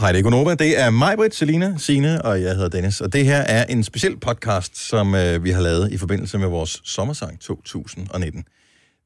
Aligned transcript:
Hej, 0.00 0.12
det 0.12 0.18
er 0.18 0.22
Gunova. 0.22 0.54
Det 0.54 0.80
er 0.80 0.90
mig, 0.90 1.16
Britt, 1.16 1.34
Selina, 1.34 1.74
Signe 1.78 2.22
og 2.22 2.42
jeg 2.42 2.54
hedder 2.54 2.68
Dennis. 2.68 3.00
Og 3.00 3.12
det 3.12 3.24
her 3.24 3.36
er 3.36 3.64
en 3.64 3.84
speciel 3.84 4.16
podcast, 4.20 4.88
som 4.88 5.14
øh, 5.14 5.44
vi 5.44 5.50
har 5.50 5.60
lavet 5.62 5.92
i 5.92 5.96
forbindelse 5.96 6.38
med 6.38 6.48
vores 6.48 6.80
sommersang 6.84 7.40
2019. 7.40 8.44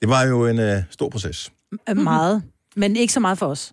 Det 0.01 0.09
var 0.09 0.25
jo 0.25 0.47
en 0.47 0.59
øh, 0.59 0.83
stor 0.91 1.09
proces. 1.09 1.51
Øh, 1.91 1.97
Meget. 1.97 2.43
Men 2.77 2.97
ikke 2.97 3.13
så 3.13 3.21
meget 3.21 3.39
for 3.39 3.47
os. 3.47 3.73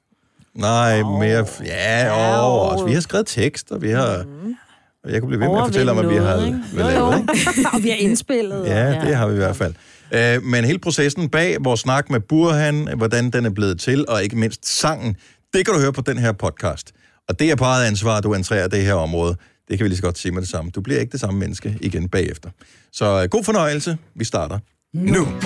Nej, 0.56 1.02
oh. 1.06 1.20
mere... 1.20 1.46
Ja, 1.66 2.08
oh, 2.66 2.72
altså, 2.72 2.86
vi 2.86 2.94
har 2.94 3.02
skrevet 3.02 3.28
tekst, 3.28 3.72
og 3.72 3.82
vi 3.82 3.90
har... 3.90 4.26
Og 5.04 5.12
jeg 5.14 5.22
kunne 5.22 5.28
blive 5.30 5.40
ved 5.42 5.48
med 5.48 5.58
at 5.58 5.66
fortælle 5.66 5.92
om, 5.92 5.98
at 5.98 6.10
vi 6.10 6.16
har 6.16 6.34
Overvinde 6.34 6.64
lavet, 6.74 7.18
ikke? 7.20 7.70
Og 7.74 7.84
vi 7.84 7.90
har 7.90 7.96
indspillet. 7.98 8.62
og- 8.62 8.68
Ja, 8.68 9.02
det 9.06 9.16
har 9.16 9.28
vi 9.28 9.34
i 9.34 9.38
hvert 9.38 9.56
fald. 9.56 9.74
Øh, 10.12 10.44
men 10.44 10.66
hele 10.66 10.80
processen 10.80 11.30
bag 11.30 11.58
vores 11.62 11.80
snak 11.80 12.10
med 12.10 12.20
Burhan, 12.20 12.90
hvordan 12.98 13.30
den 13.30 13.46
er 13.46 13.50
blevet 13.50 13.80
til, 13.80 14.06
og 14.08 14.24
ikke 14.24 14.36
mindst 14.38 14.80
sangen, 14.80 15.16
det 15.54 15.66
kan 15.66 15.74
du 15.74 15.80
høre 15.80 15.94
på 15.94 16.02
den 16.02 16.18
her 16.18 16.32
podcast. 16.32 16.92
Og 17.30 17.40
det 17.40 17.52
er 17.52 17.56
bare 17.56 17.84
et 17.84 17.88
ansvar, 17.88 18.18
at 18.18 18.24
du 18.24 18.34
entrerer 18.34 18.68
det 18.68 18.84
her 18.84 18.94
område. 18.94 19.36
Det 19.68 19.78
kan 19.78 19.84
vi 19.84 19.90
lige 19.90 19.98
så 19.98 20.04
godt 20.04 20.18
sige 20.18 20.32
med 20.32 20.42
det 20.42 20.50
samme. 20.50 20.72
Du 20.72 20.82
bliver 20.82 21.00
ikke 21.00 21.12
det 21.12 21.20
samme 21.20 21.40
menneske 21.40 21.78
igen 21.82 22.10
bagefter. 22.10 22.50
Så 22.94 23.22
øh, 23.24 23.30
god 23.30 23.44
fornøjelse. 23.44 23.98
Vi 24.16 24.26
starter 24.26 24.60
nu. 24.94 25.28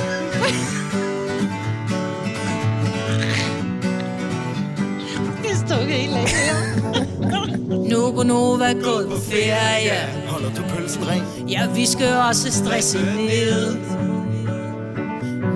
Nu 7.91 8.11
går 8.11 8.23
Nova 8.33 8.73
gået 8.73 9.07
på 9.09 9.17
ferie. 9.31 10.27
Holder 10.27 10.53
du 10.53 10.61
pølsen 10.75 11.07
ren? 11.07 11.49
Ja, 11.49 11.67
vi 11.75 11.85
skal 11.85 12.13
også 12.13 12.51
stresse 12.51 12.97
ned. 12.97 13.75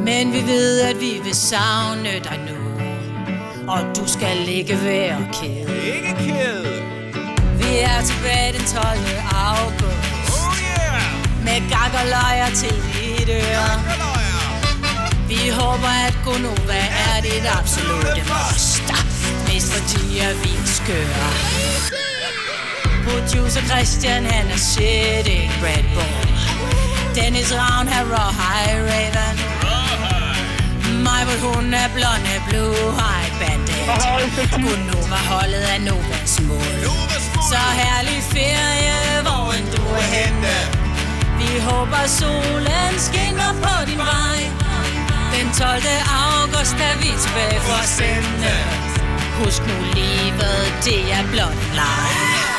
Men 0.05 0.33
vi 0.33 0.41
ved, 0.47 0.81
at 0.81 0.95
vi 0.99 1.11
vil 1.23 1.35
savne 1.35 2.09
dig 2.23 2.39
nu. 2.49 2.64
Og 3.67 3.81
du 3.95 4.03
skal 4.07 4.49
ikke 4.49 4.77
være 4.83 5.17
ked. 5.33 5.69
Ikke 5.95 6.15
ked. 6.25 6.65
Vi 7.57 7.77
er 7.77 8.01
tilbage 8.01 8.53
den 8.53 8.65
12. 8.65 8.85
august. 9.31 10.31
Oh 10.38 10.55
yeah. 10.61 11.45
Med 11.45 11.69
gak 11.69 11.94
og 12.02 12.07
løjer 12.16 12.49
til 12.55 12.75
dit 12.94 13.30
øre. 13.30 13.72
Vi 15.27 15.49
håber, 15.49 15.94
at 16.07 16.17
Gonova 16.25 16.81
er 17.07 17.22
dit 17.22 17.45
absolute 17.57 18.22
must. 18.31 18.88
Mest 19.47 19.73
fordi, 19.73 20.19
at 20.19 20.35
vi 20.44 20.52
er 20.55 20.67
skøre. 20.77 21.27
Producer 23.07 23.61
Christian, 23.61 24.25
han 24.25 24.47
er 24.52 24.57
shit, 24.57 25.27
ikke 25.27 25.53
Red 25.63 25.85
Bull. 25.94 26.27
Dennis 27.16 27.53
Ravn, 27.55 27.88
her 27.88 28.03
raw 28.03 28.31
high 28.31 28.75
raven. 28.91 29.55
Mig, 31.08 31.22
hvor 31.28 31.38
hun 31.48 31.73
er 31.73 31.89
blonde, 31.95 32.36
blue 32.50 32.86
high 33.02 33.30
bandit. 33.39 33.86
Gunova 34.52 35.20
holdet 35.31 35.66
er 35.75 35.80
Novas 35.88 36.36
mål. 36.47 36.80
Så 37.50 37.62
herlig 37.81 38.22
ferie, 38.36 39.22
hvor 39.25 39.53
end 39.58 39.67
du 39.75 39.84
er 40.02 40.08
henne. 40.17 40.56
Vi 41.39 41.59
håber, 41.59 42.03
solen 42.20 42.94
skinner 43.08 43.52
på 43.64 43.75
din 43.89 43.97
vej. 43.97 44.42
Den 45.34 45.47
12. 45.53 45.70
august 46.23 46.75
er 46.89 46.95
vi 47.02 47.09
tilbage 47.23 47.59
for 47.67 47.78
at 47.84 47.90
sende. 48.00 48.53
Husk 49.40 49.62
nu 49.69 49.78
livet, 49.94 50.59
det 50.86 51.14
er 51.14 51.23
blot 51.31 51.62
leg. 51.80 52.55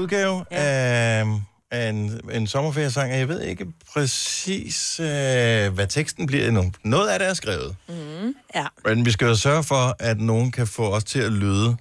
Udgave 0.00 0.44
ja. 0.50 0.56
af, 0.56 1.26
af 1.70 1.88
en, 1.88 2.20
en 2.32 2.46
sommerferiesang, 2.46 3.12
og 3.12 3.18
jeg 3.18 3.28
ved 3.28 3.42
ikke 3.42 3.66
præcis, 3.92 5.00
øh, 5.00 5.06
hvad 5.74 5.86
teksten 5.86 6.26
bliver 6.26 6.48
endnu. 6.48 6.72
Noget 6.84 7.08
af 7.08 7.18
det 7.18 7.28
er 7.28 7.34
skrevet. 7.34 7.76
Ja. 8.54 8.66
Men 8.84 9.04
vi 9.04 9.10
skal 9.10 9.26
jo 9.26 9.34
sørge 9.34 9.64
for, 9.64 9.96
at 9.98 10.20
nogen 10.20 10.52
kan 10.52 10.66
få 10.66 10.94
os 10.94 11.04
til 11.04 11.20
at 11.20 11.32
lyde 11.32 11.76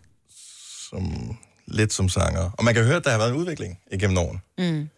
som, 0.90 1.38
lidt 1.68 1.94
som 1.94 2.10
sanger. 2.10 2.52
Og 2.58 2.64
man 2.64 2.74
kan 2.74 2.84
høre, 2.84 2.96
at 2.96 3.04
der 3.04 3.12
har 3.12 3.18
været 3.18 3.30
en 3.30 3.36
udvikling 3.36 3.80
igennem 3.92 4.18
årene. 4.18 4.40
Mm. 4.58 4.90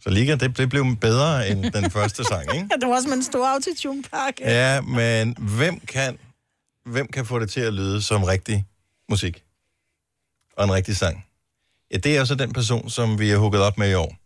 Så 0.00 0.10
Liga, 0.10 0.34
det, 0.34 0.58
det 0.58 0.68
blev 0.68 0.96
bedre 1.00 1.48
end 1.48 1.72
den 1.72 1.90
første 1.96 2.24
sang, 2.24 2.54
ikke? 2.54 2.68
Ja, 2.70 2.76
det 2.80 2.88
var 2.88 2.94
også 2.94 3.08
med 3.08 3.16
en 3.16 3.22
stor 3.22 3.46
autotune-pakke. 3.46 4.42
Ja, 4.44 4.80
men 4.80 5.36
hvem 5.38 5.80
kan, 5.80 6.18
hvem 6.86 7.06
kan 7.06 7.26
få 7.26 7.38
det 7.38 7.50
til 7.50 7.60
at 7.60 7.74
lyde 7.74 8.02
som 8.02 8.24
rigtig 8.24 8.66
musik? 9.08 9.44
Og 10.56 10.64
en 10.64 10.72
rigtig 10.72 10.96
sang? 10.96 11.24
Ja, 11.92 11.96
det 11.96 12.14
er 12.14 12.18
jo 12.18 12.26
så 12.26 12.34
den 12.34 12.52
person, 12.52 12.90
som 12.90 13.18
vi 13.18 13.28
har 13.30 13.38
hugget 13.38 13.62
op 13.62 13.78
med 13.78 13.90
i 13.90 13.94
år. 13.94 14.16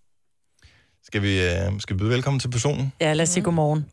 Skal 1.05 1.23
vi, 1.23 1.43
øh, 1.43 1.81
skal 1.81 1.97
vi 1.97 1.99
byde 1.99 2.11
velkommen 2.11 2.41
til 2.41 2.51
personen? 2.51 2.93
Ja, 3.01 3.13
lad 3.13 3.23
os 3.23 3.29
sige 3.29 3.43
godmorgen. 3.45 3.87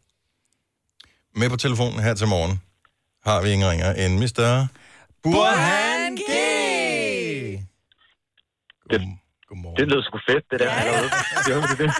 Med 1.35 1.50
på 1.50 1.56
telefonen 1.57 2.00
her 2.00 2.13
til 2.13 2.28
morgen 2.28 2.62
har 3.25 3.41
vi 3.41 3.50
ingen 3.50 3.69
ringer 3.69 3.94
end 3.94 4.13
Mr. 4.19 4.68
Burhan 5.24 6.16
G. 6.16 6.30
God, 8.90 9.00
godmorgen. 9.47 9.78
Det 9.78 9.88
lyder 9.88 10.01
sgu 10.01 10.19
fedt, 10.30 10.46
det 10.51 10.59
der. 10.59 10.66
Ja, 10.66 10.86
ja. 10.86 11.01
Det, 11.56 11.69
det, 11.69 11.80
det. 11.80 11.91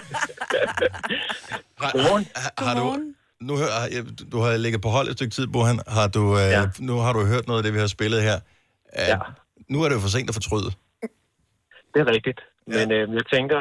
Har, 1.78 1.92
Godmorgen. 1.92 2.26
har, 2.36 2.52
har 2.58 2.74
du, 2.74 2.98
nu 3.40 3.56
har, 3.56 3.88
du 4.32 4.38
har 4.40 4.56
ligget 4.56 4.82
på 4.82 4.88
hold 4.88 5.08
et 5.08 5.14
stykke 5.16 5.34
tid, 5.34 5.46
Burhan. 5.46 5.80
Har 5.88 6.08
du, 6.08 6.38
øh, 6.38 6.42
Ja. 6.50 6.64
Nu 6.78 6.96
har 6.98 7.12
du 7.12 7.24
hørt 7.24 7.46
noget 7.46 7.58
af 7.58 7.62
det, 7.64 7.74
vi 7.74 7.78
har 7.78 7.86
spillet 7.86 8.22
her. 8.22 8.36
Uh, 8.36 8.40
Ja. 8.98 9.18
Nu 9.68 9.82
er 9.82 9.88
det 9.88 9.96
jo 9.96 10.00
for 10.00 10.08
sent 10.08 10.28
at 10.28 10.34
fortryde. 10.34 10.72
Det 11.94 12.00
er 12.04 12.08
rigtigt. 12.14 12.40
Men 12.66 12.92
øh, 12.92 13.14
jeg 13.18 13.26
tænker, 13.34 13.60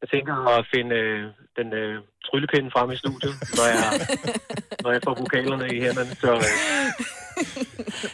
jeg 0.00 0.08
tænker 0.14 0.34
at 0.58 0.66
finde 0.74 0.94
øh, 0.94 1.22
den 1.58 1.72
øh, 1.72 1.94
tryllepinde 2.26 2.70
frem 2.74 2.90
i 2.90 2.96
studiet, 2.96 3.34
når 3.56 3.66
jeg, 3.74 3.84
når 4.82 4.90
jeg 4.92 5.00
får 5.06 5.14
vokalerne 5.14 5.66
i 5.76 5.80
hænderne. 5.80 6.14
Så 6.14 6.32
øh, 6.34 6.88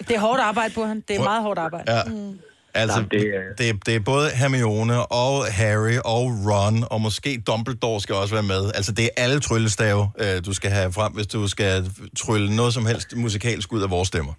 Det 0.08 0.14
er 0.16 0.20
hårdt 0.20 0.40
arbejde 0.40 0.74
på 0.74 0.84
han. 0.84 1.00
Det 1.08 1.16
er 1.16 1.22
meget 1.22 1.42
hårdt 1.42 1.58
arbejde. 1.58 1.92
Ja. 1.92 2.02
Mm. 2.04 2.38
Altså, 2.74 2.96
Jamen, 2.96 3.10
det, 3.10 3.20
det 3.20 3.68
er... 3.68 3.72
Det, 3.72 3.86
det 3.86 3.94
er 3.96 4.00
både 4.00 4.30
Hermione 4.30 5.06
og 5.06 5.44
Harry 5.46 5.98
og 6.04 6.22
Ron, 6.48 6.84
og 6.90 7.00
måske 7.00 7.42
Dumbledore 7.46 8.00
skal 8.00 8.14
også 8.14 8.34
være 8.34 8.42
med. 8.42 8.70
Altså, 8.74 8.92
det 8.92 9.04
er 9.04 9.08
alle 9.16 9.40
tryllestave, 9.40 10.10
øh, 10.18 10.44
du 10.46 10.52
skal 10.54 10.70
have 10.70 10.92
frem, 10.92 11.12
hvis 11.12 11.26
du 11.26 11.48
skal 11.48 11.90
trylle 12.18 12.56
noget 12.56 12.74
som 12.74 12.86
helst 12.86 13.16
musikalsk 13.16 13.72
ud 13.72 13.82
af 13.82 13.90
vores 13.90 14.08
stemmer. 14.08 14.32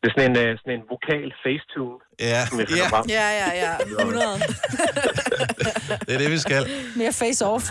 Det 0.00 0.06
er 0.08 0.12
sådan 0.16 0.30
en, 0.30 0.36
øh, 0.44 0.58
sådan 0.58 0.72
en 0.78 0.82
vokal 0.94 1.28
facetune, 1.44 1.96
Ja, 2.20 2.46
som 2.46 2.58
jeg 2.60 2.68
finder 2.68 2.82
ja 2.84 2.88
frem. 2.94 3.04
Ja, 3.08 3.28
ja, 3.40 3.48
ja. 3.64 3.72
100. 4.04 4.26
det 6.06 6.14
er 6.14 6.18
det, 6.18 6.30
vi 6.30 6.38
skal. 6.38 6.62
Mere 6.96 7.12
face-off. 7.22 7.64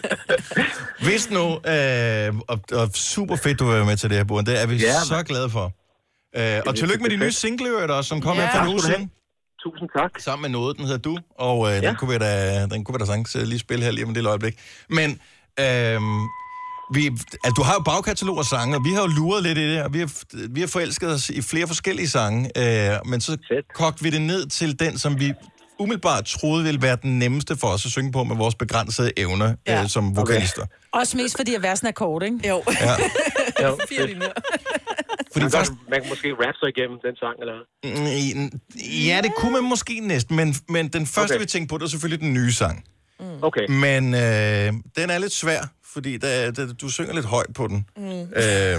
Hvis 1.06 1.30
nu, 1.30 1.44
øh, 1.74 2.28
og, 2.52 2.58
og 2.72 2.88
super 2.94 3.36
fedt, 3.36 3.58
du 3.60 3.68
er 3.70 3.84
med 3.84 3.96
til 3.96 4.08
det 4.10 4.16
her, 4.16 4.24
Buren. 4.24 4.46
Det 4.46 4.62
er 4.62 4.66
vi 4.66 4.76
Ja, 4.76 4.92
så 5.04 5.14
mand. 5.14 5.26
glade 5.26 5.50
for. 5.50 5.72
Øh, 6.36 6.62
og 6.66 6.76
tillykke 6.76 7.02
med 7.02 7.10
de 7.10 7.16
nye 7.16 7.32
single, 7.32 7.94
også, 7.94 8.08
som 8.08 8.20
kom 8.20 8.36
Ja. 8.36 8.42
her 8.42 8.50
for 8.50 8.58
en 8.58 8.64
Tak 8.64 8.68
uge 8.72 8.80
siden. 8.82 9.10
Tusind 9.62 9.88
tak. 9.98 10.10
Sammen 10.18 10.42
med 10.42 10.50
noget, 10.58 10.76
den 10.76 10.84
hedder 10.84 10.98
Du, 10.98 11.18
og 11.38 11.68
øh, 11.68 11.82
ja. 11.82 11.88
den, 11.88 11.96
kunne 11.96 12.10
vi 12.12 12.18
da, 12.18 12.62
den 12.66 12.84
kunne 12.84 12.94
vi 12.94 12.98
da 12.98 13.04
sagtens 13.06 13.36
øh, 13.36 13.42
lige 13.42 13.58
spille 13.58 13.84
her 13.84 13.90
lige 13.92 14.04
om 14.04 14.10
et 14.10 14.16
lille 14.16 14.28
øjeblik. 14.28 14.54
Men 14.88 15.10
øh, 15.60 16.00
vi, 16.94 17.06
altså, 17.06 17.52
du 17.56 17.62
har 17.62 17.74
jo 17.74 17.80
bagkatalog 17.80 18.38
af 18.38 18.44
sange, 18.44 18.76
og 18.76 18.84
vi 18.84 18.90
har 18.92 19.00
jo 19.00 19.06
luret 19.06 19.42
lidt 19.42 19.58
i 19.58 19.72
det, 19.74 19.82
og 19.82 19.94
vi 19.94 19.98
har, 19.98 20.10
vi 20.50 20.60
har 20.60 20.66
forelsket 20.66 21.08
os 21.08 21.30
i 21.30 21.42
flere 21.42 21.66
forskellige 21.66 22.08
sange, 22.08 22.50
øh, 22.56 22.96
men 23.06 23.20
så 23.20 23.32
Fedt. 23.48 23.74
kogte 23.74 24.02
vi 24.02 24.10
det 24.10 24.22
ned 24.22 24.46
til 24.46 24.80
den, 24.80 24.98
som 24.98 25.20
vi 25.20 25.32
umiddelbart 25.78 26.24
troede 26.24 26.64
ville 26.64 26.82
være 26.82 26.96
den 27.02 27.18
nemmeste 27.18 27.56
for 27.56 27.66
os 27.68 27.86
at 27.86 27.92
synge 27.92 28.12
på 28.12 28.24
med 28.24 28.36
vores 28.36 28.54
begrænsede 28.54 29.12
evner 29.16 29.54
Ja. 29.66 29.82
øh, 29.82 29.88
som 29.88 30.16
vokalister. 30.16 30.66
Også 30.92 31.16
mest 31.16 31.36
fordi, 31.36 31.54
at 31.54 31.62
versen 31.62 31.86
er 31.86 31.92
kort, 31.92 32.22
ikke? 32.22 32.48
Jo. 32.48 32.62
Ja. 32.80 32.94
Jo, 33.62 33.78
Fire 33.88 34.06
linjer. 34.06 34.28
Fordi 35.32 35.44
man, 35.44 35.50
først, 35.52 35.70
kan, 35.70 35.78
man 35.90 36.00
kan 36.00 36.08
måske 36.08 36.28
rappe 36.32 36.58
sig 36.62 36.68
igennem 36.76 36.98
den 37.06 37.16
sang, 37.16 37.34
eller 37.40 37.54
hvad? 37.54 38.34
Mm, 38.34 38.60
Ja, 39.06 39.20
det 39.22 39.32
kunne 39.36 39.52
man 39.52 39.64
måske 39.64 40.00
næsten, 40.00 40.36
men, 40.36 40.54
men 40.68 40.88
den 40.88 41.06
første, 41.06 41.20
okay. 41.20 41.34
Okay. 41.34 41.40
vi 41.40 41.46
tænkte 41.46 41.68
på, 41.72 41.78
det 41.78 41.82
var 41.82 41.88
selvfølgelig 41.88 42.20
den 42.20 42.32
nye 42.34 42.52
sang. 42.52 42.84
Okay, 43.42 43.66
Men 43.68 44.14
øh, 44.14 44.72
den 44.96 45.10
er 45.10 45.18
lidt 45.18 45.32
svær, 45.32 45.60
fordi 45.94 46.12
der, 46.24 46.50
der, 46.56 46.64
du 46.82 46.88
synger 46.96 47.14
lidt 47.14 47.26
højt 47.36 47.52
på 47.58 47.64
den. 47.72 47.78
Mm. 47.96 48.02
Øh, 48.42 48.74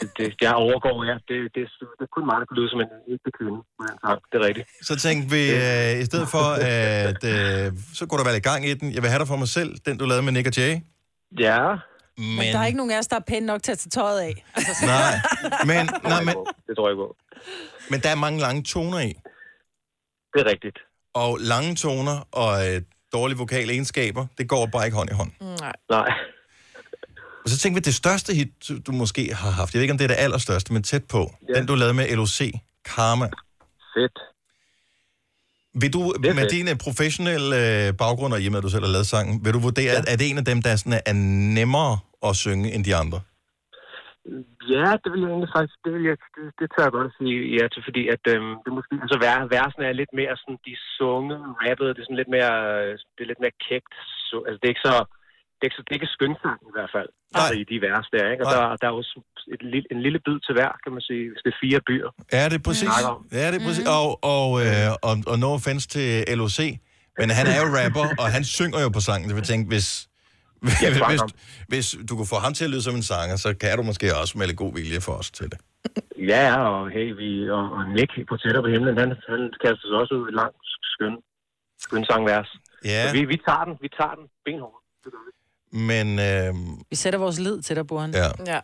det, 0.00 0.08
det, 0.18 0.34
jeg 0.40 0.52
overgår, 0.64 0.96
ja. 1.10 1.14
Det, 1.28 1.38
det, 1.54 1.62
det 1.98 2.04
er 2.06 2.12
kun 2.16 2.24
mig, 2.30 2.36
der 2.40 2.46
kan 2.50 2.56
lyde 2.58 2.70
som 2.72 2.80
en 2.80 2.88
ægte 3.12 3.30
kvinde 3.38 3.58
den 3.78 3.98
sang. 4.04 4.18
Det 4.32 4.36
er 4.40 4.44
rigtigt. 4.48 4.66
så 4.88 4.94
tænkte 5.04 5.26
vi, 5.36 5.42
øh, 5.64 6.02
i 6.02 6.04
stedet 6.10 6.28
for, 6.34 6.46
at 6.84 7.20
øh, 7.34 7.72
så 7.98 8.02
kunne 8.06 8.18
der 8.18 8.24
være 8.28 8.34
lidt 8.38 8.44
gang 8.52 8.60
i 8.70 8.74
den. 8.74 8.86
Jeg 8.94 9.02
vil 9.02 9.10
have 9.10 9.18
dig 9.22 9.28
for 9.32 9.36
mig 9.36 9.48
selv, 9.58 9.70
den 9.86 9.94
du 9.98 10.04
lavede 10.04 10.22
med 10.26 10.32
Nick 10.32 10.46
og 10.46 10.56
Jay. 10.58 10.74
Ja, 11.48 11.60
Men, 12.18 12.36
Men 12.38 12.46
der 12.52 12.58
er 12.58 12.66
ikke 12.66 12.76
nogen 12.82 12.92
af 12.92 12.98
os, 12.98 13.06
der 13.06 13.16
er 13.16 13.20
pæne 13.32 13.46
nok 13.46 13.62
til 13.62 13.72
at 13.72 13.78
tage 13.78 13.90
tøjet 13.90 14.20
af. 14.20 14.44
Altså, 14.56 14.72
så- 14.80 14.86
Nej, 14.86 15.14
men, 15.70 15.82
nej, 16.12 16.22
men, 16.28 16.34
det 16.66 16.72
tror 16.76 16.88
jeg 16.88 16.96
på. 16.96 17.16
men 17.90 18.00
der 18.00 18.08
er 18.10 18.14
mange 18.26 18.40
lange 18.40 18.62
toner 18.62 18.98
i. 19.00 19.12
Det 20.32 20.40
er 20.44 20.50
rigtigt. 20.54 20.78
Og 21.14 21.38
lange 21.40 21.74
toner 21.74 22.28
og 22.32 22.52
øh, 22.74 22.82
dårlige 23.12 23.38
vokale 23.38 23.72
egenskaber, 23.72 24.26
det 24.38 24.48
går 24.48 24.66
bare 24.66 24.84
ikke 24.86 24.96
hånd 24.96 25.10
i 25.10 25.14
hånd. 25.14 25.30
Nej. 25.60 25.72
Nej. 25.90 26.08
Og 27.44 27.48
så 27.50 27.58
tænker 27.58 27.74
vi, 27.80 27.82
det 27.90 27.94
største 27.94 28.34
hit, 28.34 28.52
du- 28.86 28.92
måske 28.92 29.22
har 29.34 29.50
haft, 29.50 29.70
jeg 29.74 29.78
ved 29.78 29.82
ikke, 29.82 29.92
om 29.96 29.98
det 29.98 30.04
er 30.04 30.14
det 30.14 30.24
allerstørste, 30.26 30.72
men 30.72 30.82
tæt 30.82 31.04
på, 31.14 31.22
Ja. 31.48 31.52
den 31.58 31.66
du 31.66 31.74
lavede 31.74 31.94
med 31.94 32.16
LOC, 32.16 32.38
Karma. 32.84 33.26
Fedt. 33.94 34.18
Vil 35.82 35.92
du, 35.96 36.00
med 36.20 36.34
fedt. 36.34 36.50
din 36.56 36.68
øh, 36.72 36.76
professionelle 36.86 37.50
øh, 37.62 37.88
baggrund, 38.02 38.32
og 38.34 38.40
i 38.40 38.46
og 38.46 38.52
med, 38.52 38.58
at 38.60 38.66
du 38.68 38.72
selv 38.74 38.84
har 38.88 38.92
lavet 38.96 39.06
sangen, 39.14 39.34
vil 39.44 39.52
du 39.56 39.60
vurdere, 39.68 39.92
ja. 39.94 39.98
At 40.00 40.04
er 40.12 40.16
det 40.20 40.26
en 40.30 40.38
af 40.42 40.46
dem, 40.50 40.58
der 40.62 40.70
er, 40.70 40.76
sådan, 40.76 41.00
er 41.10 41.16
nemmere 41.60 41.94
at 42.28 42.34
synge 42.44 42.66
end 42.74 42.84
de 42.88 42.94
andre? 43.02 43.18
Ja, 44.74 44.88
det 45.02 45.08
vil 45.12 45.20
jeg 45.24 45.30
egentlig 45.34 45.52
faktisk, 45.56 45.76
det, 45.84 45.90
vil 45.96 46.04
jeg, 46.10 46.16
det, 46.36 46.44
det 46.60 46.66
tør 46.72 46.84
jeg 46.86 46.94
godt 46.98 47.08
at 47.10 47.16
sige 47.20 47.36
ja 47.58 47.64
til, 47.72 47.82
fordi 47.88 48.02
at 48.14 48.22
øhm, 48.34 48.52
det 48.64 48.70
måske, 48.78 48.92
altså 49.04 49.16
vær, 49.24 49.36
versene 49.56 49.84
er 49.90 49.94
lidt 50.00 50.12
mere 50.20 50.34
sådan, 50.42 50.58
de 50.68 50.74
sunge, 50.98 51.34
rappet, 51.64 51.88
det 51.94 52.00
er 52.00 52.06
sådan 52.08 52.20
lidt 52.22 52.32
mere, 52.36 52.54
øh, 52.82 52.92
det 53.14 53.20
er 53.22 53.30
lidt 53.32 53.42
mere 53.44 53.56
kægt, 53.68 53.94
så, 54.28 54.36
altså 54.46 54.58
det 54.58 54.66
er 54.66 54.74
ikke 54.74 54.88
så, 54.90 54.96
det 55.62 55.66
er 55.66 55.70
ikke, 55.70 55.78
så, 55.78 55.82
det 55.86 55.92
er 55.94 55.98
ikke 56.00 56.14
skønsang 56.16 56.58
i 56.70 56.72
hvert 56.76 56.90
fald, 56.96 57.08
Nej. 57.12 57.38
altså 57.38 57.54
i 57.62 57.64
de 57.70 57.76
vers 57.86 58.06
der, 58.14 58.24
ikke? 58.32 58.42
Og 58.46 58.48
Nej. 58.52 58.56
der, 58.58 58.76
der 58.80 58.86
er 58.90 58.94
også 59.00 59.14
et, 59.54 59.62
lille- 59.72 59.88
en 59.94 60.00
lille 60.06 60.18
bid 60.26 60.36
til 60.46 60.52
hver, 60.56 60.70
kan 60.84 60.90
man 60.96 61.02
sige, 61.08 61.24
hvis 61.32 61.42
det 61.44 61.50
er 61.54 61.58
fire 61.64 61.80
byer. 61.88 62.08
Ja, 62.36 62.42
det 62.50 62.56
er 62.60 62.64
præcis. 62.70 62.88
om. 63.12 63.20
Ja, 63.40 63.46
det 63.52 63.56
er 63.60 63.64
præcis. 63.68 63.86
Og, 63.98 64.08
og, 64.34 64.46
øh, 64.64 64.88
og, 65.08 65.14
og 65.30 65.36
no 65.42 65.48
offense 65.58 65.86
til 65.94 66.08
LOC, 66.40 66.58
men 67.20 67.28
han 67.38 67.44
er 67.52 67.56
jo 67.62 67.66
rapper, 67.78 68.06
og 68.22 68.26
han 68.36 68.44
synger 68.58 68.78
jo 68.84 68.88
på 68.96 69.00
sangen. 69.08 69.26
Det 69.28 69.34
vil 69.36 69.42
jeg 69.44 69.50
tænke, 69.52 69.66
hvis, 69.74 69.88
hvis, 70.64 70.78
hvis, 71.10 71.22
hvis 71.72 71.86
du 72.08 72.12
kunne 72.16 72.32
få 72.34 72.38
ham 72.46 72.52
til 72.54 72.64
at 72.66 72.70
lyde 72.72 72.84
som 72.88 72.94
en 73.00 73.06
sanger, 73.12 73.36
så 73.44 73.48
kan 73.62 73.72
du 73.78 73.82
måske 73.90 74.06
også 74.22 74.34
med 74.38 74.46
lidt 74.46 74.58
god 74.64 74.72
vilje 74.78 75.00
for 75.06 75.14
os 75.20 75.30
til 75.38 75.46
det. 75.52 75.58
Ja, 76.32 76.40
ja, 76.50 76.56
og 76.74 76.82
hey, 76.96 77.08
vi, 77.20 77.28
og, 77.56 77.64
og 77.76 77.82
Nick 77.96 78.12
på 78.30 78.34
tættere 78.42 78.62
på 78.66 78.70
himlen, 78.74 78.96
han, 79.02 79.08
han 79.32 79.40
kaster 79.62 79.86
sig 79.90 79.96
også 80.02 80.14
ud 80.20 80.26
i 80.32 80.34
lang, 80.40 80.52
skøn, 80.92 81.14
skøn 81.86 82.04
sangvers. 82.10 82.50
Ja, 82.84 83.00
Så 83.08 83.12
vi, 83.16 83.20
vi 83.32 83.38
tager 83.46 83.64
den, 83.68 83.74
vi 83.84 83.88
tager 83.98 84.14
den 84.20 84.26
benhårdt. 84.46 84.81
Men... 85.72 86.18
Øh, 86.18 86.54
Vi 86.90 86.96
sætter 86.96 87.18
vores 87.18 87.38
lid 87.38 87.62
til 87.62 87.76
dig, 87.76 87.86
Burhan. 87.86 88.10
ja. 88.14 88.28
Ja. 88.46 88.60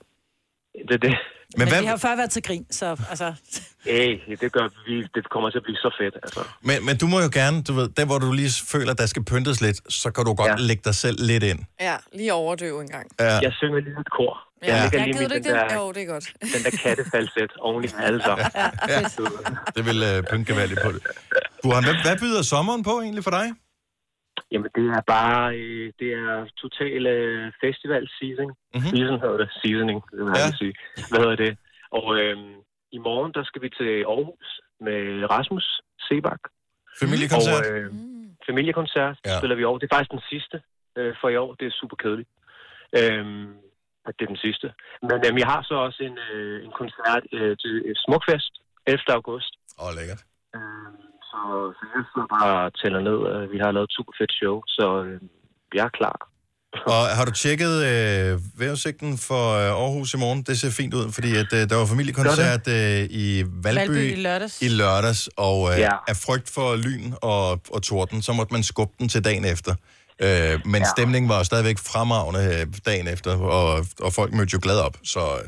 Det 0.89 0.95
er 0.95 0.99
det. 0.99 1.11
Men, 1.11 1.59
Men 1.59 1.69
hvad, 1.69 1.81
vi 1.81 1.87
har 1.87 1.93
jo 1.93 1.99
før 1.99 2.17
været 2.17 2.31
til 2.31 2.43
grin, 2.43 2.67
så 2.71 2.87
altså... 3.11 3.35
Hey, 3.85 4.37
det 4.41 4.53
gør 4.53 4.69
vi, 4.87 5.03
det 5.15 5.31
kommer 5.31 5.51
til 5.51 5.59
at 5.59 5.63
blive 5.63 5.77
så 5.77 5.97
fedt, 6.01 6.15
altså. 6.23 6.41
men, 6.63 6.85
men 6.87 6.97
du 6.97 7.07
må 7.07 7.21
jo 7.21 7.31
gerne, 7.33 7.63
du 7.63 7.73
ved, 7.73 7.89
der 7.89 8.05
hvor 8.07 8.19
du 8.19 8.33
lige 8.33 8.51
føler, 8.69 8.93
der 8.95 9.07
skal 9.07 9.25
pyntes 9.25 9.61
lidt, 9.61 9.93
så 9.93 10.11
kan 10.11 10.25
du 10.25 10.35
godt 10.35 10.49
ja. 10.51 10.57
Lægge 10.59 10.83
dig 10.85 10.95
selv 10.95 11.17
lidt 11.27 11.43
ind. 11.43 11.59
ja, 11.81 11.97
lige 12.13 12.33
overdøve 12.33 12.81
en 12.83 12.89
gang. 12.89 13.07
Ja. 13.21 13.25
Jeg 13.25 13.53
synger 13.53 13.81
lige 13.81 14.01
et 14.01 14.11
kor. 14.11 14.39
Ja. 14.63 14.77
Jeg 14.77 14.91
Ja, 14.95 15.05
lige 15.05 15.15
du 15.15 15.19
den, 15.23 15.31
det? 15.31 15.45
der, 15.45 15.75
Jo, 15.75 15.93
det 15.93 16.03
er 16.03 16.07
godt. 16.07 16.33
den 16.55 16.63
der 16.65 16.79
kattefalset 16.83 17.53
oven 17.61 17.85
i. 17.85 17.89
Ja, 17.99 19.01
det 19.77 19.85
vil 19.87 20.03
øh, 20.03 20.47
gevaldigt 20.47 20.81
på 20.85 20.93
det. 20.93 21.03
Burhan, 21.63 21.85
hvad, 21.85 21.95
hvad 22.05 22.19
byder 22.19 22.43
sommeren 22.43 22.83
på 22.83 23.01
egentlig 23.01 23.25
for 23.25 23.31
dig? 23.31 23.47
Jamen, 24.53 24.71
det 24.77 24.85
er 24.97 25.01
bare, 25.07 25.57
øh, 25.59 25.93
det 26.01 26.09
er 26.13 26.47
total 26.65 27.07
øh, 27.07 27.53
festival 27.65 28.05
season. 28.19 28.47
Mhm. 28.47 28.57
Mm-hmm. 28.75 28.91
Season 28.97 29.21
hedder 29.23 29.37
det, 29.43 29.49
seasoning, 29.63 29.99
det 30.11 30.19
vil 30.25 30.33
jeg 30.37 30.53
Ja. 30.53 30.57
sige. 30.63 30.75
Hvad 31.11 31.21
hedder 31.25 31.37
det? 31.45 31.53
Og 31.99 32.07
øhm, 32.21 32.55
i 32.97 32.99
morgen, 33.09 33.33
der 33.37 33.45
skal 33.45 33.63
vi 33.63 33.69
til 33.79 33.93
Aarhus 34.13 34.49
med 34.87 35.01
Rasmus 35.35 35.67
Sebak. 36.07 36.43
Familiekoncert? 37.03 37.67
Og 37.67 37.73
øh, 37.77 37.93
familiekoncert 38.49 39.17
Ja. 39.27 39.39
spiller 39.39 39.57
vi 39.57 39.65
år. 39.65 39.79
Det 39.79 39.87
er 39.91 39.95
faktisk 39.97 40.11
den 40.19 40.25
sidste 40.33 40.57
øh, 40.99 41.15
for 41.21 41.29
i 41.29 41.37
år. 41.37 41.55
Det 41.55 41.67
er 41.67 41.71
super 41.81 41.97
kedeligt. 42.03 42.29
At 44.09 44.15
det 44.19 44.25
er 44.25 44.33
den 44.35 44.43
sidste. 44.47 44.67
Men 45.03 45.19
øhm, 45.27 45.39
jeg 45.43 45.47
har 45.55 45.63
så 45.63 45.75
også 45.75 46.01
en, 46.09 46.19
øh, 46.33 46.65
en 46.65 46.73
koncert 46.81 47.23
øh, 47.33 47.57
til 47.63 47.73
Smukfest 48.05 48.53
11. 48.87 48.99
august. 49.19 49.53
Åh, 49.81 49.87
oh, 49.87 49.91
lækkert. 49.99 50.23
Øhm, 50.57 50.97
så, 51.31 51.41
så 51.79 51.83
jeg 51.95 52.03
sidder 52.11 52.29
bare 52.37 52.53
og 52.67 52.71
tæller 52.81 53.01
ned. 53.09 53.19
Øh, 53.33 53.43
Vi 53.53 53.59
har 53.65 53.71
lavet 53.77 53.89
et 53.91 53.95
super 53.99 54.13
fedt 54.21 54.33
show, 54.41 54.55
så 54.77 54.87
øh, 55.07 55.21
jeg 55.75 55.85
er 55.91 55.95
klar. 56.01 56.19
Og 56.95 57.03
har 57.17 57.25
du 57.25 57.33
tjekket 57.43 57.75
øh, 57.93 58.31
vejrudsigten 58.61 59.19
for 59.29 59.45
øh, 59.61 59.83
Aarhus 59.85 60.15
i 60.15 60.19
morgen? 60.25 60.43
Det 60.49 60.55
ser 60.61 60.71
fint 60.81 60.95
ud, 60.95 61.13
fordi 61.17 61.31
at, 61.43 61.51
øh, 61.59 61.63
der 61.71 61.77
var 61.77 61.87
familiekoncert 61.95 62.65
øh, 62.69 63.01
i 63.25 63.27
Valby, 63.65 63.79
Valby 63.79 64.13
i 64.13 64.21
lørdags. 64.27 64.63
i 64.63 64.69
lørdags, 64.81 65.29
og 65.37 65.59
øh, 65.73 65.79
ja. 65.87 65.95
Af 66.11 66.17
frygt 66.27 66.49
for 66.57 66.77
lyn 66.87 67.13
og, 67.23 67.45
og 67.75 67.81
torden, 67.83 68.23
så 68.23 68.33
måtte 68.33 68.53
man 68.57 68.63
skubbe 68.63 68.95
den 68.99 69.09
til 69.09 69.25
dagen 69.25 69.45
efter. 69.55 69.73
Øh, 70.25 70.55
men 70.73 70.81
ja. 70.83 70.89
Stemningen 70.97 71.29
var 71.29 71.39
jo 71.39 71.45
stadigvæk 71.45 71.79
fremragende 71.93 72.43
øh, 72.55 72.67
dagen 72.87 73.09
efter, 73.15 73.31
og, 73.59 73.69
og 74.07 74.11
folk 74.19 74.31
mødte 74.33 74.53
jo 74.57 74.61
glad 74.63 74.79
op. 74.87 74.97
Så 75.05 75.21
øh, 75.41 75.47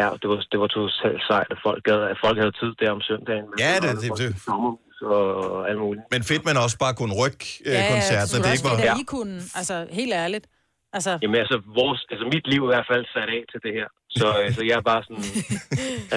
Ja, 0.00 0.08
det 0.22 0.28
var, 0.30 0.38
det 0.52 0.58
var 0.62 0.66
totalt 0.66 1.22
sejt, 1.30 1.46
at 1.54 1.58
folk, 1.66 1.82
havde, 1.90 2.04
at 2.12 2.18
folk 2.24 2.36
havde 2.42 2.52
tid 2.60 2.70
der 2.80 2.90
om 2.96 3.00
søndagen. 3.10 3.44
Men 3.50 3.56
Ja, 3.64 3.72
det- 3.84 4.00
det- 4.02 4.18
det- 4.22 4.34
sommerhus 4.46 4.78
og, 5.02 5.50
og 5.52 5.68
alt 5.70 5.78
muligt. 5.78 6.04
men 6.12 6.22
fedt, 6.24 6.44
man 6.44 6.56
også 6.56 6.78
bare 6.78 6.94
kunne 6.94 7.14
rykke 7.22 7.44
øh, 7.66 7.72
Ja, 7.72 7.80
ja, 7.80 7.92
koncerten, 7.92 8.28
det 8.36 8.38
og 8.38 8.44
det 8.44 8.52
ikke 8.52 8.64
var... 8.68 8.76
det, 8.76 8.84
der 8.84 8.98
I 9.00 9.04
kunne. 9.06 9.36
Altså, 9.54 9.86
helt 9.90 10.12
ærligt. 10.14 10.46
Altså, 10.92 11.18
Jamen 11.22 11.36
altså, 11.44 11.56
vores, 11.80 12.00
altså 12.10 12.24
mit 12.34 12.46
liv 12.52 12.60
er 12.64 12.68
i 12.68 12.72
hvert 12.74 12.88
fald 12.92 13.04
sat 13.14 13.28
af 13.36 13.42
til 13.52 13.60
det 13.66 13.72
her. 13.78 13.88
Så, 14.18 14.26
øh, 14.40 14.46
så 14.56 14.60
jeg 14.70 14.76
er 14.82 14.86
bare 14.92 15.02
sådan, 15.08 15.24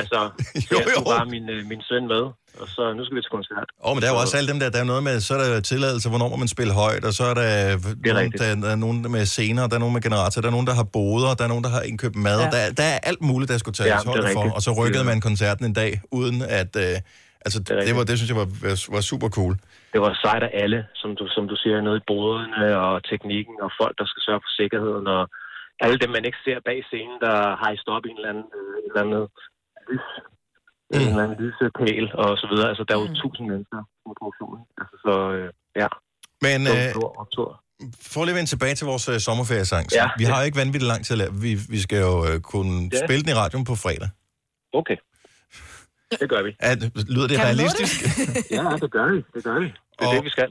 altså, 0.02 0.20
Jo, 0.72 0.78
jeg 0.78 0.86
tog 0.96 1.06
jo. 1.06 1.12
bare 1.18 1.26
min, 1.36 1.50
øh, 1.50 1.66
min 1.72 1.82
søn 1.90 2.08
med, 2.14 2.24
og 2.62 2.68
så 2.76 2.94
nu 2.98 3.02
skal 3.06 3.16
vi 3.18 3.22
til 3.22 3.32
koncert. 3.38 3.68
Åh, 3.84 3.90
oh, 3.90 3.96
men 3.96 4.02
der 4.02 4.08
er 4.10 4.14
jo 4.14 4.20
også 4.20 4.38
alle 4.38 4.50
dem 4.52 4.60
der, 4.60 4.70
der 4.70 4.80
er 4.80 4.84
noget 4.94 5.04
med, 5.04 5.20
så 5.20 5.34
er 5.36 5.40
der 5.44 5.62
tilladelse, 5.62 6.10
hvornår 6.10 6.28
må 6.30 6.36
man 6.36 6.48
spille 6.48 6.74
højt, 6.74 7.04
og 7.06 7.14
så 7.14 7.24
er 7.24 7.34
der, 7.34 7.50
nogen, 8.06 8.18
rigtigt. 8.18 8.44
der, 8.44 8.56
der 8.56 8.70
er 8.70 8.76
nogen 8.86 9.12
med 9.12 9.26
scener, 9.26 9.68
der 9.68 9.76
er 9.76 9.80
nogen 9.80 9.94
med 9.94 10.02
generator, 10.02 10.42
der 10.42 10.48
er 10.48 10.52
nogen, 10.58 10.68
der 10.68 10.74
har 10.74 10.84
boder, 10.84 11.34
der 11.34 11.44
er 11.44 11.48
nogen, 11.48 11.64
der 11.64 11.70
har 11.70 11.82
indkøbt 11.82 12.16
mad, 12.16 12.40
ja. 12.40 12.46
Ja. 12.46 12.52
der, 12.52 12.58
er- 12.58 12.72
der 12.74 12.84
er 12.84 13.00
alt 13.04 13.22
muligt, 13.22 13.52
der 13.52 13.58
skulle 13.58 13.76
tages 13.76 13.88
Ja, 13.90 13.94
ja, 13.96 14.00
det 14.00 14.08
er 14.08 14.22
højde 14.22 14.34
for, 14.34 14.56
og 14.56 14.62
så 14.62 14.72
rykkede 14.72 14.94
Det 15.04 15.10
er- 15.10 15.14
man 15.14 15.22
koncerten 15.22 15.66
en 15.66 15.74
dag, 15.74 16.02
uden 16.12 16.42
at, 16.42 16.76
øh, 16.76 16.96
altså 17.46 17.60
det, 17.66 17.74
det, 17.88 17.96
var, 17.98 18.04
det 18.10 18.16
synes 18.18 18.32
jeg 18.34 18.40
var, 18.44 18.50
var 18.96 19.02
super 19.12 19.30
cool. 19.38 19.54
Det 19.94 20.00
var 20.06 20.12
sejt 20.26 20.44
af 20.48 20.52
alle, 20.64 20.80
som 21.02 21.10
du, 21.20 21.24
som 21.36 21.44
du 21.52 21.56
siger, 21.64 21.82
nede 21.88 21.98
i 22.02 22.08
boderne 22.12 22.78
og 22.86 22.96
teknikken 23.10 23.56
og 23.66 23.70
folk, 23.82 23.94
der 24.00 24.06
skal 24.12 24.22
sørge 24.28 24.42
for 24.46 24.52
sikkerheden 24.60 25.08
og 25.18 25.22
alle 25.84 25.98
dem, 26.04 26.10
man 26.18 26.26
ikke 26.30 26.42
ser 26.46 26.58
bag 26.70 26.80
scenen, 26.90 27.18
der 27.26 27.36
har 27.62 27.70
i 27.76 27.78
stop 27.84 28.04
i 28.06 28.10
en 28.12 28.18
eller 28.20 28.32
anden, 28.34 28.48
øh, 28.60 28.74
en 28.84 28.90
eller 28.92 29.02
anden 29.06 29.28
lys, 29.92 30.08
mm. 30.92 31.00
en 31.02 31.08
eller 31.12 31.24
anden 31.26 31.38
lyspæl 31.44 32.06
og 32.24 32.30
så 32.42 32.46
videre. 32.52 32.68
Altså, 32.72 32.84
der 32.88 32.94
er 32.96 33.02
jo 33.04 33.08
tusind 33.24 33.46
mennesker 33.52 33.80
på 34.06 34.10
produktionen. 34.20 34.62
Altså, 34.82 34.96
så 35.06 35.14
øh, 35.38 35.50
ja, 35.82 35.88
Men 36.46 36.60
var 36.72 36.78
øh, 37.14 37.22
optur. 37.24 37.50
for 38.14 38.22
lige 38.26 38.34
at 38.36 38.40
vende 38.40 38.50
tilbage 38.54 38.76
til 38.80 38.86
vores 38.92 39.06
øh, 39.14 39.18
sommerferiesang, 39.28 39.86
Ja. 40.00 40.06
vi 40.22 40.26
har 40.30 40.38
jo 40.42 40.46
ikke 40.48 40.60
vanvittigt 40.64 40.92
lang 40.94 41.02
tid 41.06 41.14
at 41.18 41.22
lave. 41.24 41.34
Vi, 41.46 41.52
vi 41.76 41.80
skal 41.86 42.00
jo 42.10 42.14
øh, 42.30 42.38
kunne 42.52 42.76
Ja. 42.94 43.00
spille 43.06 43.22
den 43.24 43.32
i 43.34 43.38
radioen 43.44 43.66
på 43.72 43.76
fredag. 43.86 44.10
Okay. 44.82 44.98
Det 46.12 46.30
gør 46.30 46.44
vi. 46.44 46.56
At, 46.60 46.78
lyder 47.10 47.28
det 47.28 47.38
Kan 47.38 47.40
du 47.40 47.62
realistisk? 47.62 48.02
Ja, 48.52 48.64
det 48.82 48.92
gør 48.92 49.12
vi. 49.12 49.18
Det 49.34 49.44
gør 49.44 49.60
vi. 49.60 49.66
Det 49.66 49.74
er 50.00 50.08
Og- 50.08 50.16
det, 50.16 50.24
vi 50.24 50.30
skal. 50.30 50.50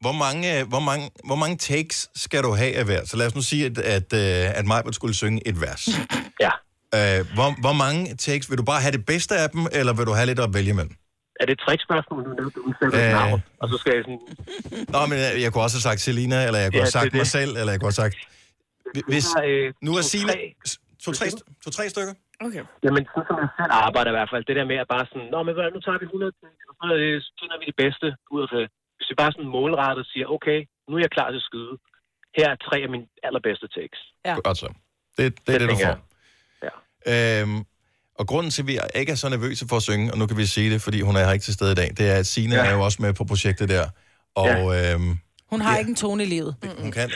Hvor 0.00 0.12
mange, 0.12 0.60
øh, 0.60 0.68
hvor, 0.68 0.80
mange, 0.80 1.10
hvor 1.24 1.34
mange 1.36 1.56
takes 1.56 2.08
skal 2.14 2.42
du 2.42 2.52
have 2.54 2.74
af 2.76 2.84
hver? 2.84 3.04
Så 3.04 3.16
lad 3.16 3.26
os 3.26 3.34
nu 3.34 3.42
sige, 3.42 3.66
at, 3.66 3.78
at, 3.78 4.12
øh, 4.12 4.58
at 4.58 4.66
Majbert 4.66 4.94
skulle 4.94 5.14
synge 5.14 5.48
et 5.48 5.60
vers. 5.60 5.88
Ja. 6.40 6.50
Øh, 6.94 7.26
hvor, 7.34 7.60
hvor 7.60 7.72
mange 7.72 8.16
takes? 8.16 8.50
Vil 8.50 8.58
du 8.58 8.62
bare 8.62 8.80
have 8.80 8.92
det 8.92 9.06
bedste 9.06 9.36
af 9.36 9.50
dem, 9.50 9.66
eller 9.72 9.92
vil 9.92 10.06
du 10.06 10.12
have 10.12 10.26
lidt 10.26 10.40
at 10.40 10.54
vælge 10.54 10.70
imellem? 10.70 10.94
Er 11.40 11.44
det 11.46 11.52
et 11.52 11.58
trickspørgsmål, 11.58 12.22
nu 12.28 12.34
nævnte 12.34 12.60
du 12.60 12.74
Øh. 12.86 13.04
øh... 13.06 13.10
navn? 13.12 13.42
Og 13.60 13.68
så 13.68 13.76
skal 13.78 13.92
jeg 13.96 14.04
sådan... 14.04 14.20
Nå, 14.88 15.06
men 15.06 15.18
jeg, 15.18 15.32
jeg 15.40 15.52
kunne 15.52 15.62
også 15.62 15.76
have 15.76 15.82
sagt 15.82 16.00
Selina, 16.00 16.46
eller 16.46 16.58
jeg 16.58 16.70
kunne 16.72 16.76
Ja, 16.78 16.82
have 16.84 16.90
sagt 16.90 17.04
det 17.04 17.12
er 17.12 17.16
mig 17.16 17.24
det. 17.24 17.30
selv, 17.32 17.50
eller 17.56 17.72
jeg 17.72 17.80
kunne 17.80 17.86
have 17.86 17.92
sagt... 18.04 18.16
Hvis, 19.08 19.26
øh, 19.44 19.72
nu 19.82 19.92
er 19.92 20.02
to, 20.02 20.08
Signe... 20.08 20.28
tre. 20.32 20.54
To, 21.04 21.12
tre, 21.12 21.26
to, 21.64 21.70
tre 21.70 21.88
stykker? 21.90 22.14
Okay. 22.46 22.62
Jamen, 22.84 23.02
sådan 23.12 23.26
som 23.30 23.36
jeg 23.44 23.50
selv 23.58 23.72
arbejder 23.86 24.10
i 24.12 24.16
hvert 24.18 24.30
fald, 24.32 24.42
det 24.48 24.56
der 24.60 24.66
med 24.72 24.78
at 24.84 24.88
bare 24.94 25.04
sådan, 25.10 25.28
Nå, 25.34 25.38
men 25.46 25.52
hvad, 25.56 25.66
nu 25.76 25.80
tager 25.86 25.98
vi 26.02 26.06
100 26.06 26.32
takes, 26.42 26.64
og 26.70 26.74
så 26.80 26.86
øh, 27.02 27.14
så 27.24 27.30
finder 27.40 27.56
vi 27.60 27.64
det 27.70 27.76
bedste 27.84 28.06
ud 28.34 28.40
af 28.46 28.50
det. 28.56 28.64
Hvis 28.96 29.06
vi 29.10 29.14
bare 29.22 29.32
sådan 29.34 29.50
målrettet 29.56 30.04
siger, 30.12 30.26
okay, 30.36 30.58
nu 30.88 30.92
er 30.96 31.02
jeg 31.06 31.12
klar 31.16 31.28
til 31.30 31.40
at 31.42 31.48
skyde. 31.50 31.72
Her 32.38 32.46
er 32.54 32.56
tre 32.68 32.76
af 32.86 32.90
mine 32.94 33.06
allerbedste 33.28 33.66
takes. 33.78 34.00
Ja. 34.28 34.34
Godt 34.48 34.58
så. 34.64 34.68
Det, 35.16 35.24
det 35.44 35.50
er 35.54 35.58
det, 35.62 35.68
du 35.74 35.76
får. 35.86 35.96
Øhm, 37.12 37.58
og 38.20 38.24
grunden 38.26 38.50
til, 38.50 38.62
at 38.62 38.66
vi 38.70 38.74
ikke 39.00 39.12
er 39.12 39.16
så 39.24 39.28
nervøse 39.28 39.64
for 39.68 39.76
at 39.76 39.82
synge, 39.82 40.12
og 40.12 40.18
nu 40.18 40.26
kan 40.26 40.36
vi 40.36 40.46
sige 40.46 40.70
det, 40.74 40.82
fordi 40.82 41.00
hun 41.00 41.16
er 41.16 41.24
her 41.24 41.32
ikke 41.32 41.42
til 41.48 41.54
stede 41.54 41.72
i 41.72 41.74
dag, 41.74 41.90
det 41.98 42.10
er, 42.12 42.16
at 42.22 42.26
Signe 42.26 42.54
ja. 42.54 42.62
Ja. 42.64 42.70
er 42.70 42.74
jo 42.74 42.80
også 42.84 43.02
med 43.02 43.12
på 43.14 43.24
projektet 43.24 43.68
der. 43.68 43.84
Og 44.34 44.48
øhm, 44.78 45.18
hun 45.50 45.60
har 45.60 45.72
Ja. 45.72 45.78
ikke 45.78 45.88
en 45.88 45.96
tone 45.96 46.22
i 46.22 46.26
livet. 46.26 46.56
hun 46.82 46.92
kan... 46.92 47.10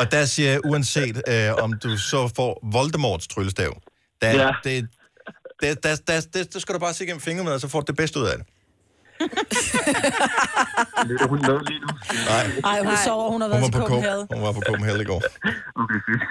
Og 0.00 0.12
der 0.12 0.24
siger 0.24 0.50
jeg, 0.50 0.60
uanset 0.64 1.16
øh, 1.28 1.64
om 1.64 1.72
du 1.84 1.96
så 1.96 2.32
får 2.36 2.60
Voldemorts 2.72 3.28
tryllestav, 3.28 3.72
der, 4.22 4.30
Ja. 4.30 4.50
det, 4.64 4.88
der, 5.62 5.74
der, 5.74 5.96
der, 6.06 6.26
der, 6.34 6.44
der 6.44 6.58
skal 6.58 6.74
du 6.74 6.78
bare 6.80 6.94
se 6.94 7.06
gennem 7.06 7.20
fingre 7.20 7.44
med, 7.44 7.52
og 7.52 7.60
så 7.60 7.68
får 7.68 7.80
du 7.80 7.84
det 7.86 7.96
bedste 7.96 8.18
ud 8.20 8.24
af 8.26 8.36
det. 8.38 8.46
Lytter 11.08 11.26
hun 11.28 11.38
med 11.48 11.58
lige 11.68 11.80
nu? 11.80 11.86
Nej, 12.30 12.44
Ej, 12.72 12.78
hun 12.84 12.96
sover, 13.04 13.30
hun 13.32 13.40
har 13.40 13.48
hun 13.48 13.52
været 13.52 13.62
var 13.62 13.68
til 13.68 13.72
på 13.80 13.86
Copenhagen. 13.86 14.26
Hun 14.34 14.42
var 14.46 14.52
på 14.52 14.60
Copenhagen 14.66 15.00
i 15.00 15.04
går. 15.04 15.22
Okay, 15.82 16.00
fedt. 16.08 16.22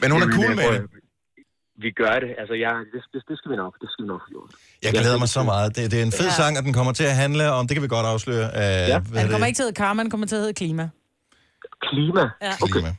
Men 0.00 0.10
hun 0.10 0.22
er 0.22 0.30
cool 0.36 0.50
øh, 0.50 0.56
med 0.56 0.64
det. 0.64 0.78
at- 0.78 0.84
Vi 1.84 1.90
gør 2.02 2.14
det. 2.24 2.30
Altså, 2.40 2.54
jeg, 2.64 2.72
det, 2.92 3.00
det, 3.12 3.22
det 3.28 3.36
skal 3.38 3.50
vi 3.52 3.56
nok. 3.56 3.72
Det 3.82 3.88
skal 3.92 4.02
vi 4.04 4.08
nok 4.08 4.20
få 4.26 4.28
gjort. 4.34 4.50
Jeg 4.82 4.92
glæder 4.92 5.18
mig 5.18 5.28
så 5.28 5.42
meget. 5.42 5.76
Det, 5.76 5.90
det 5.90 5.98
er 5.98 6.02
en 6.02 6.12
fed 6.12 6.26
Ja. 6.26 6.40
sang, 6.40 6.58
og 6.58 6.64
den 6.64 6.72
kommer 6.72 6.92
til 6.92 7.04
at 7.04 7.14
handle 7.24 7.50
om, 7.50 7.66
det 7.68 7.74
kan 7.74 7.82
vi 7.82 7.88
godt 7.88 8.06
afsløre, 8.06 8.54
af, 8.54 8.88
Ja. 8.88 8.98
hvad 8.98 9.18
Han 9.20 9.26
er 9.28 9.32
kommer 9.32 9.46
det? 9.46 9.48
ikke 9.50 9.56
til 9.58 9.62
at 9.62 9.66
hedde 9.66 9.76
Karma, 9.76 10.02
han 10.02 10.10
kommer 10.10 10.26
til 10.26 10.36
at 10.36 10.40
hedde 10.40 10.54
Klima. 10.54 10.88
Klima. 11.90 12.24
Ja. 12.42 12.52
Klima. 12.72 12.94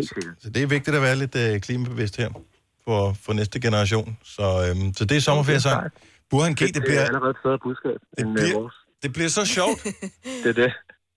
Sikkert. 0.00 0.34
Så 0.42 0.50
det 0.50 0.62
er 0.62 0.66
vigtigt 0.66 0.96
at 0.96 1.02
være 1.02 1.16
lidt 1.16 1.34
øh, 1.36 1.60
klimabevidst 1.60 2.16
her 2.16 2.28
for, 2.88 3.16
for 3.24 3.32
næste 3.32 3.60
generation. 3.60 4.16
Så, 4.24 4.46
øhm, 4.68 4.94
så 4.98 5.04
det 5.04 5.16
er 5.16 5.20
sommerferiesang. 5.20 5.80
Burhan 6.30 6.52
G, 6.52 6.58
det 6.58 6.68
Det 6.68 6.76
er 6.76 6.80
bliver, 6.80 7.04
allerede 7.04 7.30
et 7.30 7.36
federe 7.44 7.58
budskab 7.62 7.98
det 8.16 8.24
end 8.24 8.32
bliver- 8.34 8.46
bliver... 8.46 8.60
vores. 8.60 8.74
det 9.02 9.12
bliver 9.12 9.28
så 9.28 9.44
sjovt. 9.44 9.80
Det 10.44 10.48
er 10.48 10.52
det. 10.62 10.72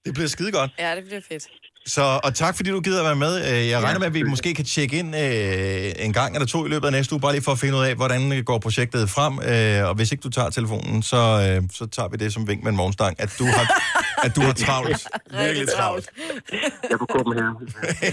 Det 0.06 0.14
bliver 0.14 0.28
skide 0.28 0.52
godt. 0.52 0.72
Ja, 0.80 0.96
det 0.96 1.04
bliver 1.06 1.22
fedt. 1.32 1.44
Så, 1.86 2.20
og 2.24 2.36
tak 2.36 2.56
fordi 2.56 2.70
du 2.70 2.80
gider 2.82 3.00
at 3.00 3.06
være 3.06 3.16
med. 3.16 3.34
Øh, 3.54 3.68
Jeg 3.70 3.84
regner 3.84 4.00
med, 4.00 4.08
at 4.08 4.14
vi 4.14 4.24
måske 4.24 4.54
kan 4.54 4.66
tjekke 4.66 5.00
ind 5.00 5.16
øh, 5.16 6.06
en 6.06 6.14
gang 6.14 6.36
eller 6.36 6.48
to 6.48 6.66
i 6.66 6.70
løbet 6.70 6.86
af 6.86 6.92
næste 6.92 7.14
uge, 7.14 7.22
bare 7.22 7.32
lige 7.32 7.44
for 7.44 7.52
at 7.52 7.60
finde 7.60 7.78
ud 7.78 7.84
af, 7.84 7.96
hvordan 7.96 8.44
går 8.46 8.60
projektet 8.60 9.10
frem. 9.10 9.34
Øh, 9.52 9.90
og 9.90 9.96
hvis 9.96 10.12
ikke 10.12 10.22
du 10.22 10.30
tager 10.30 10.50
telefonen, 10.50 11.04
så, 11.04 11.18
øh, 11.18 11.70
så 11.74 11.86
tager 11.86 12.10
vi 12.10 12.18
det 12.18 12.34
som 12.34 12.48
vink 12.48 12.64
med 12.64 12.72
en 12.72 12.78
morgenstang, 12.78 13.16
at 13.20 13.36
du 13.40 13.46
har, 13.46 13.66
at 14.26 14.36
du 14.36 14.42
har 14.42 14.54
travlt. 14.54 15.08
Virkelig 15.32 15.68
travlt. 15.78 16.10
Jeg 16.90 16.98
kunne 17.00 17.36
med 17.36 17.42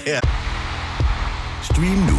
her. 0.06 0.20
Stream 1.70 1.98
nu 2.10 2.18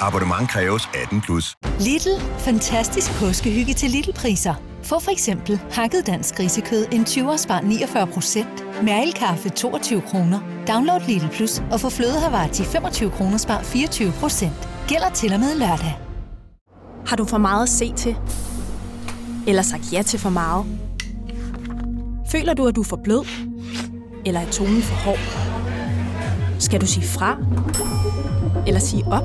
Abonnement 0.00 0.50
kræves 0.50 0.88
18 1.02 1.20
plus. 1.20 1.56
Lidl. 1.80 2.22
Fantastisk 2.38 3.12
påskehygge 3.20 3.74
til 3.74 3.90
Lidl-priser. 3.90 4.54
Få 4.82 5.00
for 5.00 5.10
eksempel 5.10 5.60
hakket 5.70 6.06
dansk 6.06 6.34
grisekød 6.36 6.86
en 6.92 7.04
20 7.04 7.38
spar 7.38 7.60
49 7.60 8.06
procent. 8.06 8.64
Mærelkaffe 8.82 9.48
22 9.48 10.00
kroner. 10.00 10.40
Download 10.68 11.00
Lidl 11.00 11.28
Plus 11.28 11.62
og 11.72 11.80
få 11.80 11.90
flødehavar 11.90 12.46
til 12.46 12.64
25 12.64 13.10
kroner 13.10 13.38
spar 13.38 13.62
24 13.62 14.12
procent. 14.12 14.68
Gælder 14.88 15.10
til 15.10 15.32
og 15.32 15.40
med 15.40 15.54
lørdag. 15.58 15.98
Har 17.06 17.16
du 17.16 17.24
for 17.24 17.38
meget 17.38 17.62
at 17.62 17.68
se 17.68 17.92
til? 17.92 18.16
Eller 19.46 19.62
sagt 19.62 19.92
ja 19.92 20.02
til 20.02 20.20
for 20.20 20.30
meget? 20.30 20.66
Føler 22.32 22.54
du, 22.54 22.66
at 22.66 22.76
du 22.76 22.80
er 22.80 22.84
for 22.84 23.00
blød? 23.04 23.26
Eller 24.26 24.40
er 24.40 24.50
tonen 24.50 24.82
for 24.82 24.94
hård? 24.94 25.18
Skal 26.58 26.80
du 26.80 26.86
sige 26.86 27.06
fra? 27.06 27.36
Eller 28.66 28.80
sige 28.80 29.04
op? 29.06 29.24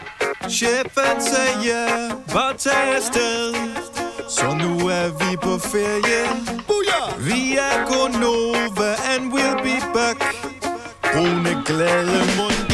Chefen 0.49 1.21
sagde 1.21 2.11
bare 2.33 2.53
tag 2.57 2.95
afsted. 2.95 3.53
Så 4.29 4.45
nu 4.53 4.87
er 4.87 5.07
vi 5.07 5.37
på 5.37 5.57
ferie. 5.59 6.21
Booyah! 6.67 7.25
Vi 7.25 7.57
er 7.57 7.85
Gonova, 7.85 8.95
and 9.15 9.33
we'll 9.33 9.63
be 9.63 9.79
back. 9.93 10.35
Brune, 11.01 11.63
glade, 11.65 12.21
mundre. 12.37 12.70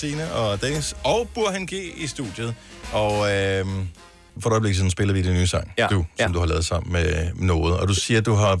Sine 0.00 0.32
og 0.32 0.62
Dennis 0.62 0.94
og 1.04 1.28
Burhan 1.34 1.66
G 1.66 1.72
i 1.96 2.06
studiet. 2.06 2.54
Og 2.92 3.12
øh, 3.32 3.66
for 4.40 4.50
et 4.50 4.52
øjeblik 4.52 4.74
siden 4.74 4.90
spiller 4.90 5.14
vi 5.14 5.22
din 5.22 5.32
nye 5.34 5.46
sang, 5.46 5.72
Ja. 5.78 5.86
du, 5.86 5.94
som 5.94 6.06
Ja. 6.18 6.26
du 6.34 6.38
har 6.38 6.46
lavet 6.46 6.64
sammen 6.66 6.92
med 6.92 7.30
noget. 7.34 7.78
Og 7.78 7.88
du 7.88 7.94
siger, 7.94 8.18
at 8.20 8.26
du 8.26 8.34
har 8.34 8.56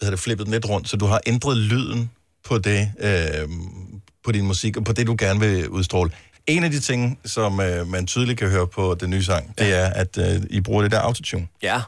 hvad 0.00 0.10
det, 0.10 0.18
flippet 0.20 0.46
den 0.46 0.52
lidt 0.52 0.68
rundt, 0.68 0.88
så 0.88 0.96
du 0.96 1.06
har 1.06 1.20
ændret 1.26 1.56
lyden 1.56 2.10
på 2.48 2.58
det, 2.58 2.90
øh, 3.00 3.48
på 4.24 4.32
din 4.32 4.46
musik, 4.46 4.76
og 4.76 4.84
på 4.84 4.92
det, 4.92 5.06
du 5.06 5.16
gerne 5.18 5.40
vil 5.40 5.68
udstråle. 5.68 6.10
En 6.46 6.64
af 6.64 6.70
de 6.70 6.80
ting, 6.80 7.18
som 7.24 7.60
øh, 7.60 7.86
man 7.86 8.06
tydeligt 8.06 8.38
kan 8.38 8.48
høre 8.50 8.66
på 8.66 8.96
den 9.00 9.10
nye 9.10 9.22
sang, 9.24 9.58
det 9.58 9.74
er, 9.74 9.86
at 9.86 10.18
øh, 10.18 10.42
I 10.50 10.60
bruger 10.60 10.82
det 10.82 10.90
der 10.90 11.00
autotune. 11.00 11.48
Ja. 11.62 11.80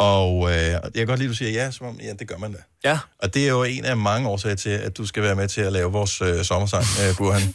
Og 0.00 0.50
øh, 0.50 0.56
jeg 0.56 0.80
kan 0.94 1.06
godt 1.06 1.18
lide, 1.18 1.28
at 1.28 1.32
du 1.32 1.36
siger 1.36 1.50
ja, 1.50 1.70
som 1.70 1.86
om, 1.86 1.98
ja, 2.02 2.12
det 2.18 2.28
gør 2.28 2.36
man 2.38 2.52
da. 2.52 2.58
Ja. 2.84 2.98
Og 3.18 3.34
det 3.34 3.44
er 3.44 3.48
jo 3.50 3.62
en 3.62 3.84
af 3.84 3.96
mange 3.96 4.28
årsager 4.28 4.56
til, 4.56 4.70
at 4.70 4.96
du 4.96 5.06
skal 5.06 5.22
være 5.22 5.34
med 5.34 5.48
til 5.48 5.60
at 5.60 5.72
lave 5.72 5.92
vores 5.92 6.20
øh, 6.20 6.44
sommersang, 6.44 6.84
øh, 7.08 7.16
Burhan. 7.16 7.54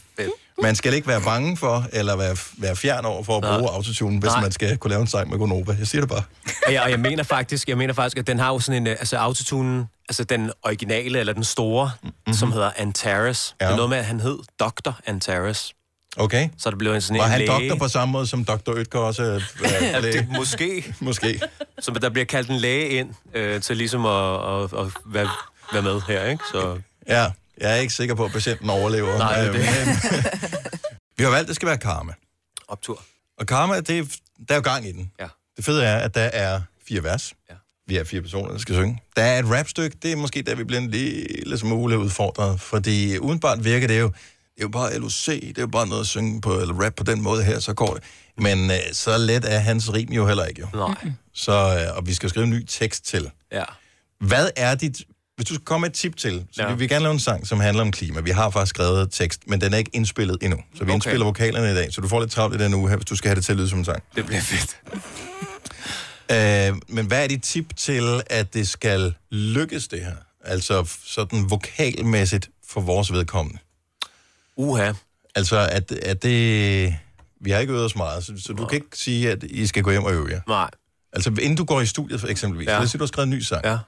Man 0.62 0.74
skal 0.76 0.94
ikke 0.94 1.08
være 1.08 1.20
bange 1.20 1.56
for, 1.56 1.86
eller 1.92 2.16
være, 2.16 2.36
være 2.58 2.76
fjern 2.76 3.04
over 3.04 3.22
for 3.22 3.36
at 3.36 3.42
bruge 3.42 3.60
Nej. 3.60 3.74
autotune, 3.74 4.20
hvis 4.20 4.30
Nej. 4.32 4.40
man 4.42 4.52
skal 4.52 4.76
kunne 4.76 4.88
lave 4.90 5.00
en 5.00 5.06
sang 5.06 5.30
med 5.30 5.38
Gonova. 5.38 5.76
Jeg 5.78 5.86
siger 5.86 6.02
det 6.02 6.08
bare. 6.10 6.22
Og 6.66 6.72
jeg, 6.72 6.82
og 6.82 6.90
jeg 6.90 7.00
mener 7.00 7.22
faktisk, 7.22 7.68
jeg 7.68 7.78
mener 7.78 7.94
faktisk, 7.94 8.16
at 8.18 8.26
den 8.26 8.38
har 8.38 8.52
jo 8.52 8.58
sådan 8.58 8.82
en, 8.82 8.86
øh, 8.86 8.96
altså 8.98 9.16
autotunen, 9.16 9.84
altså 10.08 10.24
den 10.24 10.50
originale, 10.62 11.18
eller 11.18 11.32
den 11.32 11.44
store, 11.44 11.90
mm-hmm. 12.02 12.32
som 12.34 12.52
hedder 12.52 12.70
Antares. 12.76 13.54
Ja. 13.60 13.64
Det 13.64 13.70
Ja. 13.70 13.72
er 13.72 13.76
noget 13.76 13.90
med, 13.90 13.98
at 13.98 14.04
han 14.04 14.20
hed 14.20 14.38
Dr. 14.60 14.90
Antares. 15.06 15.72
Okay? 16.16 16.48
Så 16.58 16.70
det 16.70 16.78
blev 16.78 16.92
en 16.92 17.00
sådan 17.00 17.18
Var 17.18 17.24
en 17.24 17.30
han 17.30 17.38
læge. 17.40 17.50
doktor 17.52 17.76
på 17.76 17.88
samme 17.88 18.12
måde 18.12 18.26
som 18.26 18.44
Dr. 18.44 18.74
Ytger 18.76 18.98
også? 18.98 19.22
Øh, 19.22 19.42
Ja, 19.82 19.98
læge? 20.00 20.12
det, 20.18 20.28
måske. 20.36 20.94
Måske. 21.00 21.40
Så 21.80 21.90
der 21.90 22.08
bliver 22.10 22.24
kaldt 22.24 22.50
en 22.50 22.56
læge 22.56 22.88
ind, 22.88 23.10
øh, 23.34 23.60
til 23.62 23.76
ligesom 23.76 24.06
at, 24.06 24.34
at, 24.34 24.64
at 24.86 24.86
være, 25.06 25.28
være 25.72 25.82
med 25.82 26.00
her, 26.08 26.24
ikke? 26.24 26.44
Så 26.52 26.78
Ja, 27.08 27.22
jeg 27.58 27.70
er 27.72 27.74
ikke 27.76 27.92
sikker 27.92 28.14
på, 28.14 28.24
at 28.24 28.32
patienten 28.32 28.70
overlever. 28.70 29.18
Nej, 29.18 29.40
det 29.40 29.48
er 29.48 29.52
det. 29.52 29.60
Men, 29.86 29.96
vi 31.18 31.22
har 31.24 31.30
valgt, 31.30 31.40
at 31.42 31.48
det 31.48 31.56
skal 31.56 31.68
være 31.68 31.78
karma. 31.78 32.12
Optur. 32.68 33.02
Og 33.38 33.46
karma, 33.46 33.80
det 33.80 33.98
er, 33.98 34.02
der 34.48 34.54
er 34.54 34.58
jo 34.58 34.62
gang 34.62 34.86
i 34.88 34.92
den. 34.92 35.10
Ja. 35.20 35.26
Det 35.56 35.64
fede 35.64 35.84
er, 35.84 35.96
at 35.96 36.14
der 36.14 36.20
er 36.20 36.60
fire 36.88 37.02
vers. 37.04 37.32
Ja. 37.50 37.54
Vi 37.86 37.96
er 37.96 38.04
fire 38.04 38.20
personer, 38.22 38.50
der 38.52 38.58
skal 38.58 38.74
synge. 38.74 39.02
Der 39.16 39.22
er 39.22 39.38
et 39.38 39.50
rapstykke, 39.50 39.96
det 40.02 40.12
er 40.12 40.16
måske 40.16 40.42
der, 40.42 40.54
vi 40.54 40.64
bliver 40.64 40.80
en 40.80 40.90
lille 40.90 41.58
smule 41.58 41.98
udfordret, 41.98 42.60
fordi 42.60 43.18
udenbart 43.18 43.64
virker 43.64 43.86
det 43.88 44.00
jo, 44.00 44.12
det 44.60 44.64
er 44.64 44.68
jo 44.68 44.72
bare 44.72 44.98
LOC, 44.98 45.26
det 45.26 45.58
er 45.58 45.62
jo 45.62 45.66
bare 45.66 45.86
noget 45.86 46.00
at 46.00 46.06
synge 46.06 46.40
på, 46.40 46.58
eller 46.60 46.74
rap 46.84 46.92
på 46.96 47.04
den 47.04 47.22
måde 47.22 47.44
her, 47.44 47.58
så 47.58 47.72
går 47.74 47.94
det. 47.94 48.02
Men 48.38 48.70
øh, 48.70 48.76
så 48.92 49.18
let 49.18 49.44
er 49.54 49.58
hans 49.58 49.92
rim 49.92 50.08
jo 50.08 50.26
heller 50.26 50.44
ikke 50.44 50.60
jo. 50.60 50.66
Nej. 50.74 50.94
Så, 51.34 51.52
øh, 51.52 51.96
og 51.96 52.06
vi 52.06 52.14
skal 52.14 52.28
skrive 52.28 52.44
en 52.44 52.50
ny 52.50 52.64
tekst 52.68 53.04
til. 53.06 53.30
Ja. 53.52 53.64
Hvad 54.20 54.50
er 54.56 54.74
dit... 54.74 55.02
Hvis 55.36 55.48
du 55.48 55.54
skal 55.54 55.64
komme 55.64 55.80
med 55.84 55.88
et 55.90 55.94
tip 55.96 56.16
til, 56.16 56.44
så 56.52 56.62
ja. 56.62 56.72
Vi 56.72 56.78
vil 56.78 56.88
gerne 56.88 57.02
lave 57.02 57.12
en 57.12 57.20
sang, 57.20 57.46
som 57.46 57.60
handler 57.60 57.82
om 57.82 57.92
klima. 57.92 58.20
Vi 58.20 58.30
har 58.30 58.50
faktisk 58.50 58.70
skrevet 58.70 59.12
tekst, 59.12 59.40
men 59.46 59.60
den 59.60 59.74
er 59.74 59.78
ikke 59.78 59.90
indspillet 59.94 60.38
endnu. 60.42 60.58
Så 60.74 60.78
vi 60.78 60.82
Okay. 60.84 60.94
indspiller 60.94 61.24
vokalerne 61.26 61.72
i 61.72 61.74
dag, 61.74 61.92
så 61.92 62.00
du 62.00 62.08
får 62.08 62.20
lidt 62.20 62.30
travlt 62.32 62.60
i 62.60 62.64
den 62.64 62.74
uge 62.74 62.88
her, 62.88 62.96
hvis 62.96 63.06
du 63.06 63.16
skal 63.16 63.28
have 63.28 63.36
det 63.36 63.44
til 63.44 63.52
at 63.52 63.58
lyde 63.58 63.68
som 63.68 63.78
en 63.78 63.84
sang. 63.84 64.02
Det 64.16 64.26
bliver 64.26 64.40
fedt. 64.40 64.76
Øh, 66.32 66.76
men 66.88 67.06
hvad 67.06 67.22
er 67.24 67.26
dit 67.28 67.42
tip 67.42 67.76
til, 67.76 68.22
at 68.26 68.54
det 68.54 68.68
skal 68.68 69.14
lykkes 69.30 69.88
det 69.88 70.00
her? 70.04 70.14
Altså 70.44 70.88
sådan 71.06 71.50
vokalmæssigt 71.50 72.48
for 72.68 72.80
vores 72.80 73.12
vedkommende. 73.12 73.58
Uha. 74.60 74.92
Altså, 75.34 75.68
at, 75.70 75.92
at 75.92 76.22
det... 76.22 76.96
Vi 77.40 77.50
har 77.50 77.58
ikke 77.58 77.72
øvet 77.72 77.84
os 77.84 77.96
meget, 77.96 78.24
så, 78.24 78.32
så 78.36 78.52
du 78.52 78.66
kan 78.66 78.76
ikke 78.76 78.98
sige, 78.98 79.30
at 79.30 79.42
I 79.42 79.66
skal 79.66 79.82
gå 79.82 79.90
hjem 79.90 80.04
og 80.04 80.12
øve 80.12 80.28
jer. 80.30 80.40
Nej. 80.48 80.70
Altså, 81.12 81.30
inden 81.30 81.56
du 81.56 81.64
går 81.64 81.80
i 81.80 81.86
studiet 81.86 82.20
for 82.20 82.28
eksempelvis, 82.28 82.66
ja. 82.66 82.72
Lad 82.72 82.82
os 82.82 82.90
sige, 82.90 82.98
du 82.98 83.04
har 83.04 83.06
skrevet 83.06 83.26
en 83.26 83.30
ny 83.30 83.40
sang. 83.40 83.64
Ja. 83.64 83.78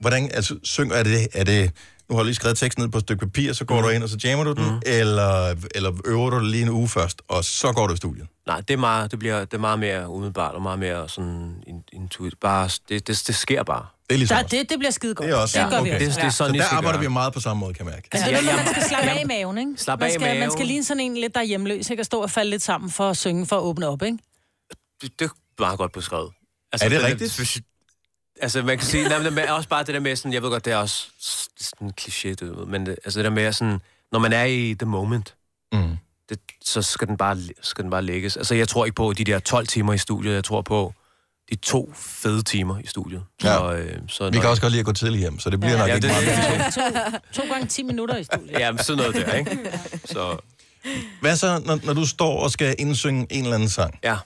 Hvordan, 0.00 0.30
altså, 0.34 0.58
synger 0.62 0.94
er 0.96 1.02
det, 1.02 1.28
er 1.34 1.44
det, 1.44 1.70
nu 2.08 2.14
har 2.14 2.22
du 2.22 2.24
lige 2.24 2.34
skrevet 2.34 2.58
teksten 2.58 2.82
ned 2.84 2.90
på 2.90 2.98
et 2.98 3.04
stykke 3.04 3.26
papir, 3.26 3.52
så 3.52 3.64
går 3.64 3.76
mm. 3.76 3.82
du 3.82 3.88
ind, 3.88 4.02
og 4.02 4.08
så 4.08 4.18
jammer 4.24 4.44
du 4.44 4.52
den, 4.52 4.64
mm. 4.64 4.80
eller, 4.86 5.54
eller 5.74 5.92
øver 6.04 6.30
du 6.30 6.36
det 6.36 6.46
lige 6.46 6.62
en 6.62 6.68
uge 6.68 6.88
først, 6.88 7.22
og 7.28 7.44
så 7.44 7.72
går 7.72 7.86
du 7.86 7.94
i 7.94 7.96
studiet? 7.96 8.26
Nej, 8.46 8.60
det 8.60 8.74
er 8.74 8.78
meget, 8.78 9.10
det 9.10 9.18
bliver, 9.18 9.40
det 9.40 9.54
er 9.54 9.58
meget 9.58 9.78
mere 9.78 10.08
umiddelbart, 10.08 10.54
og 10.54 10.62
meget 10.62 10.78
mere 10.78 11.08
sådan 11.08 11.62
in- 11.66 11.84
intuitivt. 11.92 12.40
Bare, 12.40 12.70
det, 12.88 13.06
det, 13.06 13.22
det 13.26 13.34
sker 13.34 13.62
bare. 13.62 13.86
Det 14.08 14.14
er 14.14 14.18
ligesom 14.18 14.36
Der, 14.36 14.44
os. 14.44 14.50
det, 14.50 14.70
det 14.70 14.78
bliver 14.78 14.90
skide 14.90 15.14
godt. 15.14 15.26
Det 15.28 15.34
er 15.36 15.38
også, 15.40 15.58
det 15.62 15.70
gør 15.70 15.82
vi 15.82 15.90
okay. 15.90 15.94
også. 15.94 16.06
Det, 16.06 16.16
det 16.16 16.24
er 16.26 16.30
sådan, 16.30 16.54
Så 16.54 16.58
der 16.58 16.64
arbejder 16.76 16.98
gøre. 16.98 17.08
vi 17.08 17.12
meget 17.12 17.32
på 17.32 17.40
samme 17.40 17.60
måde, 17.60 17.74
kan 17.74 17.86
jeg 17.86 17.92
mærke. 17.94 18.08
Altså, 18.12 18.30
Ja, 18.30 18.36
det 18.36 18.46
er, 18.48 18.50
ja, 18.50 18.56
man 18.56 18.66
skal 18.66 18.82
slappe 18.82 19.06
ja. 19.06 19.16
af 19.18 19.22
i 19.22 19.26
maven, 19.26 19.58
ikke? 19.58 19.72
Slap 19.76 19.98
man 20.00 20.06
af 20.06 20.10
i 20.10 20.14
skal, 20.14 20.20
Man 20.28 20.38
maven. 20.38 20.50
skal 20.52 20.66
ligne 20.66 20.84
sådan 20.84 21.00
en 21.00 21.16
lidt, 21.16 21.34
der 21.34 21.40
er 21.40 21.44
hjemløs, 21.44 21.90
ikke? 21.90 22.00
Og 22.00 22.06
stå 22.06 22.22
og 22.22 22.30
falde 22.30 22.50
lidt 22.50 22.62
sammen 22.62 22.90
for 22.90 23.10
at 23.10 23.16
synge, 23.16 23.46
for 23.46 23.56
at 23.56 23.62
åbne 23.62 23.86
op, 23.88 24.02
ikke? 24.02 24.18
Det, 25.02 25.18
det 25.18 25.24
er 25.24 25.28
meget 25.58 25.78
godt 25.78 25.92
beskrevet. 25.92 26.30
Altså, 26.72 26.84
Er 26.84 26.88
det 26.88 27.00
den 27.00 27.06
rigtigt? 27.06 27.60
Altså, 28.40 28.62
man 28.62 28.78
kan 28.78 28.86
sige, 28.86 29.08
nej, 29.08 29.18
men 29.22 29.36
det 29.36 29.50
også 29.50 29.68
bare 29.68 29.84
det 29.84 29.94
der 29.94 30.00
med 30.00 30.16
sådan, 30.16 30.32
jeg 30.32 30.42
ved 30.42 30.50
godt, 30.50 30.64
det 30.64 30.72
er 30.72 30.76
også 30.76 31.06
sådan 31.60 31.88
en 31.88 31.94
kliché, 32.00 32.28
det, 32.28 32.42
ved, 32.56 32.66
men 32.66 32.86
det, 32.86 32.96
altså 33.04 33.18
det 33.18 33.24
der 33.24 33.30
med 33.30 33.52
sådan, 33.52 33.80
når 34.12 34.18
man 34.18 34.32
er 34.32 34.44
i 34.44 34.74
the 34.78 34.86
moment, 34.86 35.34
Mm. 35.72 35.96
det, 36.28 36.38
så 36.64 36.82
skal 36.82 37.08
den, 37.08 37.16
bare, 37.16 37.36
skal 37.62 37.82
den 37.82 37.90
bare 37.90 38.02
lægges. 38.02 38.36
Altså, 38.36 38.54
jeg 38.54 38.68
tror 38.68 38.84
ikke 38.84 38.94
på 38.94 39.12
de 39.12 39.24
der 39.24 39.38
12 39.38 39.66
timer 39.66 39.92
i 39.92 39.98
studiet, 39.98 40.34
jeg 40.34 40.44
tror 40.44 40.62
på 40.62 40.94
de 41.50 41.56
to 41.56 41.92
fede 41.96 42.42
timer 42.42 42.78
i 42.78 42.86
studiet. 42.86 43.22
Ja. 43.44 43.56
Så, 43.58 43.72
øh, 43.72 43.96
så 44.08 44.30
Vi 44.30 44.38
kan 44.38 44.48
også 44.48 44.62
godt 44.62 44.72
lide 44.72 44.80
at 44.80 44.86
gå 44.86 44.92
tidligt 44.92 45.20
hjem, 45.20 45.38
så 45.38 45.50
det 45.50 45.60
bliver 45.60 45.72
ja, 45.72 45.78
nok 45.78 45.88
Ja, 45.88 45.94
ikke 45.94 46.08
det- 46.08 46.16
meget. 46.48 46.74
det- 46.74 47.34
To, 47.34 47.42
to 47.42 47.52
gange 47.52 47.66
10 47.66 47.82
minutter 47.82 48.16
i 48.16 48.24
studiet. 48.24 48.50
Ja, 48.58 48.72
men 48.72 48.78
sådan 48.84 48.96
noget 48.98 49.14
der, 49.26 49.32
ikke? 49.34 49.58
Så, 50.04 50.36
Hvad 51.20 51.36
så, 51.36 51.62
når, 51.66 51.78
når 51.84 51.92
du 51.92 52.06
står 52.06 52.40
og 52.42 52.50
skal 52.50 52.74
indsynge 52.78 53.26
en 53.30 53.42
eller 53.42 53.54
anden 53.54 53.68
sang? 53.68 53.98
ja. 54.04 54.16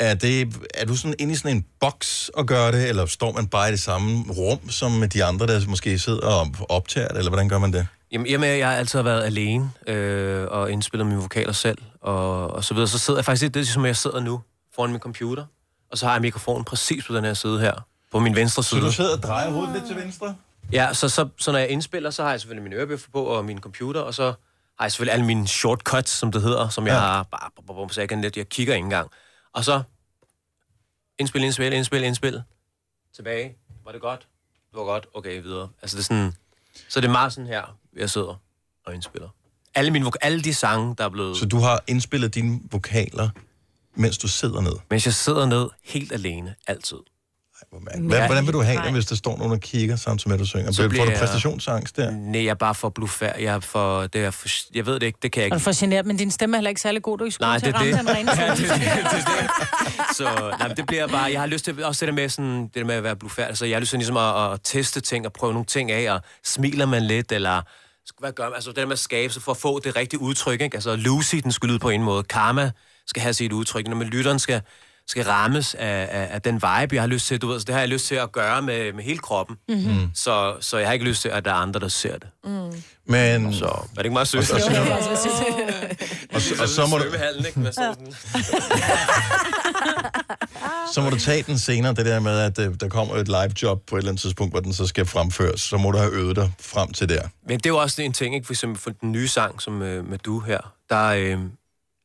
Er, 0.00 0.14
det, 0.14 0.54
er 0.74 0.84
du 0.84 0.96
sådan 0.96 1.14
inde 1.18 1.32
i 1.32 1.36
sådan 1.36 1.56
en 1.56 1.64
boks 1.80 2.30
og 2.34 2.46
gør 2.46 2.70
det, 2.70 2.88
eller 2.88 3.06
står 3.06 3.32
man 3.32 3.46
bare 3.46 3.68
i 3.68 3.72
det 3.72 3.80
samme 3.80 4.24
rum 4.32 4.70
som 4.70 4.92
med 4.92 5.08
de 5.08 5.24
andre, 5.24 5.46
der 5.46 5.60
måske 5.68 5.98
sidder 5.98 6.20
og 6.26 6.46
optager 6.68 7.08
det, 7.08 7.16
eller 7.18 7.30
hvordan 7.30 7.48
gør 7.48 7.58
man 7.58 7.72
det? 7.72 7.86
Jamen, 8.12 8.26
i 8.26 8.34
og 8.34 8.40
med, 8.40 8.48
at 8.48 8.58
jeg 8.58 8.70
altid 8.70 8.98
har 8.98 9.04
været 9.04 9.24
alene 9.24 9.70
øh, 9.86 10.46
og 10.50 10.70
indspillet 10.72 11.06
mine 11.06 11.20
vokaler 11.20 11.52
selv, 11.52 11.78
og, 12.02 12.50
og 12.50 12.64
så 12.64 12.74
videre, 12.74 12.88
så 12.88 12.98
sidder 12.98 13.18
jeg 13.18 13.24
faktisk 13.24 13.42
lidt 13.42 13.54
det, 13.54 13.60
er 13.60 13.64
som 13.64 13.86
jeg 13.86 13.96
sidder 13.96 14.20
nu 14.20 14.40
foran 14.74 14.90
min 14.90 15.00
computer, 15.00 15.44
og 15.90 15.98
så 15.98 16.06
har 16.06 16.12
jeg 16.12 16.20
mikrofonen 16.22 16.64
præcis 16.64 17.06
på 17.06 17.16
den 17.16 17.24
her 17.24 17.34
side 17.34 17.60
her, 17.60 17.86
på 18.12 18.18
min 18.18 18.36
venstre 18.36 18.62
Så 18.62 18.68
side. 18.68 18.80
du 18.80 18.92
sidder 18.92 19.16
og 19.16 19.22
drejer 19.22 19.50
hovedet 19.50 19.74
lidt 19.74 19.86
til 19.86 19.96
venstre? 19.96 20.36
Ja, 20.72 20.94
så, 20.94 21.08
så, 21.08 21.28
så 21.38 21.52
når 21.52 21.58
jeg 21.58 21.68
indspiller, 21.68 22.10
så 22.10 22.22
har 22.22 22.30
jeg 22.30 22.40
selvfølgelig 22.40 22.62
mine 22.62 22.76
ørebøffer 22.76 23.10
på 23.12 23.24
og 23.24 23.44
min 23.44 23.58
computer, 23.60 24.00
og 24.00 24.14
så 24.14 24.24
har 24.78 24.84
jeg 24.84 24.92
selvfølgelig 24.92 25.12
alle 25.12 25.26
mine 25.26 25.48
shortcuts, 25.48 26.10
som 26.10 26.32
det 26.32 26.42
hedder, 26.42 26.68
som 26.68 26.86
jeg 26.86 26.92
Ja. 26.94 26.98
har 27.00 27.22
bare, 27.22 27.88
så 27.92 28.00
jeg 28.00 28.08
kan 28.08 28.20
lidt, 28.20 28.36
jeg 28.36 28.48
kigger 28.48 28.74
ikke 28.74 28.84
engang. 28.84 29.10
Og 29.52 29.64
så 29.64 29.82
indspil, 31.18 31.42
indspil, 31.44 31.72
indspil, 31.72 32.02
indspil. 32.02 32.42
Tilbage. 33.16 33.56
Var 33.84 33.92
det 33.92 34.00
godt? 34.00 34.20
Det 34.70 34.78
var 34.78 34.84
godt. 34.84 35.06
Okay, 35.14 35.42
videre. 35.42 35.68
Altså 35.82 35.96
det 35.96 36.02
er 36.02 36.04
sådan, 36.04 36.34
så 36.88 37.00
det 37.00 37.08
er 37.08 37.12
meget 37.12 37.32
sådan 37.32 37.46
her, 37.46 37.76
jeg 37.96 38.10
sidder 38.10 38.40
og 38.86 38.94
indspiller. 38.94 39.28
Alle, 39.74 39.90
mine, 39.90 40.10
alle 40.20 40.42
de 40.42 40.54
sange, 40.54 40.94
der 40.98 41.04
er 41.04 41.08
blevet... 41.08 41.36
Så 41.36 41.46
du 41.46 41.58
har 41.58 41.82
indspillet 41.86 42.34
dine 42.34 42.60
vokaler, 42.70 43.28
mens 43.98 44.18
du 44.18 44.28
sidder 44.28 44.60
ned? 44.60 44.72
Mens 44.90 45.06
jeg 45.06 45.14
sidder 45.14 45.46
ned 45.46 45.68
helt 45.84 46.12
alene, 46.12 46.54
altid. 46.66 46.96
Hvad, 48.00 48.26
hvordan 48.26 48.46
vil 48.46 48.52
du 48.52 48.62
have 48.62 48.82
det, 48.84 48.92
hvis 48.92 49.06
der 49.06 49.16
står 49.16 49.36
nogen 49.36 49.52
og 49.52 49.60
kigger, 49.60 49.96
samtidig 49.96 50.28
med, 50.28 50.34
at 50.34 50.40
du 50.40 50.46
synger? 50.46 50.66
Så 50.72 50.76
Så 50.76 50.82
får 50.82 50.88
bliver 50.88 51.04
du 51.04 51.10
præstationsangst 51.18 51.96
der? 51.96 52.10
Nej, 52.10 52.42
jeg 52.44 52.50
er 52.50 52.54
bare 52.54 52.74
for 52.74 52.88
blufærd. 52.88 53.40
Jeg 53.40 53.54
er 53.54 53.60
for... 53.60 54.06
Det 54.06 54.24
er 54.24 54.30
for 54.30 54.48
jeg 54.74 54.86
ved 54.86 54.94
det 54.94 55.06
ikke, 55.06 55.18
det 55.22 55.32
kan 55.32 55.42
jeg 55.42 55.52
Og 55.52 55.56
ikke. 55.56 55.64
du 55.64 55.74
får 55.74 55.80
generet, 55.80 56.06
men 56.06 56.16
din 56.16 56.30
stemme 56.30 56.56
er 56.56 56.58
heller 56.58 56.68
ikke 56.68 56.80
særlig 56.80 57.02
god. 57.02 57.18
Du 57.18 57.24
er 57.24 57.26
ikke 57.26 57.40
Nej, 57.40 57.58
til 57.58 57.66
det 57.66 57.74
at 57.74 57.74
er 57.74 57.78
ramme 57.78 57.92
det. 57.92 58.00
den 58.00 58.08
rene 58.16 58.30
Ja, 58.42 58.50
det, 58.50 58.58
det, 58.58 58.68
det, 58.70 59.24
det. 59.26 60.16
Så 60.16 60.54
nej, 60.58 60.68
det 60.68 60.86
bliver 60.86 61.06
bare... 61.06 61.32
Jeg 61.32 61.40
har 61.40 61.46
lyst 61.46 61.64
til 61.64 61.84
også 61.84 62.06
det 62.06 62.12
der 62.12 62.20
med, 62.22 62.28
sådan, 62.28 62.62
det 62.62 62.74
der 62.74 62.84
med 62.84 62.94
at 62.94 63.02
være 63.02 63.16
blufærdig. 63.16 63.58
Så 63.58 63.66
jeg 63.66 63.76
har 63.76 63.80
lyst 63.80 63.90
til 63.90 63.98
ligesom 63.98 64.16
at, 64.16 64.52
at, 64.52 64.60
teste 64.64 65.00
ting 65.00 65.26
og 65.26 65.32
prøve 65.32 65.52
nogle 65.52 65.66
ting 65.66 65.90
af, 65.90 66.12
og 66.12 66.20
smiler 66.44 66.86
man 66.86 67.02
lidt, 67.02 67.32
eller 67.32 67.62
hvad 68.20 68.32
gør 68.32 68.44
man? 68.44 68.54
Altså 68.54 68.70
det 68.70 68.76
der 68.76 68.86
med 68.86 68.92
at 68.92 68.98
skabe, 68.98 69.32
så 69.32 69.40
for 69.40 69.52
at 69.52 69.58
få 69.58 69.78
det 69.78 69.96
rigtige 69.96 70.20
udtryk, 70.20 70.60
ikke? 70.60 70.76
Altså 70.76 70.96
Lucy, 70.96 71.36
den 71.36 71.52
skal 71.52 71.68
lyde 71.68 71.78
på 71.78 71.88
en 71.90 72.02
måde. 72.02 72.22
Karma 72.22 72.70
skal 73.08 73.22
have 73.22 73.32
sit 73.34 73.52
udtryk. 73.52 73.86
Når 73.88 73.96
man 73.96 74.06
lytteren 74.06 74.38
skal, 74.38 74.60
skal 75.06 75.24
rammes 75.24 75.74
af, 75.74 76.08
af, 76.10 76.28
af, 76.30 76.42
den 76.42 76.54
vibe, 76.54 76.94
jeg 76.94 77.02
har 77.02 77.06
lyst 77.06 77.26
til, 77.26 77.38
du 77.42 77.48
ved, 77.48 77.60
så 77.60 77.64
det 77.64 77.74
har 77.74 77.80
jeg 77.80 77.88
lyst 77.88 78.06
til 78.06 78.14
at 78.14 78.32
gøre 78.32 78.62
med, 78.62 78.92
med 78.92 79.04
hele 79.04 79.18
kroppen. 79.18 79.56
Mm-hmm. 79.68 80.10
Så, 80.14 80.54
så 80.60 80.78
jeg 80.78 80.88
har 80.88 80.92
ikke 80.92 81.04
lyst 81.04 81.22
til, 81.22 81.28
at 81.28 81.44
der 81.44 81.50
er 81.50 81.54
andre, 81.54 81.80
der 81.80 81.88
ser 81.88 82.18
det. 82.18 82.28
Men, 83.06 83.54
Så 83.54 83.64
er 83.66 83.88
det 83.96 84.04
ikke 84.04 84.12
meget 84.12 84.28
sødt? 84.28 84.50
Og 84.52 84.60
så- 84.60 84.66
og, 86.34 86.40
så- 86.42 86.62
og 86.62 86.68
så, 86.68 86.86
må 86.86 86.98
du, 86.98 87.04
så 90.94 91.00
må 91.02 91.10
du 91.10 91.18
tage 91.18 91.42
den 91.42 91.58
senere, 91.58 91.94
det 91.94 92.06
der 92.06 92.20
med, 92.20 92.38
at 92.38 92.58
øh, 92.58 92.74
der 92.80 92.88
kommer 92.88 93.14
et 93.14 93.28
live 93.28 93.52
job 93.62 93.82
på 93.86 93.96
et 93.96 94.00
eller 94.00 94.10
andet 94.10 94.20
tidspunkt, 94.22 94.52
hvor 94.52 94.60
den 94.60 94.72
så 94.72 94.86
skal 94.86 95.06
fremføres. 95.06 95.60
Så 95.60 95.76
må 95.76 95.90
du 95.90 95.98
have 95.98 96.12
øvet 96.12 96.36
dig 96.36 96.52
frem 96.60 96.92
til 96.92 97.08
der. 97.08 97.22
Men 97.46 97.58
det 97.58 97.66
er 97.66 97.70
jo 97.70 97.78
også 97.78 98.02
en 98.02 98.12
ting, 98.12 98.34
ikke? 98.34 98.46
For 98.46 98.52
eksempel 98.52 98.80
for 98.80 98.90
den 98.90 99.12
nye 99.12 99.28
sang, 99.28 99.62
som 99.62 99.82
øh, 99.82 100.08
med 100.10 100.18
du 100.18 100.40
her, 100.40 100.58
der, 100.90 101.04
øh, 101.06 101.38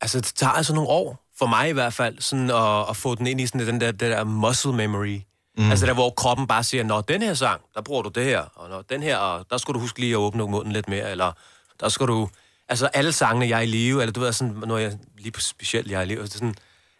altså 0.00 0.20
det 0.20 0.32
tager 0.34 0.52
altså 0.52 0.74
nogle 0.74 0.88
år, 0.88 1.24
for 1.38 1.46
mig 1.46 1.68
i 1.68 1.72
hvert 1.72 1.94
fald, 1.94 2.20
sådan 2.20 2.50
at, 2.50 2.90
at 2.90 2.96
få 2.96 3.14
den 3.14 3.26
ind 3.26 3.40
i 3.40 3.46
sådan 3.46 3.66
den 3.66 3.80
der, 3.80 3.92
det 3.92 4.00
der 4.00 4.24
muscle 4.24 4.72
memory. 4.72 5.20
Mm. 5.58 5.70
Altså 5.70 5.86
der, 5.86 5.94
hvor 5.94 6.10
kroppen 6.10 6.46
bare 6.46 6.64
siger, 6.64 6.84
når 6.84 7.00
den 7.00 7.22
her 7.22 7.34
sang, 7.34 7.60
der 7.74 7.80
bruger 7.80 8.02
du 8.02 8.08
det 8.08 8.24
her, 8.24 8.40
og 8.54 8.68
når 8.68 8.82
den 8.82 9.02
her, 9.02 9.16
og 9.16 9.46
der 9.50 9.56
skal 9.56 9.74
du 9.74 9.78
huske 9.78 10.00
lige 10.00 10.12
at 10.12 10.16
åbne 10.16 10.46
munden 10.46 10.72
lidt 10.72 10.88
mere, 10.88 11.10
eller 11.10 11.32
der 11.80 11.88
skal 11.88 12.06
du, 12.06 12.28
altså 12.68 12.86
alle 12.86 13.12
sangene, 13.12 13.48
jeg 13.48 13.58
er 13.58 13.62
i 13.62 13.66
live, 13.66 14.00
eller 14.00 14.12
du 14.12 14.20
ved, 14.20 14.32
sådan, 14.32 14.54
når 14.66 14.78
jeg, 14.78 14.98
lige 15.18 15.40
specielt, 15.40 15.90
jeg 15.90 15.98
er 15.98 16.02
i 16.02 16.06
live, 16.06 16.22
det 16.22 16.28
er 16.28 16.32
sådan, 16.32 16.54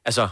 altså, 0.04 0.28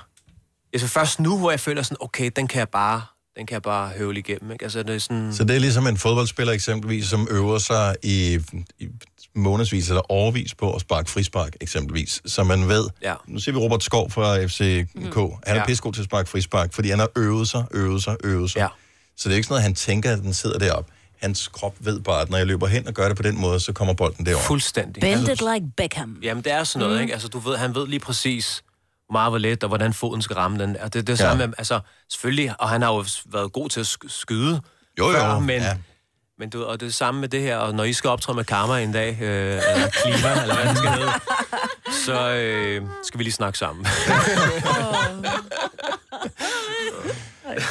jeg 0.73 0.81
så 0.81 0.89
først 0.89 1.21
nu, 1.21 1.39
hvor 1.39 1.51
jeg 1.51 1.61
føler 1.61 1.83
sådan, 1.83 1.97
okay, 2.01 2.31
den 2.37 2.49
kan 2.49 2.59
jeg 2.59 2.69
bare, 2.69 3.03
den 3.37 3.47
kan 3.47 3.53
jeg 3.55 3.63
bare 3.63 3.89
høvle 3.89 4.19
igennem, 4.19 4.53
ikke? 4.53 4.65
Altså 4.65 4.83
det 4.83 4.95
er 4.95 4.99
sådan... 4.99 5.35
Så 5.35 5.45
det 5.45 5.57
er 5.57 5.61
ligesom 5.61 5.87
en 5.87 5.97
fodboldspiller 5.97 6.53
eksempelvis, 6.53 7.07
som 7.07 7.29
øver 7.31 7.59
sig 7.59 7.97
i, 8.03 8.39
i 8.79 8.89
månedsvis 9.35 9.89
eller 9.89 10.13
overvis 10.13 10.55
på 10.55 10.75
at 10.75 10.81
sparke 10.81 11.11
frispark 11.11 11.57
eksempelvis. 11.61 12.23
Så 12.27 12.45
man 12.45 12.69
ved, 12.69 12.89
Ja. 13.03 13.15
nu 13.29 13.39
ser 13.39 13.53
vi 13.53 13.59
Robert 13.59 13.83
Skov 13.83 14.11
fra 14.11 14.45
FCK, 14.47 15.15
han 15.15 15.31
er 15.43 15.55
Ja. 15.55 15.55
ja. 15.55 15.67
pissegod 15.67 15.93
til 15.93 16.01
at 16.01 16.05
sparke 16.05 16.29
frispark, 16.29 16.73
fordi 16.73 16.91
han 16.91 16.99
har 16.99 17.09
øvet 17.17 17.49
sig, 17.49 17.65
øvet 17.71 18.03
sig, 18.03 18.17
øvet 18.25 18.51
sig. 18.51 18.59
Ja. 18.61 18.69
Så 19.17 19.29
det 19.29 19.35
er 19.35 19.37
ikke 19.37 19.47
sådan 19.47 19.53
noget, 19.53 19.63
han 19.63 19.75
tænker, 19.75 20.13
at 20.13 20.19
den 20.19 20.35
sidder 20.35 20.59
deroppe. 20.59 20.93
Hans 21.23 21.49
krop 21.49 21.75
ved 21.81 22.01
bare, 22.01 22.21
at 22.23 22.31
når 22.31 22.39
jeg 22.39 22.47
løber 22.47 22.67
hen 22.67 22.87
og 22.89 22.95
gør 22.95 23.09
det 23.09 23.17
på 23.17 23.23
den 23.23 23.41
måde, 23.41 23.61
så 23.61 23.73
kommer 23.73 23.95
bolden 23.95 24.27
derover. 24.27 24.45
Fuldstændig. 24.45 25.01
Bend 25.01 25.29
it 25.29 25.41
like 25.55 25.67
Beckham. 25.77 26.17
Jamen, 26.23 26.45
det 26.45 26.53
er 26.53 26.65
sådan 26.65 26.81
noget, 26.81 26.97
mm. 26.97 27.03
ikke? 27.03 27.13
Altså, 27.13 27.29
du 27.29 27.39
ved, 27.39 27.57
han 27.57 27.75
ved 27.75 27.87
lige 27.87 28.01
præcis, 28.01 28.63
meget 29.11 29.31
hvor 29.31 29.39
let, 29.39 29.63
og 29.65 29.69
hvordan 29.69 29.93
foden 29.95 30.23
skal 30.23 30.35
ramme 30.37 30.59
den. 30.59 30.77
Og 30.77 30.95
det, 30.95 31.07
det 31.07 31.13
er 31.13 31.17
samme 31.17 31.43
Ja. 31.43 31.47
med, 31.47 31.55
altså, 31.59 31.81
selvfølgelig, 32.11 32.55
og 32.59 32.69
han 32.69 32.83
har 32.83 32.93
jo 32.93 33.05
været 33.27 33.53
god 33.53 33.69
til 33.69 33.81
at 33.81 33.87
sk- 33.87 34.09
skyde 34.09 34.61
Jo, 34.99 35.07
jo, 35.07 35.13
før, 35.13 35.39
men, 35.39 35.63
ja. 35.63 35.77
men 36.39 36.51
du, 36.51 36.65
og 36.65 36.81
det 36.81 36.87
er 36.89 36.93
samme 36.93 37.21
med 37.21 37.29
det 37.29 37.41
her, 37.43 37.57
og 37.57 37.75
når 37.75 37.85
I 37.85 37.93
skal 37.93 38.11
optræde 38.11 38.37
med 38.37 38.45
Karma 38.45 38.79
en 38.83 38.93
dag, 38.93 39.19
øh, 39.21 39.63
eller 39.75 39.89
Klima, 39.91 40.33
eller 40.43 40.55
hvad 40.55 40.69
det 40.69 40.79
skal 40.79 40.91
hedde, 40.91 41.13
så 42.07 42.31
øh, 42.31 42.83
skal 43.05 43.19
vi 43.19 43.25
lige 43.25 43.33
snakke 43.33 43.59
sammen. 43.59 43.87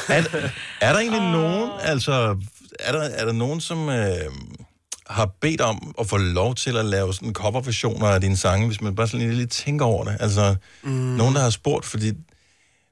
Er, 0.08 0.22
er 0.80 0.92
der 0.92 0.98
egentlig 1.00 1.20
nogen, 1.32 1.70
altså, 1.80 2.36
er 2.80 2.92
der, 2.92 3.00
er 3.02 3.24
der 3.24 3.32
nogen, 3.32 3.60
som 3.60 3.88
øh, 3.88 4.06
har 5.12 5.26
bedt 5.40 5.60
om 5.60 5.94
at 6.00 6.06
få 6.06 6.16
lov 6.16 6.54
til 6.54 6.76
at 6.76 6.84
lave 6.84 7.14
sådan 7.14 7.32
coverversioner 7.32 8.06
af 8.06 8.20
dine 8.20 8.36
sange, 8.36 8.66
hvis 8.66 8.80
man 8.80 8.94
bare 8.94 9.08
sådan 9.08 9.20
lige, 9.26 9.34
lige 9.36 9.46
tænker 9.46 9.84
over 9.86 10.04
det? 10.04 10.16
Altså, 10.20 10.56
mm. 10.82 10.90
nogen, 10.90 11.34
der 11.34 11.40
har 11.40 11.50
spurgt, 11.50 11.84
fordi, 11.84 12.10
nu 12.10 12.16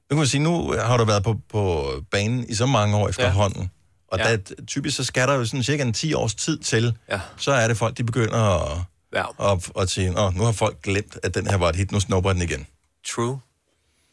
kan 0.09 0.17
man 0.17 0.27
sige, 0.27 0.41
nu 0.43 0.71
har 0.79 0.97
du 0.97 1.05
været 1.05 1.23
på, 1.23 1.35
på 1.49 1.85
banen 2.11 2.45
i 2.49 2.53
så 2.53 2.65
mange 2.65 2.97
år 2.97 3.09
efterhånden, 3.09 3.61
ja. 3.61 3.67
Og 4.07 4.19
Ja. 4.19 4.31
der, 4.35 4.37
typisk 4.67 4.97
så 4.97 5.03
skal 5.03 5.27
der 5.27 5.33
jo 5.33 5.45
sådan 5.45 5.63
cirka 5.63 5.83
en 5.83 5.93
10 5.93 6.13
års 6.13 6.35
tid 6.35 6.57
til, 6.59 6.97
Ja. 7.09 7.19
så 7.37 7.51
er 7.51 7.67
det 7.67 7.77
folk, 7.77 7.97
de 7.97 8.03
begynder 8.03 8.37
at, 8.71 8.77
Ja. 9.13 9.51
at, 9.51 9.71
at 9.79 9.89
sige, 9.89 10.19
Åh, 10.19 10.35
nu 10.35 10.43
har 10.43 10.51
folk 10.51 10.81
glemt, 10.81 11.17
at 11.23 11.35
den 11.35 11.47
her 11.47 11.57
var 11.57 11.69
et 11.69 11.75
hit, 11.75 11.91
nu 11.91 11.99
snupper 11.99 12.33
den 12.33 12.41
igen. 12.41 12.65
True. 13.07 13.39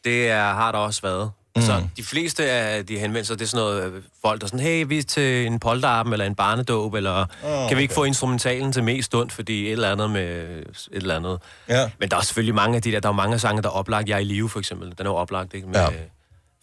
Det 0.03 0.29
er, 0.29 0.53
har 0.53 0.71
der 0.71 0.79
også 0.79 1.01
været. 1.01 1.31
Mm. 1.59 1.65
Så 1.65 1.87
de 1.97 2.03
fleste 2.03 2.51
af 2.51 2.85
de 2.85 2.99
henvendelser, 2.99 3.35
det 3.35 3.41
er 3.45 3.47
sådan 3.49 3.65
noget 3.65 3.93
øh, 3.93 4.01
folk, 4.21 4.41
der 4.41 4.45
er 4.45 4.49
sådan, 4.49 4.65
hey, 4.65 4.85
vi 4.87 4.97
er 4.97 5.03
til 5.03 5.45
en 5.45 5.59
polterappen 5.59 6.13
eller 6.13 6.25
en 6.25 6.35
barnedåb, 6.35 6.93
eller 6.93 7.25
oh, 7.43 7.67
kan 7.69 7.77
vi 7.77 7.81
ikke 7.81 7.91
okay. 7.91 7.99
få 7.99 8.03
instrumentalen 8.03 8.71
til 8.71 8.83
mest 8.83 9.05
stund, 9.05 9.29
fordi 9.29 9.65
et 9.65 9.71
eller 9.71 9.91
andet 9.91 10.09
med 10.09 10.21
et 10.21 10.65
eller 10.91 11.15
andet. 11.15 11.39
Ja. 11.69 11.89
Men 11.99 12.09
der 12.09 12.17
er 12.17 12.21
selvfølgelig 12.21 12.55
mange 12.55 12.75
af 12.75 12.81
de 12.81 12.91
der, 12.91 12.99
der 12.99 13.09
er 13.09 13.13
mange 13.13 13.33
af 13.33 13.39
sange, 13.41 13.61
der 13.61 13.69
er 13.69 13.73
oplagt. 13.73 14.09
Jeg 14.09 14.15
er 14.15 14.19
i 14.19 14.23
live, 14.23 14.49
for 14.49 14.59
eksempel. 14.59 14.87
Den 14.97 15.05
er 15.05 15.09
jo 15.09 15.15
oplagt, 15.15 15.53
ikke? 15.53 15.67
Med, 15.67 15.75
Ja. 15.75 15.81
ja. 15.81 15.89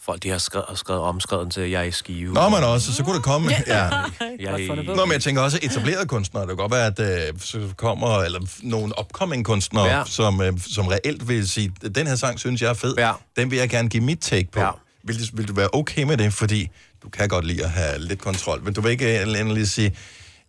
Folk, 0.04 0.22
de 0.22 0.30
har 0.30 0.38
skrevet, 0.38 0.66
skrevet 0.74 1.02
omskrevet 1.02 1.52
til, 1.52 1.70
jeg 1.70 1.80
er 1.80 1.84
i 1.84 1.90
skive. 1.90 2.34
Nå, 2.34 2.48
men 2.48 2.64
også, 2.64 2.94
så 2.94 3.04
kunne 3.04 3.16
det 3.16 3.24
komme. 3.24 3.50
Ja. 3.66 3.82
Jeg 4.40 4.52
er 4.52 4.56
i... 4.56 4.68
Nå, 4.68 5.04
men 5.04 5.12
jeg 5.12 5.22
tænker 5.22 5.42
også 5.42 5.58
etablerede 5.62 6.06
kunstnere. 6.06 6.42
Det 6.42 6.48
kan 6.48 6.56
godt 6.56 6.72
være, 6.72 6.86
at 6.86 7.28
øh, 7.28 7.40
så 7.40 7.58
kommer 7.76 8.18
eller 8.22 8.40
nogle 8.62 8.92
upcoming 9.00 9.44
kunstnere, 9.44 9.84
ja. 9.84 9.98
Ja. 9.98 10.04
som, 10.06 10.40
øh, 10.40 10.52
som 10.74 10.86
reelt 10.86 11.28
vil 11.28 11.48
sige, 11.48 11.72
den 11.94 12.06
her 12.06 12.16
sang 12.16 12.38
synes 12.38 12.62
jeg 12.62 12.70
er 12.70 12.74
fed. 12.74 12.94
Ja. 12.98 13.12
Den 13.36 13.50
vil 13.50 13.58
jeg 13.58 13.68
gerne 13.68 13.88
give 13.88 14.02
mit 14.02 14.18
take 14.20 14.48
på. 14.52 14.60
Ja. 14.60 14.70
Vil, 15.06 15.20
du, 15.20 15.36
vil 15.36 15.48
du 15.48 15.54
være 15.54 15.68
okay 15.72 16.02
med 16.02 16.16
det? 16.16 16.32
Fordi 16.32 16.68
du 17.02 17.08
kan 17.08 17.28
godt 17.28 17.44
lide 17.44 17.64
at 17.64 17.70
have 17.70 17.98
lidt 17.98 18.20
kontrol. 18.20 18.62
Men 18.64 18.74
du 18.74 18.80
vil 18.80 18.90
ikke 18.90 19.20
øh, 19.20 19.40
endelig 19.40 19.68
sige, 19.68 19.96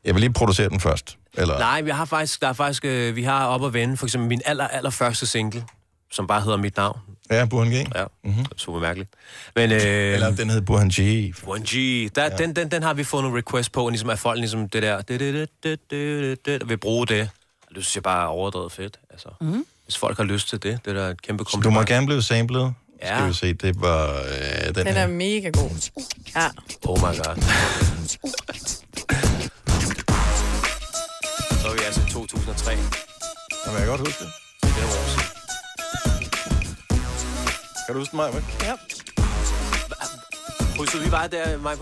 jeg 0.05 0.13
vil 0.15 0.19
lige 0.21 0.33
producere 0.33 0.69
den 0.69 0.79
først. 0.79 1.17
Eller? 1.33 1.59
Nej, 1.59 1.81
vi 1.81 1.89
har 1.89 2.05
faktisk, 2.05 2.41
der 2.41 2.47
er 2.47 2.53
faktisk, 2.53 2.85
øh, 2.85 3.15
vi 3.15 3.23
har 3.23 3.45
op 3.45 3.65
at 3.65 3.73
vende, 3.73 3.97
for 3.97 4.05
eksempel 4.05 4.27
min 4.29 4.41
aller, 4.45 4.67
aller 4.67 4.89
første 4.89 5.25
single, 5.25 5.63
som 6.11 6.27
bare 6.27 6.41
hedder 6.41 6.57
Mit 6.57 6.77
Navn. 6.77 6.99
Ja, 7.31 7.45
Burhan 7.45 7.71
G. 7.71 7.73
Ja, 7.95 8.05
mm-hmm. 8.23 8.45
super 8.57 8.79
mærkeligt. 8.79 9.09
Men, 9.55 9.71
øh, 9.71 9.79
Eller 9.81 10.35
den 10.35 10.49
hed 10.49 10.61
Burhan 10.61 10.89
G. 10.89 11.33
1G, 11.35 11.75
der, 12.15 12.23
ja. 12.23 12.29
den, 12.29 12.55
den, 12.55 12.71
den 12.71 12.83
har 12.83 12.93
vi 12.93 13.03
fået 13.03 13.23
nogle 13.23 13.37
request 13.37 13.71
på, 13.71 13.89
ligesom 13.89 14.09
at 14.09 14.19
folk 14.19 14.39
ligesom 14.39 14.69
det 14.69 14.83
der, 14.83 15.01
det, 15.01 15.19
det, 15.19 15.33
det, 15.33 15.49
det, 15.63 15.79
det, 15.91 16.45
det, 16.45 16.61
det, 16.61 16.69
vil 16.69 16.77
bruge 16.77 17.07
det. 17.07 17.29
Det 17.75 17.85
synes 17.85 17.95
jeg 17.95 18.03
bare 18.03 18.23
er 18.23 18.27
overdrevet 18.27 18.71
fedt. 18.71 18.99
Altså, 19.09 19.29
mm. 19.41 19.65
Hvis 19.83 19.97
folk 19.97 20.17
har 20.17 20.23
lyst 20.23 20.49
til 20.49 20.63
det, 20.63 20.79
det 20.85 20.97
er 20.97 21.01
da 21.03 21.09
et 21.09 21.21
kæmpe 21.21 21.43
Så 21.43 21.51
kompliment. 21.51 21.75
du 21.75 21.79
må 21.79 21.85
gerne 21.95 22.05
blive 22.05 22.21
samlet. 22.21 22.73
Ja. 23.01 23.15
Skal 23.17 23.27
vi 23.27 23.33
se, 23.33 23.53
det 23.53 23.81
var 23.81 24.13
øh, 24.15 24.65
den, 24.65 24.75
Den 24.75 24.88
her. 24.88 24.93
er 25.03 25.07
mega 25.07 25.49
god. 25.49 25.89
Ja. 26.36 26.47
Oh 26.86 26.97
my 26.99 27.17
god. 27.17 27.36
Så 31.62 31.67
er 31.67 31.73
vi 31.73 31.79
altså 31.86 32.01
i 32.07 32.10
2003. 32.12 32.71
Det 32.71 32.79
Nå, 33.65 33.71
men 33.71 33.79
jeg 33.79 33.79
kan 33.79 33.88
godt 33.88 33.99
huske 34.07 34.23
det. 34.23 34.31
er 34.63 34.86
år 34.86 35.07
siden. 35.07 35.27
Kan 37.86 37.93
du 37.95 37.99
huske 37.99 38.15
mig, 38.15 38.33
Mac? 38.33 38.43
ja. 38.63 38.73
Husker 40.77 40.99
vi 41.03 41.10
bare 41.10 41.27
der, 41.27 41.57
Maja, 41.57 41.75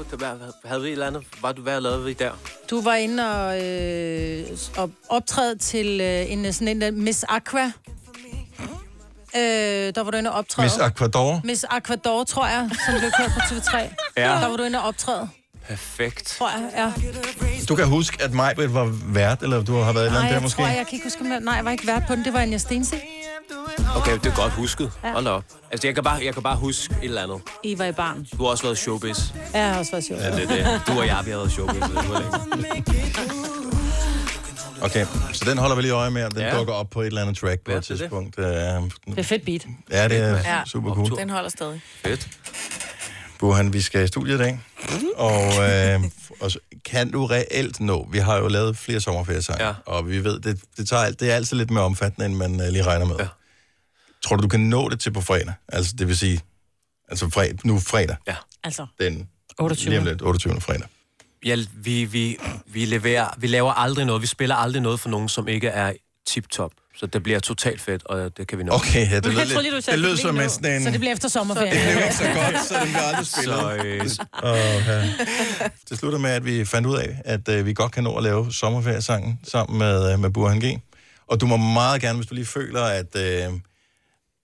havde 0.65 0.81
vi 0.81 0.87
et 0.87 0.91
eller 0.91 1.07
andet? 1.07 1.23
Var 1.41 1.51
du, 1.51 1.61
hvad 1.61 1.81
lavede 1.81 2.03
vi 2.03 2.13
der? 2.13 2.31
Du 2.69 2.81
var 2.81 2.95
inde 2.95 3.23
og, 3.45 3.63
øh, 3.63 4.57
og 4.77 4.91
optræde 5.09 5.57
til 5.57 6.01
øh, 6.01 6.31
en 6.31 6.53
sådan 6.53 6.67
en 6.67 6.81
der 6.81 6.91
Miss 6.91 7.25
Aqua. 7.29 7.71
Øh, 9.37 9.41
der 9.95 10.03
var 10.03 10.11
du 10.11 10.17
inde 10.17 10.31
og 10.31 10.37
optræde. 10.37 10.65
Miss 10.65 10.77
Aquador. 10.77 11.41
Miss 11.43 11.65
Aquador, 11.69 12.23
tror 12.23 12.47
jeg, 12.47 12.69
som 12.85 12.99
blev 12.99 13.11
kørt 13.19 13.31
på 13.33 13.39
TV3. 13.39 13.77
Ja. 14.17 14.29
Der 14.29 14.47
var 14.47 14.57
du 14.57 14.63
inde 14.63 14.79
og 14.79 14.87
optræde, 14.87 15.29
Perfekt. 15.67 16.25
tror 16.27 16.49
jeg. 16.49 16.69
Ja. 16.77 16.91
Du 17.69 17.75
kan 17.75 17.85
huske, 17.87 18.23
at 18.23 18.33
Majbrit 18.33 18.73
var 18.73 18.89
vært, 19.05 19.41
eller 19.41 19.63
du 19.63 19.73
har 19.75 19.93
været 19.93 20.03
et 20.03 20.07
eller 20.07 20.19
Nej, 20.19 20.27
andet 20.27 20.35
der 20.35 20.41
måske? 20.41 20.57
tror, 20.61 20.67
jeg 20.67 20.75
kan 20.75 20.87
ikke 20.93 21.05
huske, 21.05 21.21
om 21.21 21.31
jeg, 21.31 21.39
nej, 21.39 21.53
jeg 21.55 21.65
var 21.65 21.71
ikke 21.71 21.87
vært 21.87 22.03
på 22.07 22.15
den. 22.15 22.25
Det 22.25 22.33
var 22.33 22.39
Anja 22.39 22.57
Stensik. 22.57 22.99
Okay, 23.95 24.13
det 24.13 24.25
er 24.25 24.35
godt 24.35 24.51
husket. 24.53 24.91
Ja. 25.03 25.11
Hold 25.11 25.27
op. 25.27 25.43
Altså, 25.71 25.87
jeg 25.87 25.95
kan, 25.95 26.03
bare, 26.03 26.19
jeg 26.25 26.33
kan 26.33 26.43
bare 26.43 26.55
huske 26.55 26.93
et 26.93 27.05
eller 27.05 27.23
andet. 27.23 27.41
I 27.63 27.77
var 27.79 27.85
i 27.85 27.91
barn. 27.91 28.27
Du 28.37 28.43
har 28.43 28.49
også 28.51 28.63
været 28.63 28.77
showbiz. 28.77 29.19
Ja, 29.53 29.59
jeg 29.59 29.71
har 29.73 29.79
også 29.79 29.91
været 29.91 30.05
sjov. 30.05 30.17
Ja, 30.17 30.31
det 30.31 30.43
er 30.43 30.47
det. 30.47 30.81
Du 30.87 30.99
og 30.99 31.07
jeg, 31.07 31.21
vi 31.25 31.31
har 31.31 31.37
været 31.37 31.51
showbiz. 31.51 31.81
Det. 31.83 33.74
Okay, 34.81 35.05
så 35.33 35.45
den 35.49 35.57
holder 35.57 35.75
vi 35.75 35.81
lige 35.81 35.91
øje 35.91 36.11
med, 36.11 36.23
om 36.23 36.31
den 36.31 36.41
ja. 36.41 36.57
Dukker 36.57 36.73
op 36.73 36.89
på 36.89 37.01
et 37.01 37.07
eller 37.07 37.21
andet 37.21 37.37
track 37.37 37.61
på 37.61 37.71
Ja, 37.71 37.77
et 37.77 37.89
er 37.89 37.93
det. 37.93 37.99
tidspunkt. 37.99 38.39
Øh, 38.39 38.45
Det 38.45 38.91
er 39.17 39.23
fedt 39.23 39.45
beat. 39.45 39.65
Ja, 39.91 40.07
det 40.07 40.17
er 40.17 40.35
Ja. 40.37 40.63
super 40.67 40.93
cool. 40.93 41.17
Den 41.17 41.29
holder 41.29 41.49
stadig. 41.49 41.81
Fedt. 42.05 42.27
Burhan, 43.39 43.73
vi 43.73 43.81
skal 43.81 44.03
i 44.03 44.07
studiet 44.07 44.35
i 44.35 44.37
dag. 44.37 44.59
Og, 45.15 45.71
øh, 45.71 46.03
og 46.39 46.51
så, 46.51 46.59
kan 46.85 47.11
du 47.11 47.25
reelt 47.25 47.79
nå, 47.79 48.07
vi 48.11 48.17
har 48.17 48.37
jo 48.37 48.47
lavet 48.47 48.77
flere 48.77 48.99
sommerferiesange, 49.01 49.65
Ja. 49.65 49.73
og 49.85 50.09
vi 50.09 50.23
ved, 50.23 50.39
det, 50.39 50.59
det, 50.77 50.87
tager, 50.87 51.03
alt- 51.03 51.19
det 51.19 51.31
er 51.31 51.35
altid 51.35 51.57
lidt 51.57 51.71
mere 51.71 51.83
omfattende, 51.83 52.25
end 52.25 52.35
man 52.35 52.61
øh, 52.61 52.67
lige 52.67 52.83
regner 52.83 53.05
med. 53.05 53.15
Ja. 53.19 53.27
Tror 54.25 54.35
du, 54.35 54.43
du 54.43 54.47
kan 54.47 54.59
nå 54.59 54.89
det 54.89 54.99
til 54.99 55.11
på 55.13 55.21
fredag? 55.21 55.53
Altså, 55.67 55.93
det 55.97 56.07
vil 56.07 56.17
sige, 56.17 56.41
altså 57.09 57.29
fredag, 57.29 57.55
nu 57.63 57.79
fredag, 57.79 58.15
Ja. 58.27 58.35
Altså, 58.63 58.85
den 58.99 59.29
28. 59.59 59.89
lige 59.89 59.99
om 59.99 60.05
lidt, 60.05 60.21
28. 60.21 60.61
fredag. 60.61 60.87
Ja, 61.45 61.57
vi, 61.73 62.05
vi, 62.05 62.37
vi, 62.67 62.85
leverer, 62.85 63.27
vi 63.37 63.47
laver 63.47 63.73
aldrig 63.73 64.05
noget. 64.05 64.21
Vi 64.21 64.27
spiller 64.27 64.55
aldrig 64.55 64.81
noget 64.81 64.99
for 64.99 65.09
nogen, 65.09 65.29
som 65.29 65.47
ikke 65.47 65.67
er 65.67 65.93
tip-top. 66.27 66.71
Så 66.97 67.05
det 67.05 67.23
bliver 67.23 67.39
totalt 67.39 67.81
fedt, 67.81 68.05
og 68.05 68.37
det 68.37 68.47
kan 68.47 68.57
vi 68.57 68.63
nå. 68.63 68.73
Okay, 68.73 69.11
ja, 69.11 69.15
det 69.19 69.25
Jeg 69.25 69.33
lige, 69.47 69.69
du 69.69 69.75
lidt, 69.75 69.85
sagde, 69.85 69.97
det 69.97 70.01
lød 70.01 70.11
det 70.11 70.19
som 70.19 70.35
en 70.35 70.41
nå. 70.43 70.49
sådan 70.49 70.75
en... 70.75 70.83
Så 70.83 70.91
det 70.91 70.99
bliver 70.99 71.13
efter 71.13 71.29
sommerferien. 71.29 71.73
Det 71.73 71.81
blev 71.93 72.03
ikke 72.03 72.15
så 72.15 72.23
godt, 72.23 72.55
så 72.67 72.73
den 72.79 72.87
bliver 72.87 73.01
aldrig 73.01 73.27
spillet. 73.27 74.11
Så, 74.11 74.25
øh, 74.25 74.51
Og, 74.51 74.57
ja. 74.57 75.09
Det 75.89 75.97
slutter 75.99 76.19
med, 76.19 76.29
at 76.29 76.45
vi 76.45 76.65
fandt 76.65 76.87
ud 76.87 76.97
af, 76.97 77.15
at 77.25 77.49
øh, 77.49 77.65
vi 77.65 77.73
godt 77.73 77.91
kan 77.91 78.03
nå 78.03 78.15
at 78.15 78.23
lave 78.23 78.53
sommerferiesangen 78.53 79.39
sammen 79.43 79.77
med, 79.79 80.13
øh, 80.13 80.19
med 80.19 80.29
Burhan 80.29 80.59
G. 80.59 80.81
Og 81.27 81.41
du 81.41 81.45
må 81.47 81.57
meget 81.57 82.01
gerne, 82.01 82.15
hvis 82.17 82.27
du 82.27 82.33
lige 82.35 82.45
føler, 82.45 82.81
at 82.83 83.15
øh, 83.15 83.21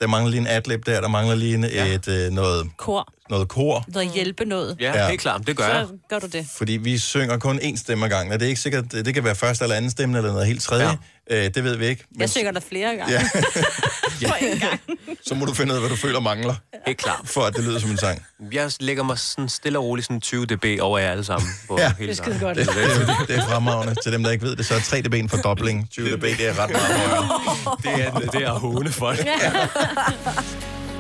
der 0.02 0.08
mangler 0.08 0.30
lige 0.32 0.42
en 0.42 0.48
adlib 0.48 0.86
der, 0.86 1.02
der 1.02 1.08
mangler 1.08 1.36
lige 1.36 1.54
en, 1.54 1.64
Ja. 1.64 1.86
et, 1.86 2.08
øh, 2.08 2.32
noget, 2.32 2.70
Kor. 2.78 3.14
Noget 3.32 3.48
kor. 3.48 3.86
Noget 3.88 4.12
hjælpe 4.12 4.46
noget. 4.46 4.78
ja, 4.80 4.98
Ja. 5.04 5.08
helt 5.10 5.22
klart. 5.22 5.48
Det 5.48 5.58
gør 5.58 5.68
jeg. 5.68 5.86
Så 5.90 5.94
gør 6.10 6.20
du 6.20 6.28
det. 6.28 6.48
Fordi 6.58 6.74
vi 6.74 6.98
synger 6.98 7.38
kun 7.38 7.60
én 7.60 7.78
stemme 7.78 8.06
ad 8.06 8.10
gangen, 8.10 8.34
og 8.34 8.40
det 8.40 8.46
er 8.46 8.50
ikke 8.50 8.62
sikkert, 8.62 8.92
det 8.92 9.14
kan 9.14 9.24
være 9.24 9.36
første 9.36 9.64
eller 9.66 9.76
anden 9.76 9.92
stemme, 9.92 10.18
eller 10.18 10.32
noget 10.32 10.48
helt 10.48 10.62
tredje. 10.62 10.98
Ja. 11.30 11.46
Øh, 11.46 11.52
det 11.56 11.64
ved 11.64 11.76
vi 11.76 11.86
ikke. 11.86 12.04
Men 12.12 12.22
Jeg 12.22 12.30
synger 12.30 12.52
der 12.52 12.60
flere 12.60 12.96
gange. 12.96 13.14
Ja. 13.14 13.24
På 14.28 14.34
en 14.42 14.60
gang. 14.60 14.80
så 15.26 15.36
må 15.36 15.46
du 15.46 15.54
finde 15.54 15.72
ud 15.72 15.76
af, 15.76 15.82
hvad 15.82 15.90
du 15.90 15.96
føler 15.96 16.20
mangler, 16.20 16.56
Helt 16.86 16.98
klart. 16.98 17.20
for 17.26 17.42
at 17.42 17.56
det 17.56 17.64
lyder 17.64 17.80
som 17.80 17.92
en 17.92 17.98
sang. 17.98 18.26
Jeg 18.52 18.72
lægger 18.80 19.04
mig 19.04 19.18
sådan 19.20 19.50
stille 19.50 19.80
og 19.80 19.86
roligt 19.86 20.08
sådan 20.08 20.22
20 20.22 20.46
dB 20.46 20.66
over 20.82 21.00
jer 21.00 21.12
alle 21.12 21.24
sammen. 21.24 21.50
På 21.68 21.80
Ja. 21.80 21.94
hele 22.00 22.12
Det 22.14 22.20
er 22.20 22.40
godt. 22.40 22.58
Det, 22.58 22.68
det, 22.68 23.28
det 23.28 23.38
er 23.38 23.46
fremragende. 23.46 23.96
Til 24.04 24.12
dem, 24.14 24.24
der 24.24 24.32
ikke 24.32 24.46
ved 24.46 24.56
det, 24.56 24.66
så 24.66 24.76
er 24.76 24.80
3 24.80 25.02
dB 25.02 25.14
en 25.14 25.30
fordobling. 25.30 25.90
20 25.92 26.16
dB, 26.18 26.22
det 26.22 26.48
er 26.48 26.60
ret 26.64 26.70
meget. 26.72 27.84
Det 27.84 28.06
er, 28.06 28.20
det 28.32 28.42
er 28.44 28.52
håne 28.52 28.92
folk. 28.92 29.20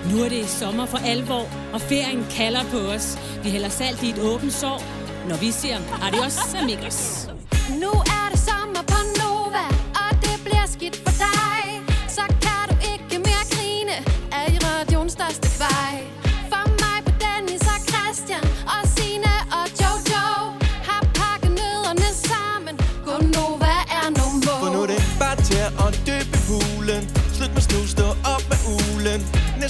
Nu 0.09 0.23
er 0.23 0.29
det 0.29 0.49
sommer 0.49 0.85
for 0.85 0.97
alvor, 0.97 1.45
og 1.73 1.81
ferien 1.81 2.25
kalder 2.31 2.63
på 2.71 2.77
os. 2.77 3.17
Vi 3.43 3.49
hælder 3.49 3.69
salt 3.69 4.03
i 4.03 4.09
et 4.09 4.19
åbent 4.19 4.53
sår, 4.53 4.83
når 5.29 5.35
vi 5.37 5.51
siger 5.51 5.77
adios 6.07 6.53
amigos. 6.61 7.29
Nu 7.81 7.91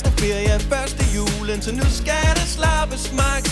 ulen 0.02 0.12
Næste 0.12 0.22
ferie 0.22 0.50
er 0.50 0.60
første 0.60 1.04
julen 1.16 1.62
Så 1.62 1.72
nu 1.72 1.84
skal 2.02 2.36
det 2.36 2.48
slappes 2.48 3.12
max 3.14 3.44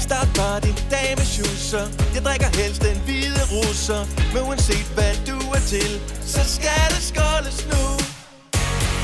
Start 0.00 0.28
bare 0.36 0.60
din 0.60 0.78
dag 0.90 1.14
med 1.18 1.24
schusser 1.24 1.86
Jeg 2.14 2.22
drikker 2.24 2.50
helst 2.60 2.82
den 2.82 2.98
hvide 3.04 3.42
russer 3.52 4.02
Men 4.32 4.42
uanset 4.48 4.86
hvad 4.94 5.14
du 5.26 5.38
er 5.56 5.62
til 5.66 6.00
Så 6.26 6.42
skal 6.54 6.86
det 6.94 7.02
skåles 7.10 7.66
nu 7.72 7.84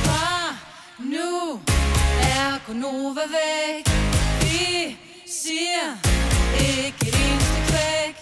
Fra 0.04 0.56
nu 0.98 1.60
er 2.20 2.66
Gunova 2.66 3.24
væk. 3.36 3.84
Vi 4.42 4.96
siger 5.26 5.86
ikke 6.60 7.08
et 7.08 7.16
eneste 7.26 7.60
kvæk. 7.68 8.14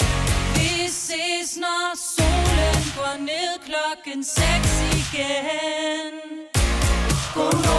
Vi 0.57 0.89
ses, 0.89 1.57
når 1.57 1.87
solen 2.17 2.83
går 2.97 3.17
ned 3.19 3.53
klokken 3.67 4.25
6 4.25 4.41
igen. 5.03 6.56
28. 7.37 7.77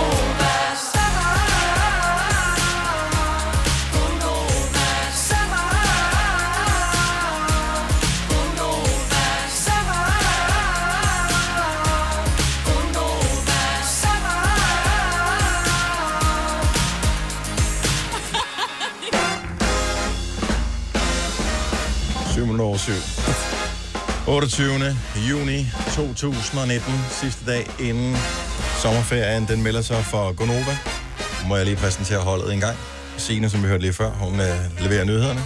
juni 25.28 25.68
2019, 25.96 26.94
sidste 27.22 27.46
dag 27.46 27.66
inden 27.80 28.47
sommerferien, 28.82 29.48
den 29.48 29.64
melder 29.64 29.82
sig 29.82 30.04
for 30.06 30.32
Gonova. 30.34 30.78
Må 31.48 31.56
jeg 31.56 31.66
lige 31.66 31.76
præsentere 31.78 32.20
holdet 32.20 32.54
en 32.54 32.60
gang. 32.60 32.78
Signe, 33.18 33.50
som 33.50 33.64
vi 33.64 33.68
hørte 33.68 33.82
lige 33.82 33.94
før, 33.94 34.10
hun 34.10 34.40
øh, 34.40 34.56
leverer 34.80 35.04
nyhederne. 35.06 35.42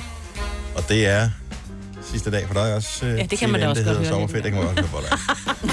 Og 0.76 0.90
det 0.90 1.08
er 1.08 1.30
sidste 2.12 2.32
dag 2.32 2.48
for 2.48 2.54
dig 2.54 2.76
også. 2.76 3.06
øh, 3.06 3.18
Ja, 3.18 3.24
det 3.24 3.40
kan 3.40 3.50
man 3.52 3.62
da 3.62 3.68
også 3.70 3.84
godt 3.84 3.98
høre 3.98 4.08
sommerferie. 4.08 4.44
Det 4.44 4.52
kan 4.52 4.60
man 4.64 4.70
også 4.70 4.82
høre. 4.92 5.18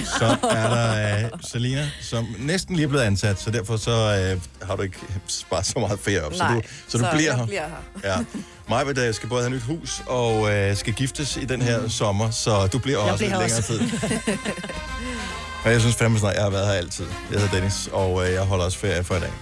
Så 0.18 0.36
er 0.50 0.68
der 0.68 1.24
øh, 1.24 1.30
Selina, 1.50 1.90
som 2.02 2.26
næsten 2.38 2.76
lige 2.76 2.84
er 2.84 2.88
blevet 2.88 3.04
ansat, 3.04 3.40
så 3.40 3.50
derfor 3.50 3.76
så 3.76 3.90
øh, 3.90 4.40
har 4.68 4.76
du 4.76 4.82
ikke 4.82 4.98
sparet 5.26 5.66
så 5.66 5.78
meget 5.78 5.98
ferie 6.00 6.24
op. 6.24 6.32
Nej, 6.38 6.48
så 6.48 6.54
du, 6.54 6.60
så 6.88 6.98
du 6.98 7.04
så 7.04 7.10
bliver 7.16 7.36
her. 7.36 7.46
bliver 7.46 7.62
her. 8.04 8.10
Ja. 8.12 8.24
Maja 8.70 9.08
øh, 9.08 9.14
skal 9.14 9.28
både 9.28 9.42
have 9.42 9.50
nyt 9.54 9.62
hus 9.62 10.02
og 10.06 10.54
øh, 10.54 10.76
skal 10.76 10.92
giftes 10.92 11.36
i 11.36 11.44
den 11.44 11.62
her 11.62 11.88
sommer, 11.88 12.30
så 12.30 12.66
du 12.66 12.78
bliver 12.78 12.98
Jeg 13.04 13.12
også 13.12 13.24
bliver 13.24 13.42
lidt 13.42 13.68
længere 13.70 13.88
også. 13.90 14.22
tid. 14.24 14.28
Og 15.68 15.74
jeg 15.74 15.80
synes 15.80 15.96
fandme 15.96 16.18
snart, 16.18 16.34
jeg 16.34 16.42
har 16.42 16.50
været 16.50 16.66
her 16.66 16.72
altid. 16.72 17.06
Jeg 17.30 17.40
hedder 17.40 17.54
Dennis, 17.54 17.88
og 17.92 18.26
øh, 18.26 18.32
jeg 18.32 18.42
holder 18.42 18.64
også 18.64 18.78
ferie 18.78 19.04
for 19.04 19.14
i 19.14 19.20
dag. 19.20 19.32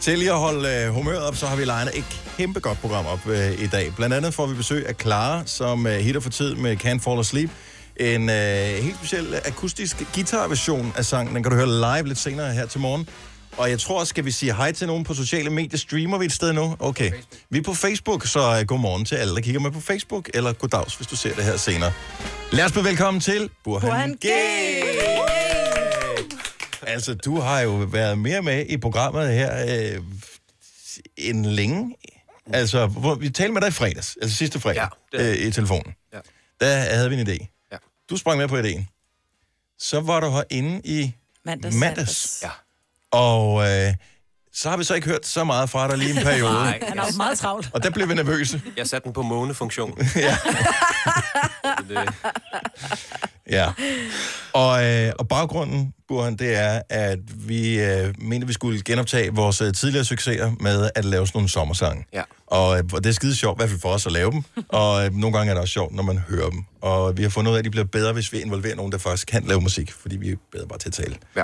Til 0.00 0.18
lige 0.18 0.32
at 0.32 0.38
holde 0.38 0.68
øh, 0.68 0.88
humøret 0.94 1.22
op, 1.22 1.36
så 1.36 1.46
har 1.46 1.56
vi 1.56 1.64
legnet 1.64 1.98
et 1.98 2.04
kæmpe 2.36 2.60
godt 2.60 2.78
program 2.80 3.06
op 3.06 3.26
øh, 3.26 3.62
i 3.62 3.66
dag. 3.66 3.92
Blandt 3.96 4.14
andet 4.14 4.34
får 4.34 4.46
vi 4.46 4.54
besøg 4.54 4.88
af 4.88 4.94
Clara, 5.00 5.42
som 5.46 5.86
øh, 5.86 5.92
hitter 5.92 6.20
for 6.20 6.30
tid 6.30 6.54
med 6.54 6.76
Can't 6.84 6.98
Fall 6.98 7.20
Asleep. 7.20 7.50
En 7.96 8.30
øh, 8.30 8.36
helt 8.84 8.96
speciel 8.96 9.40
akustisk 9.44 10.14
guitarversion 10.14 10.92
af 10.96 11.04
sangen. 11.04 11.34
Den 11.34 11.42
kan 11.42 11.52
du 11.52 11.56
høre 11.56 11.96
live 11.96 12.08
lidt 12.08 12.18
senere 12.18 12.52
her 12.52 12.66
til 12.66 12.80
morgen. 12.80 13.08
Og 13.56 13.70
jeg 13.70 13.78
tror, 13.78 14.04
skal 14.04 14.24
vi 14.24 14.30
sige 14.30 14.54
hej 14.54 14.72
til 14.72 14.86
nogen 14.86 15.04
på 15.04 15.14
sociale 15.14 15.50
medier? 15.50 15.78
Streamer 15.78 16.18
vi 16.18 16.24
et 16.24 16.32
sted 16.32 16.52
nu? 16.52 16.76
Okay. 16.78 17.10
Vi 17.50 17.58
er 17.58 17.62
på 17.62 17.74
Facebook, 17.74 18.26
så 18.26 18.58
uh, 18.60 18.66
god 18.66 18.78
morgen 18.78 19.04
til 19.04 19.14
alle, 19.14 19.34
der 19.34 19.40
kigger 19.40 19.60
med 19.60 19.70
på 19.70 19.80
Facebook. 19.80 20.30
Eller 20.34 20.52
goddags, 20.52 20.94
hvis 20.94 21.06
du 21.06 21.16
ser 21.16 21.34
det 21.34 21.44
her 21.44 21.56
senere. 21.56 21.92
Lad 22.52 22.64
os 22.64 22.72
byde 22.72 22.84
velkommen 22.84 23.20
til 23.20 23.50
Burhan, 23.64 23.88
Burhan 23.88 24.12
G. 24.12 24.26
Altså, 26.92 27.14
du 27.14 27.40
har 27.40 27.60
jo 27.60 27.70
været 27.70 28.18
mere 28.18 28.42
med 28.42 28.66
i 28.68 28.76
programmet 28.76 29.28
her 29.34 29.64
øh, 29.94 30.02
end 31.16 31.46
længe. 31.46 31.96
Altså, 32.52 32.86
hvor, 32.86 33.14
vi 33.14 33.30
talte 33.30 33.52
med 33.52 33.60
dig 33.60 33.68
i 33.68 33.72
fredags, 33.72 34.16
altså 34.22 34.36
sidste 34.36 34.60
fredag, 34.60 34.88
ja, 35.12 35.30
øh, 35.30 35.36
i 35.36 35.50
telefonen. 35.50 35.94
Ja. 36.12 36.18
Der 36.60 36.76
havde 36.76 37.10
vi 37.10 37.20
en 37.20 37.28
idé. 37.28 37.68
Ja. 37.72 37.76
Du 38.10 38.16
sprang 38.16 38.38
med 38.38 38.48
på 38.48 38.58
idéen. 38.60 38.84
Så 39.78 40.00
var 40.00 40.20
du 40.20 40.30
herinde 40.30 40.80
i 40.84 41.14
Mandags. 41.44 41.76
mandags. 41.76 42.42
Ja. 42.42 42.50
Og 43.10 43.62
øh, 43.70 43.94
så 44.54 44.70
har 44.70 44.76
vi 44.76 44.84
så 44.84 44.94
ikke 44.94 45.08
hørt 45.08 45.26
så 45.26 45.44
meget 45.44 45.70
fra 45.70 45.88
dig 45.88 45.98
lige 45.98 46.10
en 46.18 46.22
periode. 46.24 46.52
Nej. 46.52 46.80
Han 46.88 46.98
er 46.98 47.06
jo 47.06 47.16
meget 47.16 47.38
travlt. 47.38 47.70
Og 47.74 47.82
der 47.82 47.90
blev 47.90 48.08
vi 48.08 48.14
nervøse. 48.14 48.62
Jeg 48.76 48.86
satte 48.86 49.04
den 49.04 49.12
på 49.12 49.22
månefunktion. 49.22 49.98
ja. 50.16 50.36
det, 51.88 52.14
Ja. 53.50 53.72
Og, 54.52 54.84
øh, 54.84 55.12
og 55.18 55.28
baggrunden, 55.28 55.92
Burhan, 56.08 56.36
det 56.36 56.56
er, 56.56 56.82
at 56.88 57.18
vi 57.48 57.80
øh, 57.80 58.14
mente, 58.18 58.46
vi 58.46 58.52
skulle 58.52 58.82
genoptage 58.82 59.34
vores 59.34 59.60
øh, 59.60 59.74
tidligere 59.74 60.04
succeser 60.04 60.52
med 60.60 60.90
at 60.94 61.04
lave 61.04 61.26
sådan 61.26 61.38
nogle 61.38 61.48
sommersange. 61.48 62.04
Ja. 62.12 62.22
Og, 62.46 62.78
øh, 62.78 62.84
og 62.92 63.04
det 63.04 63.10
er 63.10 63.14
skide 63.14 63.36
sjovt, 63.36 63.56
i 63.56 63.58
hvert 63.58 63.68
fald 63.68 63.80
for 63.80 63.88
os 63.88 64.06
at 64.06 64.12
lave 64.12 64.30
dem. 64.30 64.42
Og 64.68 65.04
øh, 65.04 65.14
nogle 65.14 65.36
gange 65.36 65.50
er 65.50 65.54
det 65.54 65.60
også 65.60 65.72
sjovt, 65.72 65.94
når 65.94 66.02
man 66.02 66.18
hører 66.18 66.50
dem. 66.50 66.64
Og 66.80 67.16
vi 67.16 67.22
har 67.22 67.30
fundet 67.30 67.50
ud 67.50 67.56
af, 67.56 67.58
at 67.58 67.64
de 67.64 67.70
bliver 67.70 67.84
bedre, 67.84 68.12
hvis 68.12 68.32
vi 68.32 68.40
involverer 68.40 68.76
nogen, 68.76 68.92
der 68.92 68.98
faktisk 68.98 69.26
kan 69.26 69.42
lave 69.44 69.60
musik. 69.60 69.92
Fordi 69.92 70.16
vi 70.16 70.30
er 70.30 70.36
bedre 70.52 70.66
bare 70.66 70.78
til 70.78 70.88
at 70.88 70.94
tale. 70.94 71.16
Ja. 71.36 71.42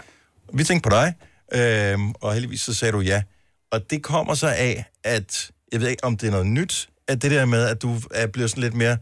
Vi 0.52 0.64
tænkte 0.64 0.88
på 0.90 0.96
dig, 0.96 1.14
øh, 1.52 1.98
og 2.14 2.32
heldigvis 2.32 2.61
så 2.61 2.74
sagde 2.74 2.92
du 2.92 3.00
ja. 3.00 3.22
Og 3.72 3.90
det 3.90 4.02
kommer 4.02 4.34
så 4.34 4.46
af, 4.46 4.84
at 5.04 5.50
jeg 5.72 5.80
ved 5.80 5.88
ikke, 5.88 6.04
om 6.04 6.16
det 6.16 6.26
er 6.26 6.30
noget 6.30 6.46
nyt, 6.46 6.88
at 7.08 7.22
det 7.22 7.30
der 7.30 7.44
med, 7.44 7.64
at 7.64 7.82
du 7.82 8.00
er 8.11 8.26
blevet 8.26 8.50
sådan 8.50 8.62
lidt 8.62 8.74
mere... 8.74 8.96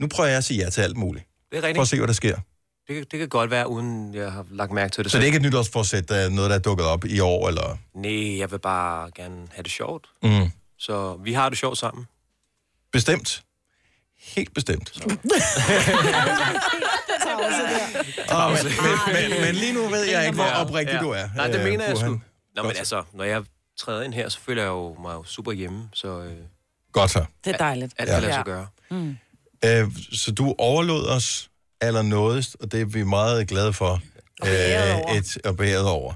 Nu 0.00 0.06
prøver 0.06 0.28
jeg 0.28 0.38
at 0.38 0.44
sige 0.44 0.64
ja 0.64 0.70
til 0.70 0.80
alt 0.80 0.96
muligt. 0.96 1.25
Det 1.50 1.56
er 1.56 1.60
For 1.60 1.66
at 1.66 1.68
rigtigt. 1.68 1.88
se, 1.88 1.96
hvad 1.96 2.06
der 2.08 2.12
sker. 2.14 2.36
Det, 2.88 2.94
kan- 2.94 3.06
det 3.10 3.18
kan 3.18 3.28
godt 3.28 3.50
være, 3.50 3.68
uden 3.68 4.14
jeg 4.14 4.32
har 4.32 4.46
lagt 4.50 4.72
mærke 4.72 4.92
til 4.92 5.04
det. 5.04 5.12
Så 5.12 5.18
det 5.18 5.22
er 5.22 5.26
ikke 5.26 5.36
et 5.36 5.42
nytårsforsæt, 5.42 6.08
der 6.08 6.14
er 6.16 6.28
noget, 6.28 6.50
der 6.50 6.56
er 6.56 6.60
dukket 6.60 6.86
op 6.86 7.04
i 7.04 7.20
år, 7.20 7.48
eller... 7.48 7.76
Nej, 7.94 8.38
jeg 8.38 8.50
vil 8.50 8.58
bare 8.58 9.10
gerne 9.14 9.48
have 9.52 9.62
det 9.62 9.70
sjovt. 9.72 10.06
Mm. 10.22 10.50
Så 10.78 11.16
vi 11.16 11.32
har 11.32 11.48
det 11.48 11.58
sjovt 11.58 11.78
sammen. 11.78 12.06
Bestemt. 12.92 13.42
Helt 14.18 14.54
bestemt. 14.54 14.92
Oh, 18.32 18.52
men, 18.52 18.64
men, 18.64 19.30
men, 19.30 19.40
men 19.40 19.54
lige 19.54 19.72
nu 19.72 19.88
ved 19.88 20.02
jeg 20.04 20.26
ikke, 20.26 20.34
hvor 20.34 20.44
oprigtig 20.60 20.98
du 21.00 21.10
er. 21.10 21.28
Nej, 21.36 21.46
det 21.46 21.58
øh, 21.58 21.64
mener 21.64 21.84
jeg 21.88 21.96
sgu. 21.96 22.20
Nå, 22.56 22.62
men 22.62 22.72
altså, 22.76 23.02
når 23.12 23.24
jeg 23.24 23.42
træder 23.78 24.02
ind 24.02 24.14
her, 24.14 24.28
så 24.28 24.38
føler 24.40 24.62
jeg 24.62 24.68
jo 24.68 24.96
mig 25.02 25.14
jo 25.14 25.24
super 25.24 25.52
hjemme, 25.52 25.88
så 25.92 26.20
øh, 26.20 26.32
Godt 26.92 27.10
så. 27.10 27.24
Det 27.44 27.52
er 27.54 27.56
dejligt. 27.56 27.94
alt 27.98 28.08
kan 28.08 28.14
Ja. 28.18 28.20
lade 28.20 28.32
sig 28.34 28.44
gøre. 28.44 28.66
Mm. 28.90 29.16
Øh, 29.64 29.88
så 30.12 30.32
du 30.32 30.54
overlod 30.58 31.06
os 31.06 31.50
allernådigst, 31.80 32.56
og 32.60 32.72
det 32.72 32.80
er 32.80 32.84
vi 32.84 33.02
meget 33.02 33.48
glade 33.48 33.72
for. 33.72 34.00
Og 34.42 34.48
et, 35.16 35.38
og 35.44 35.56
beæret 35.56 35.88
over. 35.88 36.14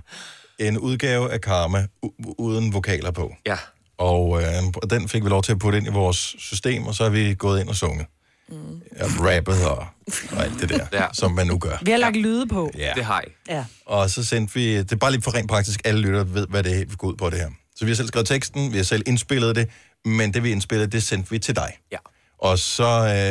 En 0.58 0.78
udgave 0.78 1.32
af 1.32 1.40
Karma 1.40 1.86
u- 2.06 2.34
uden 2.38 2.72
vokaler 2.72 3.10
på. 3.10 3.32
Ja. 3.46 3.56
Og 3.98 4.42
øh, 4.42 4.48
og 4.82 4.90
den 4.90 5.08
fik 5.08 5.24
vi 5.24 5.28
lov 5.28 5.42
til 5.42 5.52
at 5.52 5.58
putte 5.58 5.78
ind 5.78 5.86
i 5.86 5.90
vores 5.90 6.34
system, 6.38 6.86
og 6.86 6.94
så 6.94 7.02
har 7.02 7.10
vi 7.10 7.34
gået 7.34 7.60
ind 7.60 7.68
og 7.68 7.76
sunget. 7.76 8.06
Mm. 8.48 8.56
Ja, 8.98 9.04
rappet 9.04 9.64
og, 9.66 9.76
og 10.32 10.44
alt 10.44 10.60
det 10.60 10.68
der, 10.68 10.86
Ja. 11.00 11.06
som 11.12 11.32
man 11.32 11.46
nu 11.46 11.58
gør. 11.58 11.76
Vi 11.82 11.90
har 11.90 11.98
lagt 11.98 12.16
lyde 12.16 12.46
på. 12.46 12.70
Ja. 12.78 12.92
Det 12.96 13.04
har 13.04 13.20
jeg. 13.26 13.56
Ja. 13.56 13.64
Og 13.86 14.10
så 14.10 14.24
sendte 14.24 14.54
vi, 14.54 14.76
det 14.78 14.92
er 14.92 14.96
bare 14.96 15.10
lige 15.12 15.22
for 15.22 15.34
rent 15.34 15.48
praktisk, 15.50 15.80
alle 15.84 16.00
lytter 16.00 16.24
ved, 16.24 16.46
hvad 16.46 16.62
det 16.62 16.76
helt 16.76 16.98
går 16.98 17.08
ud 17.08 17.16
på 17.16 17.30
det 17.30 17.38
her. 17.38 17.48
Så 17.76 17.84
vi 17.84 17.90
har 17.90 17.96
selv 17.96 18.08
skrevet 18.08 18.26
teksten, 18.28 18.72
vi 18.72 18.76
har 18.76 18.84
selv 18.84 19.02
indspillet 19.06 19.56
det, 19.56 19.68
men 20.04 20.34
det 20.34 20.42
vi 20.42 20.50
indspillede, 20.50 20.90
det 20.90 21.02
sendte 21.02 21.30
vi 21.30 21.38
til 21.38 21.56
dig. 21.56 21.72
Ja. 21.92 21.96
Og 22.42 22.58
så 22.58 22.84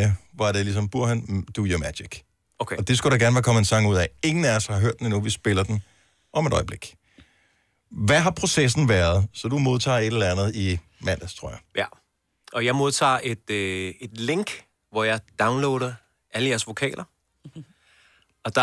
øh, 0.05 0.11
var 0.39 0.51
det 0.51 0.65
ligesom, 0.65 0.89
Burhan, 0.89 1.25
mm, 1.27 1.43
do 1.57 1.65
your 1.65 1.77
magic. 1.79 2.21
Okay. 2.59 2.77
Og 2.77 2.87
det 2.87 2.97
skulle 2.97 3.11
der 3.19 3.25
gerne 3.25 3.35
være 3.35 3.43
kommet 3.43 3.59
en 3.59 3.65
sang 3.65 3.87
ud 3.87 3.95
af. 3.95 4.09
Ingen 4.23 4.45
af 4.45 4.55
os 4.55 4.65
har 4.67 4.79
hørt 4.79 4.99
den 4.99 5.05
endnu, 5.05 5.19
vi 5.21 5.29
spiller 5.29 5.63
den 5.63 5.83
om 6.33 6.45
et 6.45 6.53
øjeblik. 6.53 6.95
Hvad 7.91 8.19
har 8.19 8.31
processen 8.31 8.89
været? 8.89 9.27
Så 9.33 9.47
du 9.47 9.57
modtager 9.57 9.97
et 9.97 10.05
eller 10.05 10.31
andet 10.31 10.55
i 10.55 10.79
mandags, 10.99 11.33
tror 11.33 11.49
jeg. 11.49 11.59
Ja. 11.75 11.85
Og 12.53 12.65
jeg 12.65 12.75
modtager 12.75 13.19
et, 13.23 13.49
øh, 13.49 13.93
et 14.01 14.17
link, 14.17 14.63
hvor 14.91 15.03
jeg 15.03 15.19
downloader 15.39 15.93
alle 16.33 16.49
jeres 16.49 16.67
vokaler. 16.67 17.03
Og 18.45 18.55
der 18.55 18.61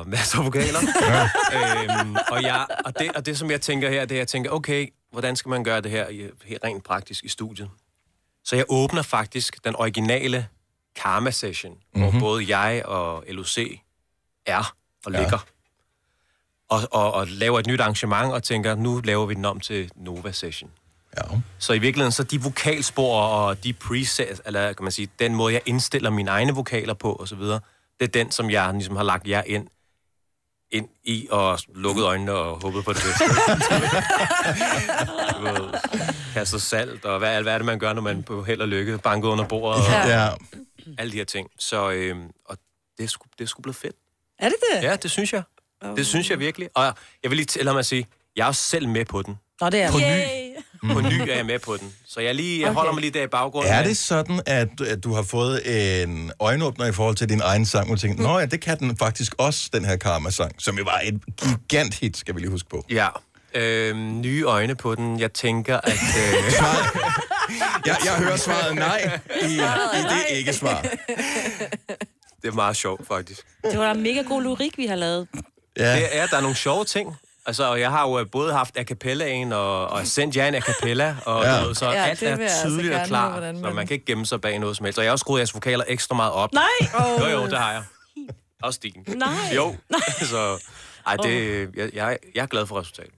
er 0.00 0.04
masser 0.04 0.38
af 0.38 0.44
vokaler. 0.44 0.78
øhm, 2.00 2.16
og, 2.30 2.42
jeg, 2.42 2.66
og, 2.84 2.98
det, 2.98 3.12
og 3.12 3.26
det, 3.26 3.38
som 3.38 3.50
jeg 3.50 3.60
tænker 3.60 3.90
her, 3.90 4.04
det 4.04 4.14
er, 4.14 4.18
jeg 4.20 4.28
tænker, 4.28 4.50
okay, 4.50 4.88
hvordan 5.12 5.36
skal 5.36 5.48
man 5.50 5.64
gøre 5.64 5.80
det 5.80 5.90
her 5.90 6.08
i- 6.08 6.28
helt 6.44 6.64
rent 6.64 6.84
praktisk 6.84 7.24
i 7.24 7.28
studiet? 7.28 7.70
Så 8.44 8.56
jeg 8.56 8.64
åbner 8.68 9.02
faktisk 9.02 9.64
den 9.64 9.76
originale 9.76 10.46
Karma 10.96 11.30
Session, 11.30 11.72
mm-hmm. 11.72 12.10
hvor 12.10 12.20
både 12.20 12.56
jeg 12.56 12.82
og 12.84 13.24
LOC 13.28 13.58
er 14.46 14.74
og 15.06 15.12
Ja. 15.12 15.18
ligger. 15.18 15.38
Og, 16.68 16.80
og, 16.90 17.12
og 17.12 17.26
laver 17.26 17.58
et 17.58 17.66
nyt 17.66 17.80
arrangement 17.80 18.32
og 18.32 18.42
tænker, 18.42 18.74
nu 18.74 19.00
laver 19.04 19.26
vi 19.26 19.34
den 19.34 19.44
om 19.44 19.60
til 19.60 19.90
Nova 19.96 20.32
Session. 20.32 20.70
Ja. 21.16 21.22
Så 21.58 21.72
i 21.72 21.78
virkeligheden, 21.78 22.12
så 22.12 22.22
de 22.22 22.42
vokalspor 22.42 23.20
og 23.20 23.64
de 23.64 23.72
presets, 23.72 24.42
eller 24.46 24.72
kan 24.72 24.82
man 24.84 24.92
sige, 24.92 25.08
den 25.18 25.34
måde, 25.34 25.54
jeg 25.54 25.62
indstiller 25.66 26.10
mine 26.10 26.30
egne 26.30 26.54
vokaler 26.54 26.94
på 26.94 27.12
og 27.12 27.28
så 27.28 27.34
videre, 27.36 27.60
det 28.00 28.08
er 28.08 28.12
den, 28.12 28.30
som 28.30 28.50
jeg 28.50 28.72
ligesom 28.72 28.96
har 28.96 29.02
lagt 29.02 29.28
jer 29.28 29.42
ind, 29.46 29.68
ind 30.72 30.88
i 31.04 31.28
og 31.30 31.58
lukket 31.74 32.04
øjnene 32.04 32.32
og 32.32 32.60
håbet 32.62 32.84
på 32.84 32.92
det 32.92 33.02
bedste. 33.02 33.24
Kastet 36.34 36.62
salt, 36.62 37.04
og 37.04 37.18
hvad, 37.18 37.42
hvad 37.42 37.52
er 37.54 37.58
det, 37.58 37.64
man 37.66 37.78
gør, 37.78 37.92
når 37.92 38.02
man 38.02 38.22
på 38.22 38.42
held 38.44 38.60
og 38.60 38.68
lykke 38.68 38.98
banker 38.98 39.28
under 39.28 39.44
bordet, 39.48 39.84
og 39.86 40.08
Ja. 40.08 40.28
alle 40.98 41.12
de 41.12 41.16
her 41.16 41.24
ting. 41.24 41.48
Så 41.58 41.90
øhm, 41.90 42.30
og 42.46 42.56
det, 42.98 43.04
er 43.04 43.08
sgu, 43.08 43.26
det 43.38 43.44
er 43.44 43.48
sgu 43.48 43.62
blevet 43.62 43.76
fedt. 43.76 43.96
Er 44.38 44.48
det 44.48 44.56
det? 44.72 44.82
Ja, 44.82 44.96
det 44.96 45.10
synes 45.10 45.32
jeg. 45.32 45.42
Det 45.96 46.06
synes 46.06 46.30
jeg 46.30 46.38
virkelig. 46.38 46.68
Og 46.74 46.84
jeg 47.22 47.30
vil 47.30 47.36
lige 47.36 47.46
tælle 47.46 47.72
mig 47.72 47.78
at 47.78 47.86
sige, 47.86 48.06
jeg 48.36 48.42
er 48.42 48.46
også 48.46 48.62
selv 48.62 48.88
med 48.88 49.04
på 49.04 49.22
den. 49.22 49.38
Nå, 49.60 49.70
det 49.70 49.82
er 49.82 49.90
På 49.90 49.98
ny. 49.98 50.02
På 50.92 51.00
ny 51.00 51.20
er 51.20 51.34
jeg 51.36 51.46
med 51.46 51.58
på 51.58 51.76
den. 51.76 51.92
Så 52.06 52.20
jeg, 52.20 52.34
lige, 52.34 52.62
jeg 52.62 52.72
holder 52.72 52.92
mig 52.92 53.00
lige 53.00 53.10
der 53.10 53.22
i 53.22 53.26
baggrunden. 53.26 53.72
Er 53.72 53.82
det 53.82 53.96
sådan, 53.96 54.40
at, 54.46 54.80
at 54.80 55.04
du 55.04 55.14
har 55.14 55.22
fået 55.22 55.60
en 56.02 56.32
øjenåbner 56.40 56.86
i 56.86 56.92
forhold 56.92 57.16
til 57.16 57.28
din 57.28 57.40
egen 57.44 57.66
sang, 57.66 57.90
og 57.90 57.96
du 57.96 58.00
tænker, 58.00 58.22
nå 58.22 58.38
ja, 58.38 58.46
det 58.46 58.60
kan 58.60 58.78
den 58.78 58.96
faktisk 58.96 59.34
også, 59.38 59.70
den 59.72 59.84
her 59.84 59.96
Karma-sang, 59.96 60.52
som 60.58 60.78
jo 60.78 60.84
var 60.84 61.00
et 61.04 61.20
gigant 61.36 61.94
hit, 61.94 62.16
skal 62.16 62.34
vi 62.34 62.40
lige 62.40 62.50
huske 62.50 62.68
på. 62.68 62.84
Ja. 62.90 63.08
Øhm, 63.54 64.20
nye 64.20 64.42
øjne 64.44 64.74
på 64.74 64.94
den. 64.94 65.20
Jeg 65.20 65.32
tænker, 65.32 65.80
at... 65.82 65.92
Øh... 66.18 66.52
Jeg, 67.86 67.96
jeg 68.04 68.12
hører 68.12 68.36
svaret 68.36 68.74
nej 68.74 69.20
i, 69.42 69.54
i 69.54 70.02
det 70.02 70.36
ikke-svar. 70.38 70.82
Det 72.42 72.48
er 72.48 72.52
meget 72.52 72.76
sjovt, 72.76 73.06
faktisk. 73.08 73.40
Det 73.70 73.78
var 73.78 73.92
da 73.92 74.00
mega 74.00 74.22
god 74.22 74.42
lyrik, 74.42 74.78
vi 74.78 74.86
har 74.86 74.96
lavet. 74.96 75.28
Ja. 75.76 75.96
Det 75.96 76.18
er, 76.18 76.26
der 76.26 76.36
er 76.36 76.40
nogle 76.40 76.56
sjove 76.56 76.84
ting. 76.84 77.16
Altså, 77.46 77.70
og 77.70 77.80
jeg 77.80 77.90
har 77.90 78.08
jo 78.08 78.18
øh, 78.20 78.26
både 78.32 78.52
haft 78.52 78.76
a 78.76 78.84
cappella-en, 78.84 79.52
og, 79.52 79.86
og 79.88 80.06
sendt 80.06 80.36
jer 80.36 80.48
en 80.48 80.54
a 80.54 80.60
cappella, 80.60 81.16
og 81.26 81.44
Ja. 81.44 81.60
noget, 81.60 81.76
så 81.76 81.90
Ja, 81.90 82.04
alt 82.04 82.20
det 82.20 82.28
er 82.28 82.36
altså 82.36 82.62
tydeligt 82.68 82.92
gerne 82.94 83.18
og 83.18 83.30
hvordan 83.30 83.56
så 83.64 83.70
man- 83.70 83.86
kan 83.86 83.94
ikke 83.94 84.06
gemme 84.06 84.26
sig 84.26 84.40
bag 84.40 84.58
noget 84.58 84.76
som 84.76 84.84
helst. 84.84 84.98
Og 84.98 85.04
jeg 85.04 85.08
har 85.10 85.12
også 85.12 85.22
skruet 85.22 85.38
jeres 85.38 85.54
vokaler 85.54 85.84
ekstra 85.88 86.14
meget 86.16 86.32
op. 86.32 86.52
Nej! 86.52 86.62
Jo, 87.20 87.26
jo, 87.26 87.46
det 87.46 87.58
har 87.58 87.72
jeg. 87.72 87.82
Også 88.62 88.76
stigen. 88.76 89.04
Nej. 89.16 89.28
Jo. 89.56 89.76
så, 90.30 90.58
ej, 91.06 91.16
det, 91.16 91.68
jeg, 91.76 91.90
jeg, 91.94 92.18
jeg 92.34 92.42
er 92.42 92.46
glad 92.46 92.66
for 92.66 92.80
resultatet. 92.80 93.12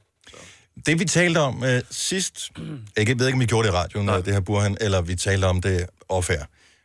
Det 0.87 0.99
vi 1.01 1.05
talte 1.05 1.39
om 1.39 1.63
uh, 1.63 1.69
sidst, 1.91 2.51
jeg 2.97 3.07
ved 3.19 3.27
ikke, 3.27 3.33
om 3.37 3.41
vi 3.41 3.47
gjorde 3.47 3.69
det 3.69 3.75
i 3.75 3.77
radioen, 3.77 4.07
Nej. 4.07 4.21
det 4.21 4.33
her 4.33 4.41
Burhan, 4.41 4.77
eller 4.81 5.01
vi 5.01 5.15
talte 5.17 5.45
om 5.45 5.63
det 5.63 5.87
off-air, 6.13 6.45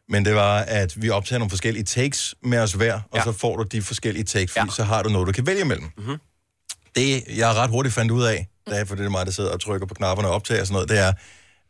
men 0.10 0.26
det 0.26 0.36
var, 0.36 0.58
at 0.60 1.02
vi 1.02 1.10
optager 1.10 1.40
nogle 1.40 1.50
forskellige 1.50 1.84
takes 1.84 2.36
med 2.44 2.60
os 2.60 2.74
hver, 2.74 2.94
og 2.94 3.18
Ja. 3.18 3.24
så 3.24 3.32
får 3.32 3.56
du 3.58 3.64
de 3.64 3.82
forskellige 3.82 4.24
takes, 4.24 4.52
fordi 4.54 4.66
Ja. 4.66 4.72
så 4.76 4.84
har 4.84 5.04
du 5.04 5.10
noget, 5.10 5.28
du 5.28 5.32
kan 5.32 5.48
vælge 5.48 5.62
imellem. 5.62 5.88
Mm-hmm. 5.98 6.18
Det, 6.96 7.24
jeg 7.38 7.54
ret 7.56 7.70
hurtigt 7.70 7.96
fandt 7.96 8.12
ud 8.12 8.24
af, 8.24 8.48
da, 8.70 8.84
for 8.84 8.96
det 8.96 9.06
er 9.06 9.10
mig, 9.10 9.26
der 9.26 9.32
sidder 9.32 9.52
og 9.52 9.62
trykker 9.62 9.88
på 9.88 9.94
knapperne 9.94 10.28
og 10.30 10.36
optager 10.36 10.62
og 10.62 10.68
sådan 10.68 10.74
noget, 10.74 10.90
det 10.90 11.00
er, 11.00 11.14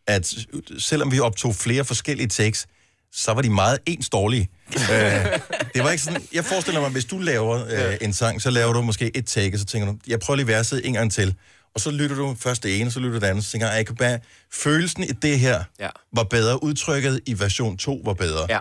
at 0.08 0.34
selvom 0.80 1.12
vi 1.12 1.20
optog 1.20 1.56
flere 1.56 1.86
forskellige 1.86 2.28
takes, 2.28 2.68
så 3.14 3.34
var 3.34 3.42
de 3.42 3.50
meget 3.50 3.80
ens 3.86 4.10
dårlige. 4.10 4.50
øh, 4.76 5.26
det 5.74 5.84
var 5.84 5.92
ikke 5.92 6.04
sådan, 6.04 6.22
jeg 6.34 6.46
forestiller 6.46 6.82
mig, 6.82 6.90
hvis 6.90 7.06
du 7.06 7.18
laver 7.20 7.66
øh, 7.70 7.98
en 8.02 8.14
sang, 8.14 8.42
så 8.42 8.50
laver 8.50 8.74
du 8.74 8.82
måske 8.82 9.12
et 9.18 9.26
take, 9.28 9.56
og 9.56 9.60
så 9.60 9.66
tænker 9.66 9.88
du, 9.92 9.98
jeg 10.08 10.20
prøver 10.20 10.36
lige 10.36 10.48
verset 10.48 10.88
en 10.88 10.94
gang 10.94 11.12
til. 11.12 11.36
Og 11.76 11.80
så 11.82 11.92
lytter 11.92 12.16
du 12.16 12.36
først 12.40 12.64
det 12.64 12.80
ene, 12.82 12.92
så 12.92 13.00
lytter 13.00 13.20
du 13.20 13.26
det 13.26 13.28
andet, 13.32 13.46
så 13.46 13.52
tænker 13.52 13.68
jeg, 13.68 13.78
jeg 13.78 13.86
kan 13.86 13.96
bare, 13.96 14.20
følelsen 14.54 15.04
i 15.04 15.08
det 15.08 15.40
her 15.40 15.64
Ja. 15.80 15.90
var 16.16 16.24
bedre, 16.24 16.64
udtrykket 16.64 17.20
i 17.26 17.40
version 17.40 17.78
2 17.78 18.02
var 18.06 18.14
bedre. 18.14 18.46
Ja. 18.50 18.60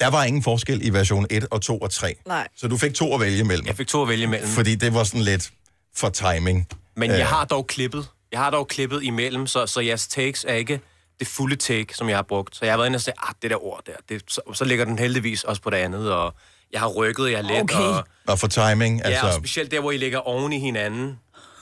Der 0.00 0.10
var 0.10 0.24
ingen 0.24 0.42
forskel 0.42 0.86
i 0.86 0.90
version 0.92 1.26
1 1.30 1.46
og 1.50 1.62
2 1.62 1.78
og 1.78 1.90
3. 1.90 2.14
Nej. 2.26 2.48
Så 2.56 2.68
du 2.68 2.76
fik 2.76 2.94
to 2.94 3.14
at 3.14 3.20
vælge 3.20 3.38
imellem. 3.38 3.66
Jeg 3.66 3.76
fik 3.76 3.86
to 3.88 4.02
at 4.02 4.08
vælge 4.08 4.22
imellem. 4.24 4.48
Fordi 4.48 4.74
det 4.74 4.94
var 4.94 5.04
sådan 5.04 5.20
lidt 5.20 5.50
for 5.96 6.08
timing. 6.08 6.68
Men 6.96 7.10
Øh, 7.10 7.18
jeg 7.18 7.26
har 7.26 7.44
dog 7.44 7.66
klippet. 7.66 8.08
Jeg 8.32 8.40
har 8.40 8.50
dog 8.50 8.68
klippet 8.68 9.02
imellem, 9.02 9.46
så, 9.46 9.66
så 9.66 9.80
jeres 9.80 10.06
takes 10.08 10.44
er 10.48 10.54
ikke 10.54 10.80
det 11.18 11.26
fulde 11.26 11.56
take, 11.56 11.94
som 11.94 12.08
jeg 12.08 12.16
har 12.16 12.22
brugt. 12.22 12.56
Så 12.56 12.64
jeg 12.64 12.72
har 12.72 12.76
været 12.78 12.86
inde 12.88 12.96
og 12.96 13.00
sagt, 13.00 13.16
ah, 13.28 13.34
det 13.42 13.50
der 13.50 13.64
ord 13.64 13.80
der, 13.86 13.92
det, 14.08 14.22
så, 14.28 14.40
så 14.54 14.64
ligger 14.64 14.84
den 14.84 14.98
heldigvis 14.98 15.44
også 15.44 15.62
på 15.62 15.70
det 15.70 15.76
andet, 15.76 16.12
og 16.12 16.34
jeg 16.72 16.80
har 16.80 16.88
rykket 16.88 17.30
jer 17.30 17.42
lidt. 17.42 17.60
Okay. 17.60 17.76
Og, 17.76 18.04
Og 18.26 18.38
for 18.38 18.46
timing, 18.46 18.98
ja, 19.00 19.08
altså... 19.08 19.26
og 19.26 19.32
specielt 19.34 19.70
der, 19.70 19.80
hvor 19.80 19.90
I 19.92 19.96
ligger 19.96 20.18
oven 20.18 20.52
i 20.52 20.60
hinanden. 20.60 21.18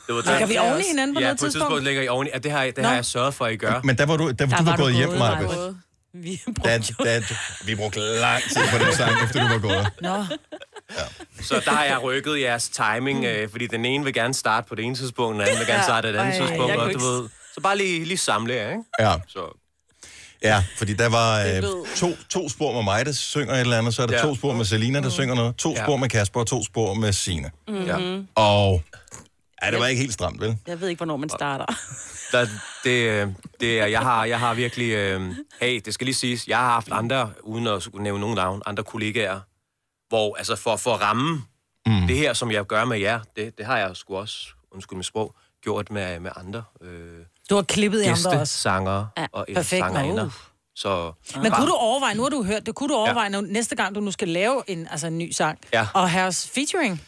Det 0.07 0.15
var 0.15 0.23
Ligger 0.31 0.47
vi 0.47 0.57
oven 0.59 0.81
i 0.81 0.85
hinanden 0.91 1.15
på 1.17 1.21
ja, 1.21 1.27
noget 1.27 1.39
på 1.41 1.47
et 1.47 1.53
tidspunkt? 1.53 1.71
tidspunkt 1.71 1.85
ligger 1.85 2.03
I 2.03 2.09
oven 2.09 2.27
i, 2.27 2.31
og 2.35 2.45
det 2.45 2.51
har, 2.53 2.65
det 2.65 2.75
har 2.79 2.83
Nå. 2.83 2.95
jeg 2.95 3.05
sørget 3.05 3.35
for, 3.35 3.45
at 3.45 3.53
I 3.53 3.57
gør. 3.57 3.81
Men 3.85 3.99
der 3.99 4.07
var 4.07 4.17
du, 4.17 4.27
der, 4.29 4.47
der 4.47 4.57
du 4.59 4.65
var 4.65 4.77
gået 4.77 4.95
hjem, 4.95 5.09
Maja. 5.09 5.49
Vi 6.15 6.41
Da, 6.65 6.79
da, 7.05 7.23
vi 7.65 7.75
brugte 7.75 8.01
lang 8.01 8.43
tid 8.43 8.63
på 8.73 8.85
den 8.85 8.95
sang, 8.95 9.25
efter 9.25 9.41
du 9.43 9.49
var 9.49 9.59
gået. 9.59 9.87
Nå. 10.01 10.25
Så 11.43 11.63
der 11.65 11.71
har 11.71 11.85
jeg 11.85 12.03
rykket 12.03 12.41
jeres 12.41 12.69
timing, 12.69 13.25
øh, 13.25 13.51
fordi 13.51 13.67
den 13.67 13.85
ene 13.85 14.05
vil 14.05 14.15
gerne 14.15 14.35
starte 14.35 14.69
på 14.69 14.75
det 14.75 14.85
ene 14.85 14.95
tidspunkt, 14.95 15.29
og 15.29 15.35
den 15.35 15.41
anden 15.41 15.59
vil 15.59 15.67
gerne 15.73 15.79
Ja. 15.81 15.83
starte 15.85 16.09
på 16.09 16.13
det 16.13 16.19
andet 16.19 16.41
Ej, 16.41 16.47
tidspunkt, 16.47 16.73
og 16.75 16.85
du 16.85 16.89
ikke- 16.89 17.01
ved... 17.03 17.29
Så 17.55 17.61
bare 17.61 17.77
lige, 17.77 18.05
lige 18.05 18.19
samle 18.19 18.55
jer, 18.55 18.71
ikke? 18.71 18.83
Ja. 19.01 19.15
Så. 19.29 19.61
Ja, 20.43 20.65
fordi 20.77 20.95
der 20.95 21.09
var 21.09 21.41
øh, 21.41 21.63
to, 21.97 22.09
to 22.29 22.49
spor 22.49 22.73
med 22.73 22.83
mig, 22.83 23.07
der 23.07 23.13
synger 23.13 23.55
et 23.55 23.61
eller 23.61 23.79
andet, 23.79 23.95
så 23.95 24.03
er 24.03 24.07
der 24.07 24.15
Ja. 24.17 24.23
to 24.23 24.35
spor 24.35 24.53
med 24.53 24.65
Selina, 24.65 25.01
der 25.01 25.11
synger 25.11 25.35
noget, 25.35 25.57
to 25.57 25.71
Ja. 25.77 25.83
spor 25.85 25.97
med 25.97 26.09
Kasper 26.09 26.41
og 26.41 26.47
to 26.47 26.65
spor 26.65 26.95
med 26.95 27.13
Sine. 27.13 27.51
Mm-hmm. 27.69 28.29
Og 28.35 28.83
ja, 29.65 29.71
det 29.71 29.81
var 29.81 29.87
ikke 29.87 30.01
helt 30.01 30.13
stramt, 30.13 30.41
vel? 30.41 30.57
Jeg 30.67 30.81
ved 30.81 30.89
ikke, 30.89 30.99
hvornår 30.99 31.17
man 31.17 31.29
starter. 31.29 31.67
Der, 32.33 32.47
det, 32.85 32.91
øh, 33.11 33.29
det 33.61 33.81
er, 33.81 33.87
jeg 33.87 34.01
har, 34.01 34.25
jeg 34.25 34.39
har 34.41 34.55
virkelig, 34.55 34.91
øh, 34.93 35.23
hey, 35.61 35.81
det 35.85 35.95
skal 35.95 36.05
lige 36.05 36.15
siges, 36.15 36.49
jeg 36.49 36.59
har 36.59 36.69
haft 36.73 36.89
andre, 36.93 37.31
uden 37.43 37.67
at 37.67 37.83
skulle 37.83 38.03
nævne 38.03 38.21
nogen 38.21 38.37
navn, 38.37 38.63
andre 38.67 38.83
kollegaer, 38.83 39.41
hvor, 40.09 40.37
altså 40.37 40.57
for, 40.57 40.77
for 40.77 40.95
at 40.95 41.01
ramme 41.01 41.43
mm. 41.87 42.07
det 42.07 42.17
her, 42.17 42.33
som 42.33 42.51
jeg 42.51 42.65
gør 42.65 42.85
med 42.85 42.99
jer, 42.99 43.21
det, 43.37 43.59
det 43.59 43.67
har 43.67 43.79
jeg 43.79 43.91
sgu 43.97 44.17
også, 44.17 44.37
undskyld 44.71 44.97
mit 44.97 45.07
sprog, 45.07 45.35
gjort 45.63 45.91
med, 45.91 46.21
med 46.21 46.31
andre 46.37 46.63
øh, 46.83 46.89
Du 47.51 47.55
har 47.55 47.63
klippet 47.63 47.99
i 48.03 48.05
andre 48.05 48.13
også. 48.13 48.31
gæstesanger 48.31 49.07
Ja, 49.19 49.27
og 49.33 49.47
perfekt. 49.55 49.69
sangerinder. 49.85 50.25
Uh. 50.25 50.33
Så, 50.77 51.13
Men 51.43 51.53
kunne 51.53 51.67
du 51.67 51.73
overveje, 51.73 52.15
nu 52.15 52.23
har 52.23 52.31
du 52.31 52.43
hørt 52.45 52.67
det, 52.67 52.75
kunne 52.75 52.89
du 52.89 52.95
overveje, 52.95 53.31
ja. 53.33 53.41
næste 53.41 53.77
gang 53.77 53.95
du 53.95 54.01
nu 54.01 54.11
skal 54.11 54.29
lave 54.29 54.63
en, 54.67 54.89
altså 54.91 55.07
en 55.07 55.19
ny 55.19 55.31
sang, 55.31 55.59
Ja. 55.73 55.87
og 55.95 56.11
have 56.11 56.27
os 56.27 56.49
featuring? 56.55 57.03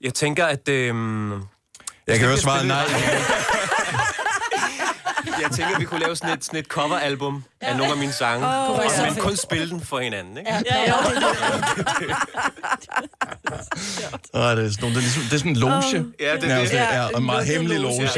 Jeg 0.00 0.14
tænker, 0.14 0.46
at... 0.46 0.68
Øh, 0.68 0.94
Jeg 2.06 2.18
kan 2.18 2.28
høre 2.28 2.38
svaret 2.38 2.66
nej. 2.66 2.84
Jeg 5.42 5.50
tænker, 5.50 5.78
vi 5.78 5.84
kunne 5.84 6.00
lave 6.00 6.16
sådan 6.16 6.38
et, 6.38 6.44
sådan 6.44 6.60
et 6.60 6.66
coveralbum 6.66 7.44
ja. 7.62 7.66
af 7.66 7.76
nogle 7.76 7.92
af 7.92 7.98
mine 7.98 8.12
sange, 8.12 8.46
oh, 8.46 8.52
er 8.52 9.02
men 9.02 9.12
fedt. 9.14 9.18
kun 9.18 9.36
spille 9.36 9.68
den 9.70 9.80
for 9.84 9.98
hinanden, 9.98 10.38
ikke? 10.38 10.50
Ja, 10.52 10.60
ja, 10.76 10.82
ja. 10.86 10.94
Og 14.32 14.56
det, 14.56 14.64
er 14.66 14.70
sådan, 14.70 14.76
nogle- 14.80 14.94
det, 14.94 14.96
er 14.96 15.00
ligesom, 15.00 15.22
det 15.22 15.32
er 15.32 15.38
sådan 15.38 15.50
en 15.50 15.56
loge. 15.56 15.72
Ja, 16.20 16.34
det 16.36 16.50
er 16.50 16.58
det. 16.60 16.72
Ja, 16.72 17.04
og 17.04 17.18
en 17.18 17.26
meget 17.26 17.46
hemmelig 17.46 17.80
loge. 17.80 18.08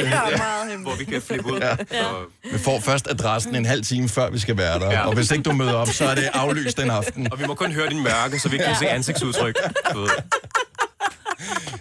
Hvor 0.82 0.96
vi 0.98 1.04
kan 1.04 1.22
flippe 1.22 1.52
ud. 1.52 1.58
Ja. 1.60 1.76
Så, 1.76 2.04
Vi 2.52 2.58
får 2.58 2.80
først 2.80 3.08
adressen 3.10 3.54
en 3.54 3.66
halv 3.66 3.82
time, 3.84 4.08
før 4.08 4.30
vi 4.30 4.38
skal 4.38 4.56
være 4.56 4.78
der. 4.78 4.90
Ja. 4.90 5.06
Og 5.06 5.14
hvis 5.14 5.30
ikke 5.30 5.42
du 5.42 5.52
møder 5.52 5.74
op, 5.74 5.88
så 5.88 6.08
er 6.08 6.14
det 6.14 6.28
aflyst 6.34 6.76
den 6.76 6.90
aften. 6.90 7.32
og 7.32 7.40
vi 7.40 7.46
må 7.46 7.54
kun 7.54 7.72
høre 7.72 7.88
din 7.88 8.02
mørke, 8.02 8.38
så 8.38 8.48
vi 8.48 8.56
kan 8.58 8.76
se 8.78 8.88
ansigtsudtryk. 8.88 9.56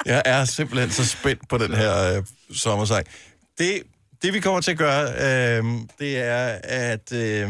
Jeg 0.06 0.22
er 0.26 0.46
simpelthen 0.46 0.90
så 0.92 1.06
spændt 1.06 1.50
på 1.50 1.58
den 1.58 1.74
her 1.74 2.18
øh, 2.18 2.24
sommersang. 2.54 3.06
Det, 3.58 3.84
det, 4.22 4.34
vi 4.34 4.40
kommer 4.40 4.62
til 4.62 4.72
at 4.72 4.78
gøre, 4.78 5.10
øh, 5.12 5.64
det 6.00 6.18
er, 6.18 6.60
at 6.64 7.12
øh, 7.12 7.50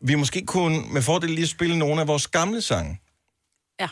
vi 0.00 0.14
måske 0.14 0.46
kunne 0.46 0.82
med 0.92 1.02
fordel 1.02 1.30
lige 1.30 1.46
spille 1.46 1.78
nogle 1.78 2.00
af 2.00 2.08
vores 2.08 2.26
gamle 2.26 2.62
sange. 2.62 3.00
Ja. 3.80 3.88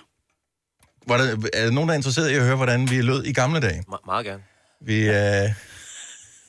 Var 1.06 1.16
der, 1.16 1.36
er 1.52 1.64
der 1.64 1.70
nogen, 1.70 1.88
der 1.88 1.94
er 1.94 1.96
interesseret 1.96 2.30
i 2.30 2.34
at 2.34 2.42
høre, 2.42 2.56
hvordan 2.56 2.90
vi 2.90 3.00
lød 3.00 3.24
i 3.24 3.32
gamle 3.32 3.60
dage? 3.60 3.84
Me- 3.92 3.96
meget 4.06 4.26
gerne. 4.26 4.42
Vi, 4.80 5.08
øh, 5.08 5.48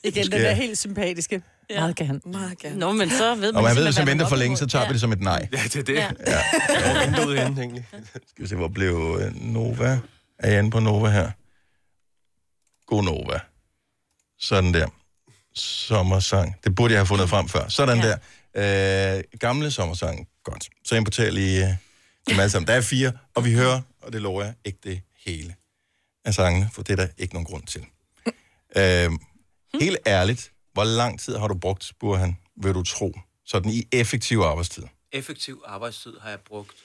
Igen, 0.04 0.32
den 0.32 0.40
er 0.40 0.52
helt 0.52 0.78
sympatiske. 0.78 1.42
Ja. 1.70 1.80
Meget 1.80 1.96
gerne. 1.96 2.20
Meget 2.26 2.58
gerne. 2.58 2.78
Nå, 2.78 2.92
men 2.92 3.10
så 3.10 3.34
ved 3.34 3.52
man 3.52 3.56
og 3.56 3.62
man 3.62 3.76
ved, 3.76 3.84
hvis 3.84 3.98
man 3.98 4.06
venter 4.06 4.24
er 4.24 4.28
for 4.28 4.36
længe, 4.36 4.56
så 4.56 4.66
tager 4.66 4.86
vi 4.86 4.92
det 4.92 5.00
som 5.00 5.12
et 5.12 5.20
nej. 5.20 5.48
Ja, 5.52 5.58
det 5.64 5.76
er 5.76 5.82
det. 5.82 5.94
Ja. 5.94 6.10
Ja. 6.26 6.42
Hvor 6.68 7.00
er 7.00 7.06
vinduet 7.06 7.38
henne, 7.40 7.60
egentlig? 7.60 7.86
Skal 8.12 8.42
vi 8.44 8.46
se, 8.46 8.56
hvor 8.56 8.68
blev 8.68 9.18
øh, 9.20 9.34
Nova? 9.42 9.98
Er 10.42 10.50
jeg 10.50 10.58
inde 10.58 10.70
på 10.70 10.80
Nova 10.80 11.08
her? 11.10 11.30
God 12.86 13.02
Nova. 13.02 13.40
Sådan 14.38 14.74
der. 14.74 14.88
Sommersang. 15.54 16.56
Det 16.64 16.74
burde 16.74 16.92
jeg 16.92 17.00
have 17.00 17.06
fundet 17.06 17.28
frem 17.28 17.48
før. 17.48 17.68
Sådan 17.68 17.98
ja. 17.98 18.16
der. 18.54 19.18
Øh, 19.18 19.24
gamle 19.38 19.70
sommersang. 19.70 20.28
Godt. 20.44 20.68
Så 20.84 20.96
importerer 20.96 21.30
lige 21.30 21.68
øh, 21.68 21.74
dem 22.28 22.40
alle 22.40 22.50
sammen. 22.50 22.66
Der 22.66 22.74
er 22.74 22.80
fire, 22.80 23.12
og 23.34 23.44
vi 23.44 23.54
hører, 23.54 23.80
og 24.02 24.12
det 24.12 24.22
lover 24.22 24.44
jeg, 24.44 24.54
ikke 24.64 24.78
det 24.84 25.02
hele 25.26 25.54
af 26.24 26.34
sangene, 26.34 26.70
for 26.72 26.82
det 26.82 26.92
er 26.92 26.96
der 26.96 27.08
ikke 27.18 27.34
nogen 27.34 27.46
grund 27.46 27.66
til. 27.66 27.86
Øh, 28.76 29.10
helt 29.80 29.98
ærligt, 30.06 30.52
hvor 30.72 30.84
lang 30.84 31.20
tid 31.20 31.36
har 31.36 31.48
du 31.48 31.54
brugt, 31.54 31.92
Burhan, 32.00 32.38
vil 32.56 32.74
du 32.74 32.82
tro, 32.82 33.18
sådan 33.44 33.70
i 33.70 33.88
effektiv 33.92 34.38
arbejdstid? 34.38 34.82
Effektiv 35.12 35.62
arbejdstid 35.66 36.18
har 36.20 36.30
jeg 36.30 36.40
brugt... 36.40 36.76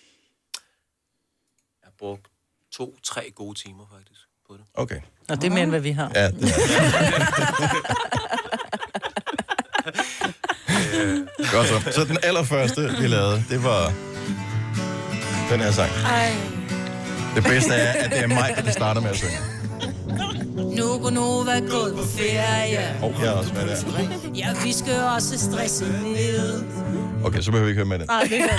Jeg 1.82 1.88
har 1.88 1.94
brugt 1.98 2.28
to-tre 2.74 3.32
gode 3.36 3.60
timer, 3.60 3.84
faktisk, 3.98 4.22
på 4.48 4.54
det. 4.54 4.62
Okay. 4.74 5.00
Og 5.30 5.42
det 5.42 5.48
er 5.48 5.52
mere, 5.52 5.64
end 5.64 5.72
hvad 5.72 5.80
vi 5.80 5.92
har. 5.92 6.12
Ja, 6.16 6.28
det 6.32 6.42
Godt 11.54 11.68
så. 11.68 11.92
Så 11.92 12.04
den 12.04 12.18
allerførste, 12.24 12.82
vi 13.02 13.08
lavede, 13.08 13.44
det 13.50 13.64
var 13.64 13.94
den 15.52 15.60
her 15.60 15.72
sang. 15.72 15.92
Ej. 16.06 16.34
Det 17.36 17.44
bedste 17.44 17.74
er, 17.74 18.04
at 18.04 18.12
det 18.12 18.20
er 18.20 18.28
mig, 18.28 18.56
der 18.66 18.72
starter 18.72 19.02
med 19.02 19.10
at 19.10 19.16
synge. 19.16 19.38
Nu 20.76 20.98
går 20.98 21.10
Nova 21.10 21.60
gået 21.60 21.96
på 21.96 22.04
ferie. 22.18 22.96
Og 23.04 23.14
jeg 23.22 23.28
er 23.28 23.32
også 23.32 23.54
med 23.54 23.68
der. 23.68 23.76
Ja, 24.36 24.48
vi 24.64 24.74
skal 24.74 25.00
også 25.00 25.40
stresse 25.40 25.86
ned. 25.86 26.64
Okay, 27.28 27.42
så 27.42 27.52
behøver 27.52 27.66
vi 27.66 27.70
ikke 27.72 27.80
høre 27.80 27.86
med 27.90 28.00
den. 28.00 28.08
Nej, 28.08 28.24
det 28.24 28.50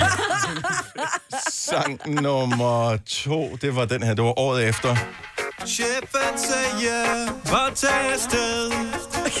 Sang 1.49 2.11
nummer 2.21 2.97
to, 3.07 3.55
det 3.61 3.75
var 3.75 3.85
den 3.85 4.03
her. 4.03 4.13
Det 4.13 4.23
var 4.23 4.39
året 4.39 4.67
efter. 4.67 4.95
Chefen 5.67 6.33
sagde 6.37 7.29
bare 7.51 7.71
tag 7.75 8.13
afsted. 8.13 8.71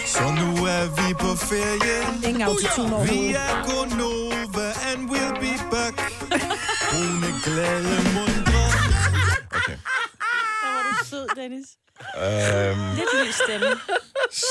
Så 0.07 0.23
nu 0.39 0.65
er 0.65 0.85
vi 0.97 1.13
på 1.13 1.35
ferie. 1.35 2.29
Ingen 2.29 2.41
autotune. 2.41 3.07
Vi 3.09 3.33
er 3.33 3.51
Gonova, 3.67 4.67
and 4.91 5.09
we'll 5.11 5.35
be 5.45 5.53
back. 5.71 5.95
Brune, 6.91 7.27
glade 7.43 7.95
mundre. 8.15 8.63
Der 10.61 10.69
var 10.75 10.81
du 10.89 11.05
sød, 11.09 11.27
Dennis. 11.35 11.67
Øhm, 12.25 12.95
Lidt 12.95 13.27
lys 13.27 13.35
stemme. 13.45 13.65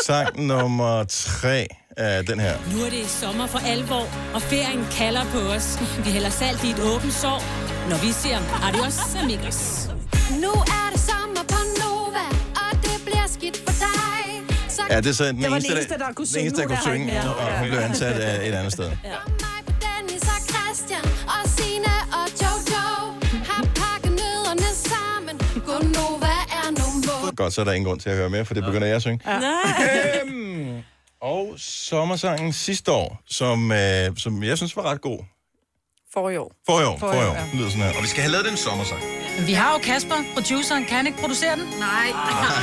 sang 0.07 0.47
nummer 0.47 1.05
tre 1.05 1.67
er 1.97 2.23
den 2.23 2.41
her. 2.41 2.55
Nu 2.73 2.85
er 2.85 2.91
det 2.91 3.11
sommer 3.11 3.47
for 3.47 3.59
alvor, 3.67 4.07
og 4.35 4.43
ferien 4.43 4.87
kalder 4.93 5.25
på 5.33 5.39
os. 5.39 5.79
Vi 6.05 6.11
hælder 6.11 6.31
salt 6.31 6.65
i 6.65 6.71
et 6.71 6.79
åbent 6.81 7.13
sår, 7.15 7.43
når 7.91 7.97
vi 7.97 8.13
siger 8.13 8.39
adios 8.69 8.99
amigos. 9.23 9.89
Nu 10.43 10.51
er 10.51 10.89
det 10.93 11.01
sommer 11.01 11.43
på 11.49 11.59
Nova, 11.83 12.27
og 12.63 12.83
det 12.83 12.97
bliver 13.07 13.27
skidt 13.27 13.57
for 13.57 13.75
dig. 13.87 14.43
Så 14.69 14.83
Ja, 14.91 14.97
det 15.01 15.07
er 15.07 15.13
så 15.13 15.25
den 15.25 15.37
Det 15.37 15.43
var 15.43 15.49
den 15.49 15.55
eneste, 15.57 15.73
eneste, 15.73 15.99
der 15.99 16.13
kunne 16.15 16.27
den 16.27 16.27
synge. 16.27 16.41
eneste, 16.47 16.61
der 16.63 16.67
kunne 16.69 16.77
er 16.77 16.83
synge, 16.83 17.21
og 17.21 17.59
hun 17.59 17.69
blev 17.69 17.81
ansat 17.81 18.13
af 18.21 18.49
et 18.49 18.55
andet 18.55 18.73
sted. 18.73 18.91
Dennis 19.85 20.23
Godt, 27.39 27.53
så 27.53 27.61
er 27.61 27.65
der 27.65 27.73
ingen 27.73 27.89
grund 27.89 28.01
til 28.01 28.11
at 28.11 28.17
høre 28.17 28.31
mere, 28.31 28.45
for 28.45 28.55
det 28.55 28.65
begynder 28.65 28.87
jeg 28.87 28.97
at 28.97 29.03
synge. 29.03 29.21
Ja. 29.27 29.41
Øhm, 30.23 30.83
og 31.21 31.55
sommersangen 31.59 32.53
sidste 32.53 32.93
år, 32.93 33.21
som, 33.27 33.73
øh, 33.73 34.17
som 34.17 34.43
jeg 34.43 34.57
synes 34.57 34.77
var 34.77 34.83
ret 34.83 35.01
god. 35.01 35.19
For 36.15 36.31
i 36.31 36.37
år. 36.37 36.53
For 36.67 36.81
i 36.81 36.85
år, 36.85 36.99
For 36.99 37.13
i 37.13 37.17
år. 37.17 37.37
Den 37.53 37.59
lyder 37.59 37.71
sådan 37.71 37.83
her. 37.83 37.97
Og 37.97 38.03
vi 38.03 38.09
skal 38.09 38.23
have 38.23 38.33
lavet 38.33 38.47
den 38.47 38.57
sommersang. 38.57 39.01
Men 39.39 39.47
vi 39.47 39.53
har 39.53 39.73
jo 39.73 39.79
Kasper, 39.79 40.15
produceren. 40.35 40.85
Kan 40.85 40.97
han 40.97 41.07
ikke 41.07 41.19
producere 41.19 41.57
den? 41.57 41.67
Nej. 41.79 42.07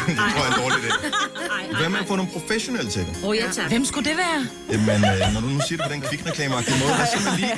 det 0.08 0.18
tror 0.18 0.44
jeg 0.44 0.50
er 0.50 0.56
en 0.56 0.62
dårlig 0.64 0.78
idé. 0.84 1.78
Hvad 1.80 1.90
med 1.90 2.00
at 2.00 2.06
få 2.06 2.16
nogle 2.16 2.32
professionelle 2.32 2.92
til 2.92 3.02
det? 3.08 3.14
Oh, 3.26 3.38
ja, 3.38 3.48
tak. 3.52 3.68
Hvem 3.68 3.86
skulle 3.86 4.10
det 4.10 4.18
være? 4.18 4.40
Jamen, 4.72 4.90
øh, 5.12 5.34
når 5.34 5.42
du 5.42 5.48
nu 5.48 5.60
siger 5.68 5.78
det 5.78 5.86
på 5.88 5.94
den 5.94 6.02
kvikreklameagtige 6.02 6.78
måde, 6.82 6.94
hvad 7.00 7.08
siger 7.14 7.24
man 7.30 7.40
lige? 7.40 7.54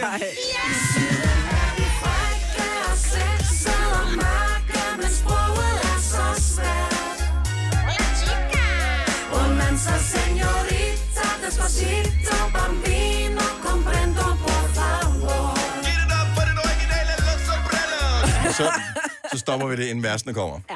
danza 9.78 10.00
señorita, 10.00 11.28
despacito, 11.46 12.36
bambino, 12.54 13.42
comprendo, 13.62 14.24
por 14.46 14.64
favor. 14.78 15.56
Get 15.84 15.98
it 16.04 16.12
up 16.20 16.28
for 16.36 16.46
den 16.50 16.58
originale 16.66 17.14
Los 17.28 17.44
Umbrellas. 17.56 18.56
Så, 18.58 18.72
så 19.32 19.38
stopper 19.38 19.68
vi 19.68 19.76
det, 19.76 19.88
inden 19.88 20.04
versene 20.04 20.34
kommer. 20.34 20.60
Ja. 20.70 20.76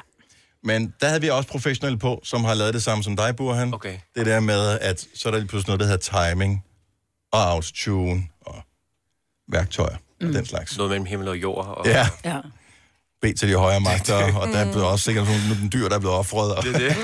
Men 0.64 0.94
der 1.02 1.08
havde 1.08 1.22
vi 1.22 1.30
også 1.30 1.50
professionelle 1.50 2.00
på, 2.00 2.22
som 2.24 2.44
har 2.44 2.54
lavet 2.54 2.74
det 2.74 2.84
samme 2.84 3.04
som 3.04 3.16
dig, 3.16 3.36
Burhan. 3.36 3.74
Okay. 3.74 3.98
Det 4.16 4.26
der 4.26 4.40
med, 4.40 4.80
at 4.80 5.08
så 5.16 5.30
er 5.30 5.32
der 5.32 5.40
lige 5.40 5.48
pludselig 5.48 5.70
noget, 5.70 5.80
der 5.80 5.86
hedder 5.86 6.30
timing 6.30 6.66
og 7.32 7.50
autotune 7.50 8.24
og 8.42 8.56
værktøjer 9.52 9.98
mm. 10.22 10.28
og 10.28 10.34
den 10.34 10.46
slags. 10.46 10.78
Noget 10.78 10.90
mellem 10.90 11.06
himmel 11.06 11.28
og 11.28 11.38
jord. 11.38 11.66
Og... 11.66 11.86
Ja. 11.86 12.08
ja. 12.26 12.40
Bed 13.22 13.34
til 13.34 13.50
de 13.50 13.56
højere 13.56 13.80
magter, 13.90 14.16
og 14.36 14.48
der 14.48 14.58
er 14.58 14.72
blevet 14.72 14.88
også 14.88 15.06
sikkert 15.06 15.26
nogle 15.28 15.70
dyr, 15.74 15.88
der 15.90 15.96
er 15.96 16.00
blevet 16.00 16.16
offret. 16.18 16.56
Og... 16.56 16.64
Det 16.64 16.76
er 16.76 16.80
det. 16.80 16.96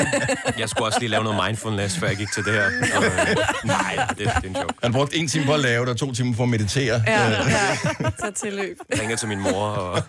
Jeg 0.60 0.68
skulle 0.68 0.86
også 0.86 0.98
lige 1.00 1.10
lave 1.10 1.24
noget 1.24 1.44
mindfulness, 1.46 1.98
før 1.98 2.06
jeg 2.06 2.16
gik 2.16 2.32
til 2.32 2.44
det 2.44 2.52
her. 2.52 2.64
Og, 2.96 3.04
øh, 3.04 3.36
nej, 3.64 4.06
det, 4.08 4.18
det 4.18 4.26
er 4.26 4.40
en 4.48 4.56
joke. 4.56 4.74
Han 4.82 4.92
brugte 4.92 5.16
en 5.16 5.28
time 5.28 5.44
på 5.44 5.54
at 5.54 5.60
lave 5.60 5.80
det, 5.84 5.90
og 5.92 5.96
to 5.96 6.12
timer 6.12 6.34
på 6.36 6.42
at 6.42 6.48
meditere. 6.48 7.02
Ja, 7.06 7.26
Øh, 7.26 7.32
ja. 7.50 8.10
Så 8.18 8.32
tilløb. 8.44 8.76
Jeg 8.90 9.00
ringede 9.00 9.20
til 9.20 9.28
min 9.28 9.40
mor, 9.40 9.60
og 9.60 10.02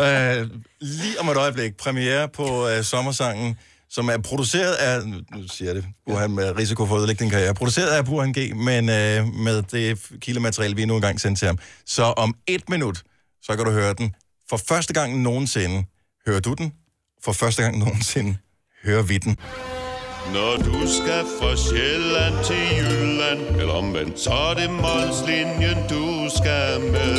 Øh, 0.00 0.46
lige 0.80 1.20
om 1.20 1.28
et 1.28 1.36
øjeblik, 1.36 1.76
premiere 1.76 2.28
på 2.28 2.68
øh, 2.68 2.84
sommersangen, 2.84 3.56
som 3.90 4.08
er 4.08 4.18
produceret 4.18 4.72
af, 4.72 5.06
nu 5.06 5.18
siger 5.52 5.68
jeg 5.68 5.74
det, 5.74 5.84
Burhan 6.06 6.30
med 6.30 6.56
risiko 6.58 6.86
for 6.86 6.94
at 6.94 6.98
ødelægge 6.98 7.24
din 7.24 7.30
karriere, 7.30 7.54
produceret 7.54 7.86
af 7.88 8.04
Burhan 8.04 8.32
G, 8.32 8.56
men 8.56 8.88
øh, 8.88 9.26
med 9.34 9.62
det 9.62 9.98
kildemateriale, 10.20 10.76
vi 10.76 10.84
nu 10.84 10.94
engang 10.94 11.20
sendte 11.20 11.40
til 11.40 11.46
ham. 11.46 11.58
Så 11.86 12.02
om 12.02 12.34
et 12.46 12.68
minut, 12.68 13.02
så 13.46 13.56
kan 13.56 13.64
du 13.64 13.70
høre 13.70 13.94
den. 13.94 14.14
For 14.50 14.56
første 14.56 14.92
gang 14.92 15.22
nogensinde 15.22 15.84
hører 16.26 16.40
du 16.40 16.54
den. 16.54 16.72
For 17.24 17.32
første 17.32 17.62
gang 17.62 17.78
nogensinde 17.78 18.36
hører 18.84 19.02
vi 19.02 19.18
den. 19.18 19.36
Når 20.34 20.56
du 20.56 20.78
skal 20.98 21.22
fra 21.38 21.56
Sjælland 21.56 22.44
til 22.44 22.62
Jylland 22.78 23.40
Eller 23.60 23.72
omvendt, 23.72 24.20
så 24.20 24.30
er 24.30 24.54
det 24.54 24.70
Molslinjen, 24.70 25.78
du 25.90 26.04
skal 26.38 26.80
med 26.80 27.18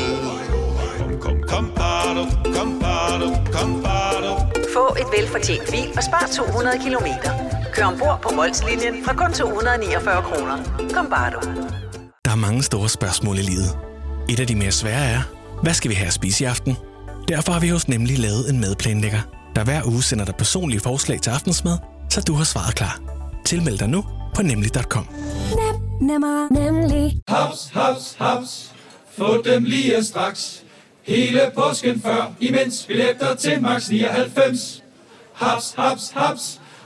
Kom, 0.98 1.12
kom, 1.20 1.38
kom, 1.52 1.66
bado, 1.76 2.24
kom, 2.56 2.80
bado, 2.84 3.28
kom, 3.56 3.84
bado. 3.84 4.32
Få 4.74 4.86
et 5.02 5.08
velfortjent 5.18 5.66
bil 5.72 5.90
og 5.98 6.04
spar 6.04 6.30
200 6.36 6.80
kilometer. 6.84 7.32
Kør 7.74 7.86
ombord 7.86 8.20
på 8.22 8.30
Molslinjen 8.36 9.06
fra 9.06 9.14
kun 9.14 9.34
249 9.34 10.22
kroner. 10.22 10.58
Kom 10.94 11.10
bare 11.10 11.32
du. 11.32 11.40
Der 12.26 12.32
er 12.32 12.36
mange 12.36 12.64
store 12.64 12.90
spørgsmål 12.90 13.38
i 13.38 13.42
livet. 13.42 13.72
Et 14.30 14.40
af 14.40 14.48
de 14.48 14.56
mere 14.56 14.72
svære 14.72 15.06
er, 15.06 15.22
hvad 15.64 15.74
skal 15.74 15.90
vi 15.90 15.96
have 15.96 16.08
at 16.08 16.14
spise 16.14 16.44
i 16.44 16.48
aften? 16.48 16.78
Derfor 17.28 17.52
har 17.52 17.60
vi 17.60 17.70
hos 17.70 17.88
Nemlig 17.88 18.20
lavet 18.20 18.50
en 18.50 18.60
madplanlægger, 18.60 19.22
der 19.56 19.64
hver 19.64 19.82
uge 19.86 20.04
sender 20.04 20.26
dig 20.26 20.36
personlige 20.36 20.80
forslag 20.80 21.22
til 21.22 21.30
aftensmad, 21.30 21.78
så 22.10 22.22
du 22.22 22.34
har 22.34 22.44
svaret 22.44 22.76
klar. 22.76 23.02
Tilmeld 23.46 23.78
dig 23.78 23.90
nu 23.90 24.06
på 24.36 24.42
nemlig.com. 24.42 25.08
Nem, 25.56 26.08
nemmer, 26.10 26.48
nemlig. 26.52 27.22
Haps, 27.28 27.70
haps, 27.74 28.16
haps. 28.20 28.72
Få 29.18 29.42
dem 29.42 29.64
lige 29.64 30.04
straks. 30.04 30.64
Hele 31.04 31.42
påsken 31.56 32.02
før, 32.02 32.34
imens 32.40 32.86
billetter 32.88 33.36
til 33.36 33.62
max 33.62 33.90
99. 33.90 34.84
Haps, 35.34 35.74
haps, 35.78 36.12
haps. 36.16 36.62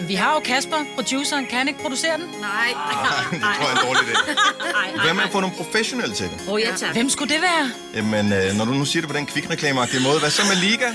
Men 0.00 0.08
Vi 0.08 0.14
har 0.14 0.34
jo 0.34 0.40
Kasper, 0.40 0.76
produceren. 0.94 1.46
Kan 1.46 1.58
han 1.58 1.68
ikke 1.68 1.80
producere 1.80 2.16
den? 2.16 2.26
Nej. 2.40 2.74
det 3.30 3.40
tror 3.40 3.68
jeg 3.68 3.72
er 3.72 3.80
en 3.80 3.86
dårlig 3.86 4.02
idé. 4.02 5.02
Hvad 5.04 5.14
med 5.14 5.22
at 5.24 5.30
få 5.32 5.40
nogle 5.40 5.56
professionelle 5.56 6.14
til 6.14 6.26
det? 6.26 6.48
Oh, 6.48 6.60
ja, 6.60 6.72
tak. 6.76 6.92
Hvem 6.92 7.08
skulle 7.10 7.34
det 7.34 7.42
være? 7.42 7.70
Jamen, 7.94 8.32
øh, 8.32 8.54
når 8.56 8.64
du 8.64 8.72
nu 8.72 8.84
siger 8.84 9.02
det 9.02 9.10
på 9.10 9.16
den 9.16 9.26
kvikreklameagtige 9.26 10.02
måde, 10.02 10.18
hvad 10.18 10.30
så 10.30 10.42
med 10.48 10.56
Liga? 10.56 10.88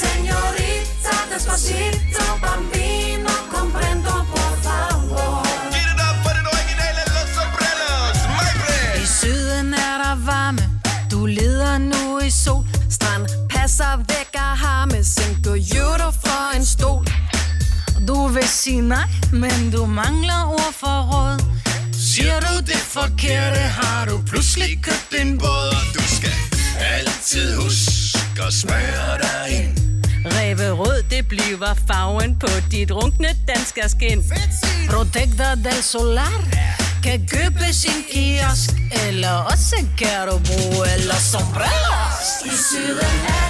Señorita, 0.00 1.14
despacito, 1.30 2.24
bambino, 2.42 2.85
Strand 13.68 14.06
passer 14.06 14.14
væk 14.18 14.30
af 14.34 14.58
harme, 14.58 15.04
sænker 15.04 15.56
euro 15.76 16.10
for 16.10 16.56
en 16.56 16.66
stol. 16.66 17.06
Du 18.08 18.26
vil 18.26 18.48
sige 18.48 18.80
nej, 18.80 19.08
men 19.32 19.70
du 19.72 19.86
mangler 19.86 20.44
ord 20.46 20.72
for 20.80 20.98
råd. 21.12 21.40
Siger 21.92 22.40
du 22.40 22.56
det 22.66 22.82
forkerte, 22.96 23.60
har 23.60 24.06
du 24.06 24.22
pludselig 24.26 24.82
købt 24.82 25.20
en 25.20 25.38
båd, 25.38 25.68
og 25.68 25.94
du 25.94 26.02
skal 26.16 26.32
Altid 26.78 27.56
huske 27.56 28.42
at 28.46 28.52
smøre 28.52 29.18
dig 29.22 29.58
ind. 29.58 29.78
Ræve 30.34 30.70
rød, 30.70 31.02
det 31.10 31.28
bliver 31.28 31.74
farven 31.88 32.38
på 32.38 32.48
dit 32.70 32.92
runkne 32.92 33.28
danske 33.48 33.82
skin. 33.88 34.24
Protector 34.90 35.54
del 35.64 35.82
Solar 35.82 36.42
kan 37.02 37.28
købes 37.28 37.84
i 37.84 37.88
en 37.88 38.04
kiosk, 38.12 38.70
eller 39.06 39.30
også 39.30 39.76
kan 39.98 40.28
du 40.28 40.40
bruge 40.48 40.92
eller 40.94 41.14
sombreros. 41.14 42.28
I 42.44 42.56
syden 42.68 43.45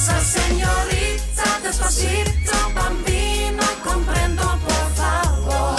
Romancer, 0.00 0.40
señorita, 0.40 1.60
despacito, 1.62 2.56
bambino, 2.74 3.62
comprendo, 3.84 4.42
por 4.66 4.86
favor. 4.96 5.76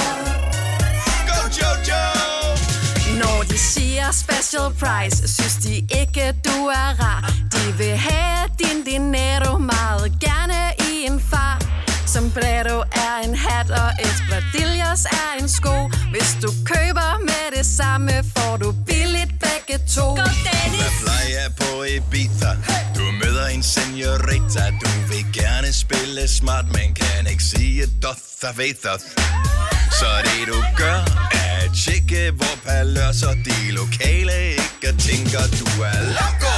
Go, 1.28 1.50
Jojo! 1.50 2.04
Når 3.18 3.44
de 3.44 3.58
siger 3.58 4.12
special 4.12 4.72
price, 4.80 5.28
synes 5.28 5.56
de 5.56 5.76
ikke, 6.02 6.34
du 6.46 6.68
er 6.68 7.00
rar. 7.00 7.34
De 7.52 7.78
vil 7.78 7.98
have 7.98 8.50
din 8.60 8.84
dinero 8.84 9.58
meget 9.58 10.12
gerne 10.20 10.74
i 10.92 11.06
en 11.06 11.20
far. 11.20 11.58
Sombrero 12.06 12.84
espadrilles 14.92 15.06
er 15.06 15.44
en 15.44 15.50
sko. 15.50 15.90
Hvis 16.12 16.38
du 16.42 16.50
køber 16.66 17.20
med 17.20 17.58
det 17.58 17.66
samme, 17.66 18.12
får 18.38 18.58
du 18.58 18.72
billigt 18.86 19.32
begge 19.40 19.84
to. 19.96 20.02
Go 20.02 20.16
La 20.82 20.90
playa 21.02 21.46
på 21.60 21.84
Ibiza 21.84 22.52
Du 22.96 23.04
møder 23.24 23.48
en 23.48 23.64
senorita 23.64 24.64
Du 24.82 24.90
vil 25.10 25.26
gerne 25.34 25.74
spille 25.74 26.28
smart 26.28 26.66
Men 26.66 26.94
kan 26.94 27.28
ikke 27.32 27.44
sige 27.44 27.86
doth 28.04 28.58
vethos 28.58 29.02
Så 30.00 30.10
det 30.24 30.48
du 30.48 30.64
gør 30.78 31.00
Er 31.32 31.66
at 31.66 31.72
tjekke 31.86 32.32
hvor 32.32 32.56
paløser 32.66 33.34
De 33.46 33.72
lokale 33.72 34.38
ikke 34.52 34.98
tænker 35.00 35.44
Du 35.60 35.82
er 35.82 36.00
loco 36.18 36.58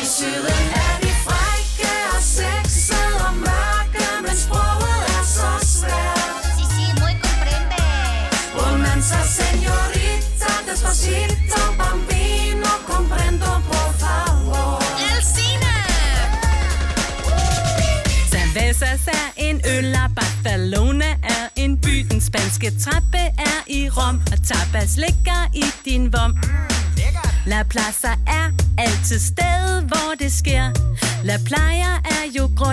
I 0.00 0.04
syden 0.16 0.66
er 0.86 0.94
de 1.02 1.12
frække 1.26 1.92
og 2.16 2.22
sexede 2.22 3.14
og 3.28 3.34
mørke, 3.34 4.06
men 4.22 4.36
sproget 4.36 5.00
er 5.18 5.24
så 5.24 5.66
svært 5.78 6.23
danza 9.04 9.24
señorita, 9.24 10.62
despacito, 10.66 11.74
bambino, 11.76 12.68
comprendo, 12.86 13.46
por 13.68 13.94
favor. 13.98 14.78
Cervezas 18.30 19.06
er 19.06 19.32
en 19.36 19.60
øl, 19.64 19.94
og 19.94 20.14
Barcelona 20.14 21.16
er 21.22 21.48
en 21.56 21.76
by. 21.76 22.06
Den 22.10 22.20
spanske 22.20 22.72
trappe 22.80 23.18
er 23.38 23.60
i 23.66 23.88
Rom, 23.88 24.20
og 24.32 24.38
tapas 24.42 24.96
ligger 24.96 25.48
i 25.54 25.64
din 25.84 26.12
vom. 26.12 26.36
La 27.46 27.62
Plaza 27.62 28.12
er 28.26 28.50
altid 28.78 29.18
sted, 29.20 29.82
hvor 29.82 30.14
det 30.18 30.32
sker. 30.32 30.70
La 31.24 31.36
Playa 31.44 31.92
er 32.04 32.23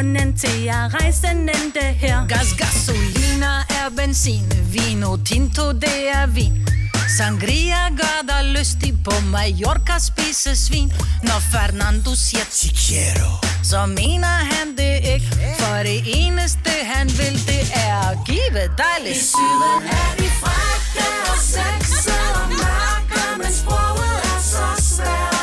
grunden 0.01 0.37
til 0.37 0.67
at 0.67 0.93
rejse 0.93 1.33
nente 1.33 1.81
her. 1.81 2.27
Gas, 2.27 2.53
gasolina 2.57 3.53
er 3.69 3.89
benzin, 3.97 4.51
vino 4.73 5.17
tinto, 5.25 5.71
det 5.71 6.09
er 6.13 6.25
vin. 6.27 6.67
Sangria 7.17 7.89
gør 7.89 8.19
dig 8.29 8.43
lystig 8.55 8.93
på 9.03 9.11
Mallorca 9.31 9.99
spise 9.99 10.55
svin. 10.55 10.93
Når 11.23 11.39
Fernando 11.51 12.15
siger 12.15 12.45
chiquero, 12.51 13.31
så 13.63 13.85
mener 13.85 14.35
han 14.53 14.67
det 14.77 14.95
ikke. 15.13 15.27
For 15.59 15.75
det 15.83 16.01
eneste 16.05 16.71
han 16.93 17.07
vil, 17.07 17.35
det 17.47 17.63
er 17.73 18.09
at 18.09 18.17
give 18.25 18.61
dig 18.81 18.97
lidt. 19.03 19.17
I 19.17 19.19
syden 19.19 19.81
er 19.99 20.09
de 20.19 20.29
frække 20.41 21.07
og 21.31 21.37
sexede 21.53 22.33
og 22.41 22.49
mørke, 22.49 23.21
men 23.37 23.53
sproget 23.53 24.17
er 24.33 24.39
så 24.41 24.95
svært 24.95 25.41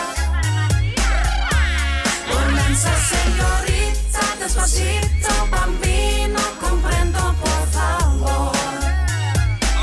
despacito, 4.43 5.33
bambino, 5.51 6.43
comprendo, 6.65 7.23
por 7.43 7.63
favor. 7.77 8.55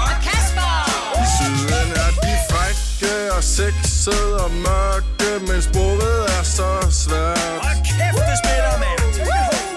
Og 0.03 0.13
Kasper! 0.25 0.75
I 1.21 1.25
syden 1.35 1.89
er 2.03 2.11
de 2.23 2.33
frække 2.49 3.33
og 3.37 3.43
sexede 3.43 4.43
og 4.45 4.51
mørke, 4.51 5.29
men 5.47 5.61
sporet 5.61 6.19
er 6.39 6.43
så 6.43 6.69
svært. 7.03 7.59
Og 7.67 7.75
kæft, 7.87 8.21
det 8.29 8.37
spiller, 8.43 8.75
mand! 8.83 9.01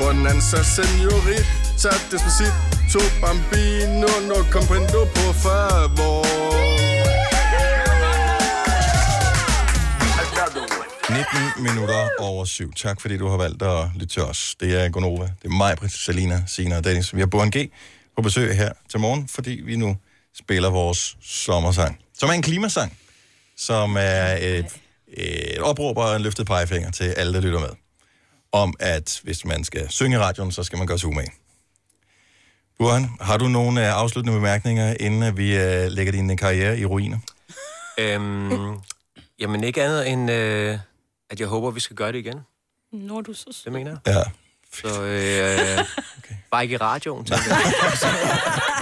Bonanza, 0.00 0.62
senorita, 0.62 1.90
despacito, 2.10 3.00
bambino, 3.22 4.10
no 4.28 4.38
comprendo, 4.54 5.00
por 5.14 5.32
favor. 5.44 6.97
19 11.10 11.62
minutter 11.62 12.08
over 12.18 12.44
syv. 12.44 12.72
Tak 12.72 13.00
fordi 13.00 13.16
du 13.16 13.28
har 13.28 13.36
valgt 13.36 13.62
at 13.62 13.84
lytte 13.94 14.06
til 14.06 14.22
os. 14.22 14.54
Det 14.60 14.80
er 14.80 14.88
Gonova. 14.88 15.24
Det 15.24 15.44
er 15.44 15.56
mig, 15.56 15.76
Britt, 15.76 15.92
Salina, 15.92 16.42
Sina 16.46 16.76
og 16.76 16.84
Dennis. 16.84 17.14
Vi 17.14 17.20
har 17.20 17.26
Boren 17.26 17.50
G 17.50 17.72
på 18.16 18.22
besøg 18.22 18.56
her 18.56 18.72
til 18.90 19.00
morgen, 19.00 19.28
fordi 19.28 19.50
vi 19.50 19.76
nu 19.76 19.96
spiller 20.38 20.70
vores 20.70 21.16
sommersang. 21.22 21.98
Som 22.18 22.28
er 22.28 22.32
en 22.32 22.42
klimasang, 22.42 22.98
som 23.56 23.96
er 23.98 24.36
et, 24.40 24.66
et 25.06 25.58
opråb 25.58 25.98
og 25.98 26.16
en 26.16 26.22
løftet 26.22 26.46
pegefinger 26.46 26.90
til 26.90 27.04
alle, 27.04 27.32
der 27.32 27.40
lytter 27.40 27.60
med. 27.60 27.70
Om 28.52 28.74
at 28.80 29.20
hvis 29.22 29.44
man 29.44 29.64
skal 29.64 29.90
synge 29.90 30.16
i 30.16 30.18
radioen, 30.18 30.52
så 30.52 30.62
skal 30.62 30.78
man 30.78 30.86
gøre 30.86 30.98
sig 30.98 31.08
umage. 31.08 31.32
Burhan, 32.78 33.10
har 33.20 33.36
du 33.36 33.48
nogle 33.48 33.86
øh, 33.86 34.00
afsluttende 34.00 34.38
bemærkninger, 34.38 34.94
inden 35.00 35.36
vi 35.36 35.56
øh, 35.56 35.86
lægger 35.90 36.12
din 36.12 36.30
øh, 36.30 36.38
karriere 36.38 36.78
i 36.78 36.84
ruiner? 36.84 37.18
Øhm, 37.98 38.78
jamen 39.40 39.64
ikke 39.64 39.82
andet 39.82 40.08
end, 40.08 40.30
øh, 40.30 40.78
at 41.30 41.40
jeg 41.40 41.48
håber, 41.48 41.70
vi 41.70 41.80
skal 41.80 41.96
gøre 41.96 42.12
det 42.12 42.18
igen. 42.18 42.40
Når 42.92 43.20
du 43.20 43.32
så 43.32 43.60
Det 43.64 43.72
mener 43.72 43.90
jeg. 43.90 44.14
Ja. 44.14 44.22
Så 44.72 45.02
øh, 45.02 45.84
okay. 46.18 46.34
bare 46.50 46.62
ikke 46.62 46.74
i 46.74 46.76
radioen, 46.76 47.24
tænker 47.24 47.54
jeg. 47.54 47.72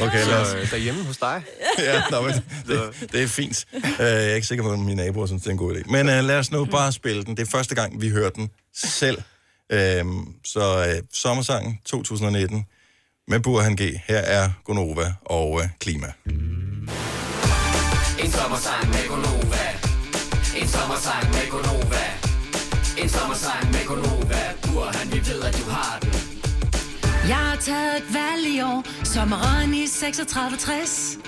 Okay, 0.00 0.26
lad 0.26 0.40
os... 0.40 0.48
Så 0.48 0.56
øh, 0.56 0.70
derhjemme 0.70 1.04
hos 1.04 1.16
dig. 1.16 1.42
ja, 1.78 2.02
nå, 2.10 2.20
men 2.20 2.34
det, 2.66 3.08
det 3.12 3.22
er 3.22 3.26
fint. 3.26 3.66
Uh, 3.74 3.80
jeg 3.98 4.30
er 4.30 4.34
ikke 4.34 4.46
sikker 4.46 4.64
på, 4.64 4.72
at 4.72 4.78
mine 4.78 4.94
naboer 5.04 5.26
synes, 5.26 5.42
det 5.42 5.48
er 5.48 5.52
en 5.52 5.58
god 5.58 5.76
idé. 5.76 5.82
Men 5.90 6.08
uh, 6.08 6.24
lad 6.24 6.38
os 6.38 6.50
nu 6.50 6.64
bare 6.64 6.92
spille 6.92 7.24
den. 7.24 7.36
Det 7.36 7.46
er 7.46 7.50
første 7.50 7.74
gang, 7.74 8.00
vi 8.00 8.08
hører 8.08 8.30
den 8.30 8.50
selv. 8.74 9.18
Uh, 9.72 9.78
så 10.44 10.78
uh, 10.78 11.06
sommersangen 11.12 11.78
2019 11.84 12.66
med 13.28 13.40
Burhan 13.40 13.76
G. 13.76 13.80
Her 14.08 14.18
er 14.18 14.50
Gonova 14.64 15.14
og 15.24 15.50
uh, 15.50 15.62
Klima. 15.80 16.12
En 18.24 18.30
sommersang 18.30 18.88
med 18.88 19.08
Gonova. 19.08 19.69
En 20.70 20.76
sommersang 20.76 21.30
med 21.30 21.50
Gonova. 21.50 22.04
En 22.98 23.08
sommersang 23.08 23.70
med 23.72 23.84
Gonova. 23.86 24.42
Burhan, 24.62 25.12
vi 25.12 25.18
ved, 25.28 25.42
at 25.42 25.54
du 25.58 25.70
har 25.70 25.98
den. 26.02 26.12
Jeg 27.28 27.36
har 27.36 27.56
taget 27.56 27.96
et 27.96 28.14
valg 28.14 28.46
i 28.46 28.60
år, 28.60 28.84
sommeren 29.04 29.74
i 29.74 29.86
3660. 29.88 31.18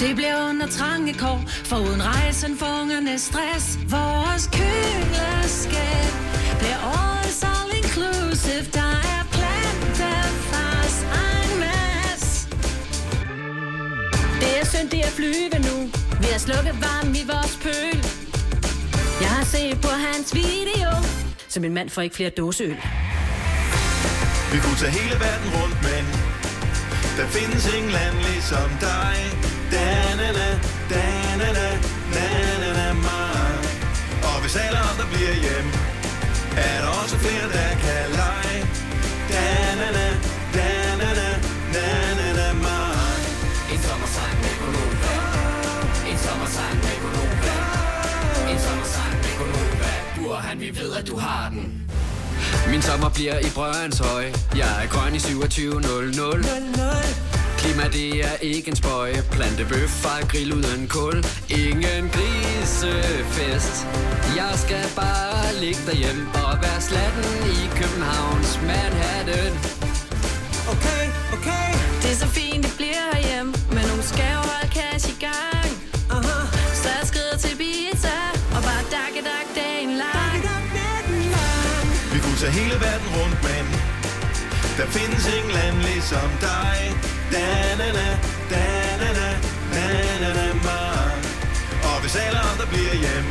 Det 0.00 0.16
bliver 0.16 0.48
under 0.48 0.66
trange 0.66 1.14
kår, 1.14 1.40
for 1.64 1.76
uden 1.76 2.02
rejsen 2.02 2.58
for 2.58 2.66
ungernes 2.82 3.20
stress. 3.20 3.78
Vores 3.88 4.46
køleskab 4.46 6.12
bliver 6.58 6.80
årets 7.00 7.42
all 7.42 7.70
inclusive. 7.82 8.64
Der 8.78 8.92
er 9.14 9.22
plantefars 9.36 10.96
en 11.22 11.58
masse. 11.64 12.48
Det 14.40 14.60
er 14.60 14.66
synd, 14.72 14.88
det 14.90 15.00
er 15.00 15.12
flyve 15.20 15.56
nu. 15.68 15.76
Vi 16.20 16.26
har 16.32 16.38
slukket 16.38 16.74
varmen 16.84 17.16
i 17.16 17.24
vores 17.32 17.58
pøl. 17.62 18.19
Jeg 19.20 19.30
har 19.30 19.44
set 19.44 19.80
på 19.80 19.88
hans 19.88 20.34
video, 20.34 20.90
så 21.48 21.60
min 21.60 21.74
mand 21.74 21.90
får 21.90 22.02
ikke 22.02 22.16
flere 22.16 22.30
dåseøl. 22.30 22.76
Vi 24.52 24.58
kunne 24.64 24.76
tage 24.76 24.92
hele 24.92 25.16
verden 25.26 25.48
rundt, 25.58 25.78
men 25.82 26.04
der 27.18 27.26
findes 27.26 27.74
ingen 27.76 27.92
land 27.92 28.16
ligesom 28.28 28.70
dig. 28.80 29.16
Da-na-na, 29.72 30.48
da-na-na, 30.92 31.68
na-na-na, 32.14 32.92
mig. 32.92 33.54
Og 34.28 34.40
hvis 34.42 34.56
alle 34.56 34.78
andre 34.90 35.04
bliver 35.12 35.34
hjem, 35.46 35.68
er 36.56 36.76
der 36.82 36.90
også 37.02 37.16
flere, 37.24 37.46
der 37.56 37.70
kan 37.84 38.04
lege. 38.20 38.60
Da-na-na, 39.32 40.09
Burhan, 50.50 50.60
vi 50.60 50.80
ved, 50.80 50.92
at 50.96 51.06
du 51.06 51.16
har 51.16 51.48
den. 51.48 51.90
Min 52.70 52.82
sommer 52.82 53.08
bliver 53.08 53.38
i 53.38 53.50
Brøndshøj 53.54 54.24
Jeg 54.56 54.82
er 54.82 54.88
grøn 54.88 55.14
i 55.14 55.18
2700 55.18 56.44
Klima 57.58 57.82
det 57.92 58.24
er 58.24 58.36
ikke 58.40 58.68
en 58.68 58.76
spøj 58.76 59.12
Plantebøf 59.30 59.88
fra 59.88 60.26
grill 60.26 60.52
uden 60.52 60.88
kul 60.88 61.24
Ingen 61.48 62.10
grisefest 62.14 63.86
Jeg 64.36 64.52
skal 64.56 64.84
bare 64.96 65.60
ligge 65.60 65.80
derhjemme 65.86 66.26
Og 66.34 66.58
være 66.62 66.80
slatten 66.80 67.24
i 67.56 67.60
Københavns 67.80 68.60
Manhattan 68.66 69.52
Okay, 70.74 71.04
okay. 71.36 71.68
Det 72.02 72.10
er 72.10 72.14
så 72.14 72.26
fint, 72.26 72.64
det 72.64 72.74
bliver 72.76 73.02
herhjemme. 73.12 73.52
Men 73.76 73.84
nu 73.90 73.96
skal 74.02 74.30
jo 74.36 74.42
holde 74.50 74.68
cash 74.76 75.08
i 75.12 75.14
Vi 82.50 82.54
kunne 82.54 82.62
tage 82.62 82.68
hele 82.68 82.80
verden 82.80 83.08
rundt, 83.18 83.42
men 83.42 83.64
der 84.78 84.86
findes 84.86 85.24
ingen 85.36 85.52
land 85.52 85.76
ligesom 85.88 86.30
dig. 86.40 86.78
Da-na-na, 87.32 88.08
da-na-na, 88.52 89.28
na-na-na, 89.74 90.46
mig. 90.68 91.12
Og 91.82 92.00
hvis 92.00 92.16
alle 92.16 92.38
andre 92.50 92.66
bliver 92.72 92.94
hjem, 93.04 93.26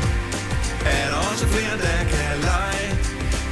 er 0.86 1.06
der 1.12 1.18
også 1.32 1.46
flere, 1.48 1.76
der 1.86 2.00
kan 2.14 2.34
lege. 2.50 2.88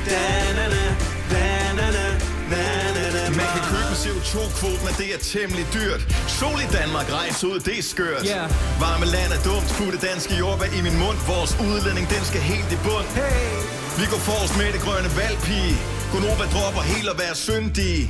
Da-na-na, 0.10 0.86
da-na-na, 1.34 2.08
na-na-na, 2.52 3.30
Man 3.40 3.48
kan 3.56 3.64
købe 3.72 3.90
en 3.96 4.00
CO2-kvote, 4.04 4.82
men 4.86 4.94
det 4.98 5.08
er 5.16 5.20
temmelig 5.34 5.66
dyrt. 5.74 6.02
Sol 6.28 6.60
i 6.68 6.70
Danmark, 6.78 7.08
rejse 7.12 7.48
ud, 7.48 7.60
det 7.60 7.80
er 7.80 7.84
skørt. 7.84 8.24
Yeah. 8.26 8.50
Varme 8.80 9.06
land 9.06 9.32
er 9.38 9.42
dumt, 9.50 9.68
putte 9.78 9.98
danske 10.08 10.34
jordbær 10.36 10.70
i 10.78 10.82
min 10.82 10.98
mund. 11.04 11.18
Vores 11.28 11.52
udledning, 11.68 12.10
den 12.10 12.24
skal 12.26 12.42
helt 12.42 12.72
i 12.72 12.78
bund. 12.86 13.08
Hey! 13.20 13.77
Vi 14.02 14.06
går 14.14 14.22
forrest 14.30 14.56
med 14.62 14.70
det 14.76 14.82
grønne 14.86 15.10
valgpige. 15.22 15.74
Gunova 16.12 16.46
dropper 16.54 16.84
helt 16.94 17.10
at 17.14 17.18
være 17.24 17.36
syndige. 17.36 18.02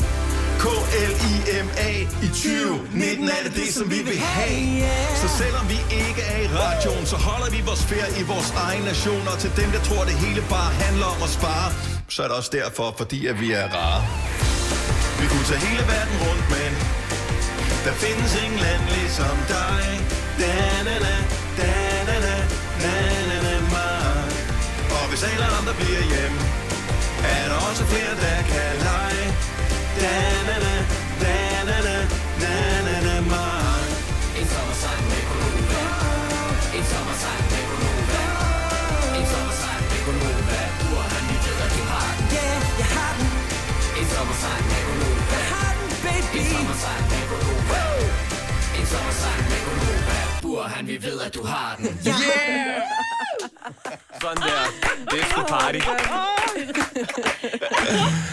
K-L-I-M-A 0.63 1.91
i 2.25 2.27
2019 2.27 3.29
er 3.35 3.41
det 3.45 3.53
det, 3.61 3.69
som 3.77 3.85
vi 3.95 3.99
vil 4.09 4.19
have. 4.19 4.89
Så 5.21 5.27
selvom 5.41 5.65
vi 5.73 5.79
ikke 6.05 6.21
er 6.33 6.39
i 6.47 6.49
radioen, 6.61 7.05
så 7.13 7.17
holder 7.27 7.49
vi 7.55 7.59
vores 7.69 7.83
ferie 7.91 8.13
i 8.21 8.23
vores 8.33 8.49
egen 8.67 8.83
nation. 8.91 9.23
Og 9.31 9.37
til 9.43 9.51
dem, 9.59 9.69
der 9.75 9.81
tror, 9.87 10.01
det 10.09 10.15
hele 10.25 10.41
bare 10.55 10.71
handler 10.83 11.07
om 11.15 11.19
at 11.27 11.31
spare, 11.39 11.69
så 12.13 12.17
er 12.23 12.27
det 12.27 12.35
også 12.39 12.51
derfor, 12.59 12.87
fordi 12.97 13.19
at 13.31 13.35
vi 13.43 13.49
er 13.61 13.67
rare. 13.77 14.01
Vi 15.21 15.25
kunne 15.31 15.45
tage 15.51 15.61
hele 15.67 15.83
verden 15.93 16.15
rundt, 16.25 16.45
men 16.55 16.71
der 17.85 17.93
findes 18.03 18.31
ingen 18.43 18.59
land 18.65 18.83
ligesom 18.97 19.35
dig. 19.55 19.85
Da, 20.41 20.53
da, 20.87 20.95
da, 21.05 21.15
da, 21.59 21.71
da, 22.09 22.15
da, 22.25 22.35
da. 22.83 23.16
Og 25.17 25.23
hvis 25.23 25.31
alle 25.33 25.47
andre 25.59 25.73
bliver 25.79 26.03
hjem, 26.13 26.35
er 27.35 27.45
der 27.51 27.57
også 27.69 27.83
flere, 27.91 28.13
der 28.23 28.39
kan 28.51 28.71
lege. 28.87 29.25
Da-na-na, 30.01 30.75
da-na-na, 31.23 31.97
na-na-na, 32.43 33.15
mig. 33.33 33.87
En 34.39 34.47
sommersang 34.53 35.01
med 35.11 35.21
Gonova. 35.29 35.85
En 36.77 36.85
sommersang 36.91 37.41
med 37.51 37.63
Gonova. 37.69 38.23
En 39.19 39.25
sommersang 39.33 39.81
med 39.91 39.99
Gonova. 40.05 40.61
Burhan, 40.81 41.23
vi 41.29 41.37
ved, 41.45 41.57
at 41.65 41.71
du 41.77 41.83
har 41.91 42.09
den. 42.17 42.27
Yeah, 42.37 42.59
jeg 42.81 42.89
har 42.97 43.13
den. 43.19 43.29
En 43.99 44.07
sommersang 44.13 44.61
med 44.71 44.81
Gonova. 44.87 45.37
Jeg 45.41 45.45
har 45.53 45.71
den, 45.79 45.89
baby. 46.05 46.37
En 46.39 46.45
sommersang 46.53 47.03
med 47.11 47.23
Gonova. 47.31 47.81
En 48.79 48.85
sommersang 48.93 49.41
med 49.51 49.59
Gonova. 49.65 50.17
Burhan, 50.43 50.83
vi 50.91 50.97
ved, 51.05 51.17
at 51.27 51.31
du 51.37 51.41
har 51.53 51.71
den. 51.77 51.85
Yeah! 52.07 52.81
Sådan 54.21 54.41
der. 54.49 54.76
Er 55.47 55.51
party. 55.59 55.77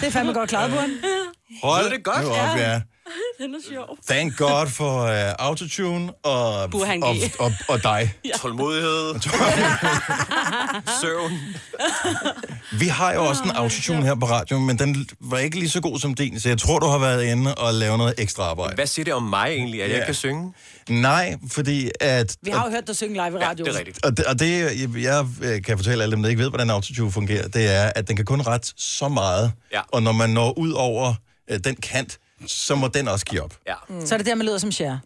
Det 0.00 0.06
er 0.06 0.10
fandme 0.10 0.32
godt 0.32 0.48
klaret 0.50 0.70
på 0.70 0.76
den. 0.76 0.90
Hold 1.62 1.90
det 1.90 2.04
godt? 2.04 2.22
nu 2.24 2.30
op, 2.30 2.56
ja. 2.58 2.80
Den 3.40 3.54
er 3.54 3.58
sjov. 3.72 3.98
Thank 4.08 4.36
God 4.36 4.66
for 4.66 5.02
uh, 5.02 5.08
autotune 5.38 6.12
og, 6.24 6.70
Burhan 6.70 7.02
og, 7.02 7.14
og, 7.38 7.52
og 7.68 7.82
dig. 7.82 8.14
Ja. 8.24 8.30
Tålmodighed. 8.42 9.14
Søvn. 11.00 11.32
Vi 12.80 12.86
har 12.86 13.14
jo 13.14 13.24
også 13.24 13.42
en 13.44 13.50
autotune 13.50 14.02
her 14.02 14.14
på 14.14 14.26
radioen, 14.26 14.66
men 14.66 14.78
den 14.78 15.08
var 15.20 15.38
ikke 15.38 15.58
lige 15.58 15.70
så 15.70 15.80
god 15.80 15.98
som 15.98 16.14
din, 16.14 16.40
så 16.40 16.48
jeg 16.48 16.58
tror, 16.58 16.78
du 16.78 16.86
har 16.86 16.98
været 16.98 17.22
inde 17.24 17.54
og 17.54 17.74
lavet 17.74 17.98
noget 17.98 18.14
ekstra 18.18 18.42
arbejde. 18.42 18.74
Hvad 18.74 18.86
siger 18.86 19.04
det 19.04 19.14
om 19.14 19.22
mig 19.22 19.48
egentlig, 19.48 19.82
at 19.82 19.88
jeg 19.88 19.94
Ja. 19.94 19.96
ikke 19.96 20.06
kan 20.06 20.14
synge? 20.14 20.52
Nej, 20.88 21.36
fordi 21.50 21.90
at... 22.00 22.36
Vi 22.42 22.50
har 22.50 22.64
jo 22.64 22.70
hørt 22.70 22.86
dig 22.86 22.96
synge 22.96 23.12
live 23.14 23.40
i 23.40 23.44
radioen. 23.44 23.66
det 23.70 23.74
er 23.74 23.78
rigtigt. 23.78 24.04
Og 24.06 24.16
det, 24.16 24.24
og 24.26 24.38
det 24.38 24.80
jeg, 24.80 25.02
jeg 25.02 25.26
øh, 25.42 25.62
kan 25.62 25.78
fortælle 25.78 26.02
alle 26.02 26.14
dem, 26.16 26.22
der 26.22 26.30
ikke 26.30 26.42
ved, 26.42 26.48
hvordan 26.48 26.70
autotune 26.70 27.12
fungerer, 27.12 27.48
det 27.48 27.74
er, 27.74 27.92
at 27.96 28.08
den 28.08 28.16
kan 28.16 28.24
kun 28.24 28.40
rette 28.40 28.72
så 28.76 29.08
meget, 29.08 29.52
Ja. 29.72 29.80
og 29.92 30.02
når 30.02 30.12
man 30.12 30.30
når 30.30 30.58
ud 30.58 30.72
over 30.72 31.14
øh, 31.50 31.58
den 31.64 31.76
kant, 31.76 32.18
så 32.46 32.74
må 32.74 32.88
den 32.88 33.08
også 33.08 33.24
give 33.26 33.42
op. 33.42 33.56
Ja. 33.66 33.74
Mm. 33.88 34.06
Så 34.06 34.14
er 34.14 34.18
det 34.18 34.26
der, 34.26 34.34
man 34.34 34.46
lyder 34.46 34.58
som 34.58 34.72
Cher. 34.72 34.98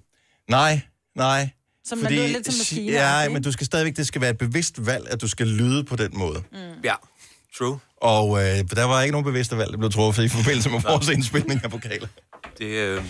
Nej, 0.50 0.80
nej. 1.16 1.48
Som 1.84 1.98
man 1.98 2.12
lyder 2.12 2.26
lidt 2.26 2.46
som 2.46 2.54
maskine. 2.58 2.92
Ja, 2.92 3.28
men 3.28 3.42
du 3.42 3.52
skal 3.52 3.66
stadigvæk, 3.66 3.96
det 3.96 4.06
skal 4.06 4.20
være 4.20 4.30
et 4.30 4.38
bevidst 4.38 4.86
valg, 4.86 5.06
at 5.10 5.20
du 5.20 5.28
skal 5.28 5.46
lyde 5.46 5.84
på 5.84 5.96
den 5.96 6.10
måde. 6.18 6.42
Mm. 6.52 6.58
Ja, 6.84 6.94
true. 7.58 7.78
Og 7.96 8.38
øh, 8.38 8.44
der 8.76 8.84
var 8.84 9.02
ikke 9.02 9.12
nogen 9.12 9.24
bevidste 9.24 9.56
valg, 9.58 9.70
der 9.72 9.78
blev 9.78 9.90
truffet 9.90 10.24
i 10.24 10.28
forbindelse 10.28 10.70
med 10.70 10.80
vores 10.80 11.08
indspilning 11.08 11.60
af 11.64 11.72
vokaler. 11.72 12.08
Det, 12.58 12.64
øh, 12.66 13.02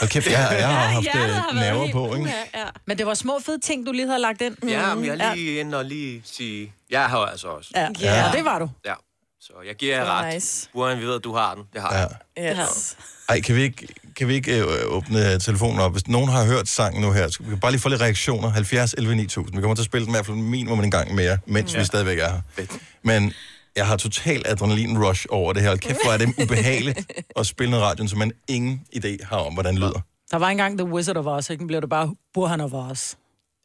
Hold 0.00 0.10
kæft, 0.10 0.26
jeg, 0.26 0.56
jeg 0.58 0.68
har 0.68 0.86
haft 0.94 1.02
hjertet 1.02 1.22
øh, 1.28 1.34
har 1.34 1.54
været 1.54 1.66
nerver 1.66 1.82
helt- 1.82 1.92
på, 1.92 2.14
ikke? 2.14 2.28
Ja, 2.54 2.60
ja. 2.60 2.66
Men 2.86 2.98
det 2.98 3.06
var 3.06 3.14
små 3.14 3.38
fede 3.46 3.60
ting, 3.60 3.86
du 3.86 3.92
lige 3.92 4.06
havde 4.06 4.20
lagt 4.20 4.40
ind. 4.42 4.56
ja, 4.68 4.94
men 4.94 5.04
jeg 5.04 5.16
er 5.20 5.34
lige 5.34 5.60
inde 5.60 5.78
og 5.78 5.84
lige 5.84 6.22
sige... 6.24 6.72
Jeg 6.90 7.06
har 7.06 7.18
altså 7.18 7.48
også. 7.48 7.70
Ja, 7.74 7.88
ja. 8.00 8.24
ja 8.24 8.32
det 8.36 8.44
var 8.44 8.58
du. 8.58 8.70
Ja, 8.86 8.94
så 9.40 9.52
jeg 9.66 9.74
giver 9.74 9.96
jer 9.96 10.04
ret. 10.04 10.34
Nice. 10.34 10.68
Vi 10.74 11.06
ved, 11.06 11.14
at 11.14 11.24
du 11.24 11.34
har 11.34 11.54
den. 11.54 11.64
Det 11.72 11.82
har 11.82 11.94
jeg. 12.36 12.58
Yes. 12.58 12.96
Ej, 13.28 13.40
kan 13.40 13.54
vi 13.56 13.62
ikke, 13.62 13.88
kan 14.16 14.28
vi 14.28 14.34
ikke 14.34 14.58
øh, 14.60 14.66
åbne 14.86 15.38
telefonen 15.38 15.80
op? 15.80 15.92
Hvis 15.92 16.08
nogen 16.08 16.28
har 16.30 16.44
hørt 16.44 16.68
sangen 16.68 17.02
nu 17.02 17.12
her, 17.12 17.28
så 17.28 17.38
vi 17.42 17.48
kan 17.48 17.60
bare 17.60 17.70
lige 17.72 17.80
få 17.80 17.88
lidt 17.88 18.00
reaktioner. 18.00 18.48
70 18.48 18.92
11 18.94 19.14
9000. 19.14 19.56
Vi 19.56 19.60
kommer 19.60 19.74
til 19.74 19.82
at 19.82 19.86
spille 19.86 20.04
den 20.06 20.14
i 20.14 20.16
hvert 20.16 20.26
fald 20.26 20.36
minimum 20.36 20.80
en 20.84 20.90
gang 20.90 21.14
mere, 21.14 21.38
mens 21.46 21.74
ja. 21.74 21.78
vi 21.78 21.84
stadigvæk 21.84 22.18
er 22.18 22.30
her. 22.56 22.66
Men 23.02 23.32
jeg 23.76 23.86
har 23.86 23.96
total 23.96 24.42
adrenalin-rush 24.46 25.26
over 25.30 25.52
det 25.52 25.62
her. 25.62 25.68
Hold 25.68 25.78
Kæft, 25.78 25.98
hvor 26.04 26.12
er 26.12 26.18
det 26.18 26.34
ubehageligt 26.44 27.12
at 27.36 27.46
spille 27.46 27.70
noget 27.70 27.84
radio, 27.84 28.06
som 28.06 28.18
man 28.18 28.32
ingen 28.48 28.86
idé 28.96 29.24
har 29.24 29.36
om, 29.36 29.54
hvordan 29.54 29.74
det 29.74 29.80
lyder. 29.80 30.00
Der 30.30 30.36
var 30.36 30.48
engang 30.48 30.78
The 30.78 30.88
Wizard 30.88 31.16
of 31.16 31.26
Oz, 31.26 31.50
ikke? 31.50 31.66
Bliver 31.66 31.80
det 31.80 31.90
bare 31.90 32.14
Burhan 32.34 32.60
of 32.60 32.72
Oz. 32.72 33.14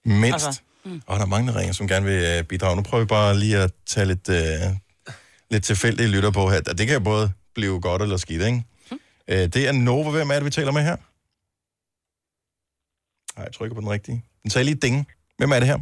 Mindst. 0.05 0.33
Altså, 0.33 0.61
mm. 0.85 1.01
Og 1.07 1.15
der 1.15 1.21
er 1.21 1.27
mange, 1.27 1.51
der 1.51 1.59
ringer, 1.59 1.73
som 1.73 1.87
gerne 1.87 2.05
vil 2.05 2.23
øh, 2.23 2.43
bidrage. 2.43 2.75
Nu 2.75 2.81
prøver 2.81 3.03
vi 3.03 3.07
bare 3.07 3.39
lige 3.39 3.57
at 3.57 3.71
tage 3.85 4.05
lidt, 4.05 4.29
øh, 4.29 4.77
lidt 5.51 5.63
tilfældige 5.63 6.07
lytter 6.07 6.31
på 6.31 6.49
her. 6.49 6.61
Det 6.61 6.87
kan 6.87 6.93
jo 6.93 6.99
både 6.99 7.31
blive 7.55 7.81
godt 7.81 8.01
eller 8.01 8.17
skidt, 8.17 8.41
ikke? 8.41 8.63
Hm. 8.89 8.99
Øh, 9.27 9.37
det 9.37 9.67
er 9.67 9.71
Nova. 9.71 10.09
Hvem 10.09 10.29
er 10.29 10.35
det, 10.35 10.45
vi 10.45 10.49
taler 10.49 10.71
med 10.71 10.81
her? 10.81 10.95
Nej, 13.37 13.45
jeg 13.45 13.53
trykker 13.53 13.75
på 13.75 13.81
den 13.81 13.89
rigtige. 13.89 14.23
Den 14.43 14.51
sagde 14.51 14.65
lige 14.65 14.75
ding. 14.75 15.07
Hvem 15.37 15.51
er 15.51 15.59
det 15.59 15.67
her? 15.67 15.77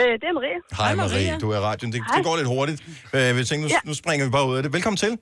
Øh, 0.00 0.12
det 0.20 0.26
er 0.30 0.34
Marie. 0.38 0.58
Hej 0.80 0.92
Marie, 1.02 1.30
du 1.42 1.46
er 1.52 1.56
i 1.60 1.62
radioen. 1.68 1.90
Det, 1.94 2.00
det 2.16 2.22
går 2.28 2.34
lidt 2.40 2.50
hurtigt. 2.56 2.80
Øh, 3.16 3.28
vi 3.38 3.42
tænker, 3.48 3.62
nu, 3.66 3.70
Ja. 3.74 3.80
nu 3.88 3.92
springer 4.02 4.22
vi 4.26 4.30
bare 4.36 4.46
ud 4.50 4.54
af 4.58 4.62
det. 4.64 4.70
Velkommen 4.76 5.00
til. 5.04 5.12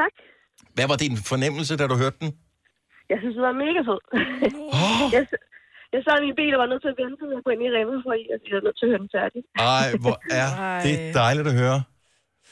Tak. 0.00 0.12
Hvad 0.76 0.86
var 0.92 0.96
din 1.04 1.14
fornemmelse, 1.30 1.72
da 1.80 1.84
du 1.92 1.96
hørte 2.04 2.18
den? 2.22 2.30
Jeg 3.12 3.18
synes, 3.22 3.34
det 3.38 3.44
var 3.48 3.54
mega 3.64 3.80
fed. 3.90 4.00
jeg, 5.16 5.22
s- 5.30 5.42
jeg 5.94 6.00
sad 6.06 6.14
i 6.20 6.24
min 6.26 6.36
bil 6.40 6.52
og 6.56 6.60
var 6.64 6.68
nødt 6.72 6.82
til 6.84 6.90
at 6.94 6.98
vente 7.02 7.22
med 7.30 7.36
at 7.40 7.44
gå 7.46 7.50
ind 7.54 7.62
i 7.66 7.70
Rema, 7.76 7.94
for 8.04 8.12
jeg 8.18 8.26
er 8.58 8.64
nødt 8.66 8.76
til 8.80 8.84
at 8.86 8.90
høre 8.92 9.02
den 9.04 9.10
færdig. 9.18 9.40
Ej, 9.76 9.86
hvor 10.04 10.16
er 10.42 10.48
det 10.86 10.94
dejligt 11.22 11.46
at 11.52 11.56
høre. 11.62 11.78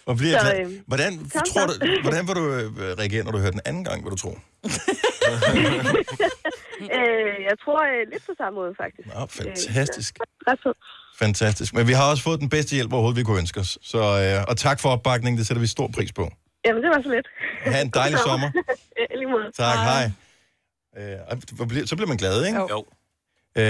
Hvor 0.04 0.14
bliver 0.20 0.32
jeg 0.36 0.40
Så, 0.40 0.46
glad. 0.54 0.61
øh, 0.66 0.80
Hvordan, 0.90 1.11
tak, 1.36 1.44
tror 1.50 1.64
du, 1.70 1.72
hvordan 2.04 2.22
vil 2.28 2.34
du 2.40 2.44
øh, 2.59 2.66
reagere, 3.02 3.22
når 3.24 3.32
du 3.36 3.38
hører 3.44 3.54
den 3.59 3.64
anden 3.68 3.84
gang, 3.88 3.98
vil 4.04 4.11
du 4.14 4.20
tro? 4.24 4.32
øh, 6.99 7.35
jeg 7.49 7.57
tror 7.64 7.81
øh, 7.93 8.03
lidt 8.12 8.26
på 8.26 8.33
samme 8.39 8.55
måde, 8.61 8.72
faktisk. 8.83 9.09
Nå, 9.14 9.26
fantastisk. 9.26 10.18
Øh, 10.20 10.53
ret. 10.53 10.76
Fantastisk. 11.18 11.74
Men 11.74 11.89
vi 11.89 11.93
har 11.93 12.11
også 12.11 12.22
fået 12.22 12.41
den 12.41 12.49
bedste 12.49 12.74
hjælp 12.74 12.93
overhovedet, 12.93 13.18
vi 13.18 13.24
kunne 13.24 13.39
ønske 13.39 13.61
os. 13.61 13.79
Så, 13.83 13.99
øh, 13.99 14.45
og 14.49 14.57
tak 14.57 14.81
for 14.81 14.89
opbakningen, 14.89 15.39
det 15.39 15.47
sætter 15.47 15.61
vi 15.61 15.66
stor 15.66 15.89
pris 15.95 16.12
på. 16.12 16.31
Jamen, 16.66 16.83
det 16.83 16.91
var 16.91 17.03
så 17.03 17.09
lidt. 17.09 17.29
Ha' 17.74 17.81
en 17.83 17.91
dejlig 17.91 18.18
sommer. 18.29 18.51
Ja, 18.99 19.29
måde. 19.31 19.53
Tak, 19.57 19.79
hej. 19.79 20.11
Øh, 20.99 21.39
hvor 21.53 21.64
bliver- 21.64 21.87
så 21.87 21.97
bliver 21.97 22.09
man 22.09 22.16
glad, 22.16 22.47
ikke? 22.47 22.59
Jo. 22.59 22.85
Øh, 23.59 23.64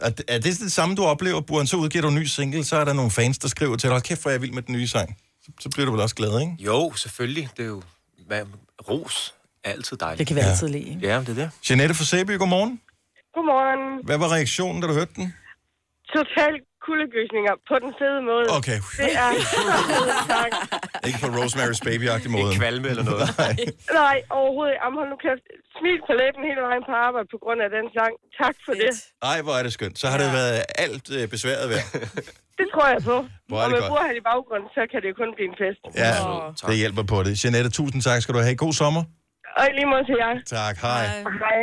er, 0.00 0.10
det- 0.10 0.24
er 0.28 0.38
det 0.38 0.72
samme, 0.72 0.94
du 0.94 1.04
oplever, 1.04 1.40
Buren? 1.40 1.66
Så 1.66 1.76
udgiver 1.76 2.02
du 2.02 2.08
en 2.08 2.14
ny 2.14 2.24
single, 2.24 2.64
så 2.64 2.76
er 2.76 2.84
der 2.84 2.92
nogle 2.92 3.10
fans, 3.10 3.38
der 3.38 3.48
skriver 3.48 3.76
til 3.76 3.86
dig, 3.88 3.90
hold 3.94 4.02
kæft, 4.02 4.22
hvor 4.22 4.30
er 4.30 4.34
jeg 4.34 4.42
vild 4.42 4.52
med 4.52 4.62
den 4.62 4.74
nye 4.74 4.86
sang. 4.88 5.16
Så, 5.44 5.52
så 5.60 5.68
bliver 5.70 5.86
du 5.86 5.92
vel 5.92 6.00
også 6.00 6.14
glad, 6.14 6.40
ikke? 6.40 6.52
Jo, 6.58 6.92
selvfølgelig. 6.96 7.48
Det 7.56 7.62
er 7.62 7.66
jo... 7.68 7.82
Hvad, 8.26 8.42
ros 8.90 9.34
altid 9.64 9.96
dejligt. 9.96 10.18
Det 10.18 10.26
kan 10.26 10.36
vi 10.36 10.40
Ja. 10.40 10.46
altid 10.50 10.68
lide. 10.68 10.88
ikke? 10.92 11.00
Ja, 11.10 11.16
det 11.20 11.28
er 11.28 11.34
det. 11.42 11.50
Jeanette 11.70 11.94
fra 11.98 12.04
Sæby, 12.04 12.38
godmorgen. 12.38 12.80
Godmorgen. 13.34 13.82
Hvad 14.08 14.18
var 14.22 14.28
reaktionen, 14.36 14.78
da 14.82 14.86
du 14.90 14.94
hørte 15.00 15.14
den? 15.20 15.26
Total 16.16 16.54
kuldegysninger 16.86 17.54
på 17.70 17.74
den 17.84 17.90
fede 18.00 18.20
måde. 18.30 18.44
Okay. 18.58 18.78
Det 19.02 19.10
er 19.24 19.30
tak. 20.36 20.50
Ikke 21.08 21.18
på 21.24 21.28
Rosemary's 21.40 21.80
Baby-agtig 21.88 22.28
måde. 22.36 22.42
Ikke 22.50 22.60
kvalme 22.62 22.86
eller 22.92 23.04
noget. 23.10 23.26
Nej. 23.44 23.54
Nej, 24.02 24.16
overhovedet. 24.40 24.74
Jamen, 24.80 24.96
hold 25.00 25.08
nu 25.14 25.18
kæft. 25.26 25.44
Smil 25.78 25.98
på 26.08 26.12
læben 26.20 26.42
hele 26.50 26.60
vejen 26.68 26.82
på 26.90 26.94
arbejde 27.06 27.26
på 27.34 27.38
grund 27.44 27.58
af 27.66 27.70
den 27.76 27.86
sang. 27.98 28.12
Tak 28.42 28.56
for 28.66 28.74
det. 28.82 28.92
Ej, 29.32 29.38
hvor 29.44 29.54
er 29.58 29.62
det 29.66 29.72
skønt. 29.78 29.96
Så 30.02 30.06
har 30.12 30.18
det 30.22 30.28
været 30.40 30.58
alt 30.84 31.06
øh, 31.16 31.22
besværet 31.34 31.66
værd. 31.74 31.86
Det 32.60 32.66
tror 32.72 32.86
jeg 32.94 33.00
på. 33.10 33.16
Hvor 33.48 33.58
er 33.60 33.64
og 33.64 33.68
det 33.70 33.74
med 33.76 33.80
godt. 33.82 33.90
Burhan 33.92 34.14
i 34.22 34.24
baggrunden, 34.30 34.68
så 34.76 34.82
kan 34.90 34.98
det 35.02 35.08
jo 35.12 35.16
kun 35.22 35.30
blive 35.36 35.48
en 35.52 35.56
fest. 35.62 35.82
Ja, 36.04 36.12
det 36.68 36.76
hjælper 36.82 37.04
på 37.12 37.16
det. 37.26 37.32
Jeanette, 37.42 37.70
tusind 37.78 38.00
tak 38.08 38.18
skal 38.22 38.32
du 38.36 38.40
have. 38.46 38.56
God 38.66 38.74
sommer. 38.82 39.02
Og 39.58 39.64
lige 39.76 39.86
måde 39.92 40.04
til 40.10 40.16
jer. 40.22 40.32
Tak, 40.58 40.74
hej. 40.86 41.04
Hej. 41.44 41.60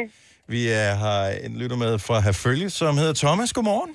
Vi 0.53 0.61
er, 0.81 0.91
har 1.03 1.21
en 1.45 1.53
lytter 1.61 1.77
med 1.85 1.93
fra 2.07 2.15
Herfølge, 2.25 2.67
som 2.79 2.91
hedder 3.01 3.15
Thomas. 3.23 3.49
Godmorgen. 3.57 3.91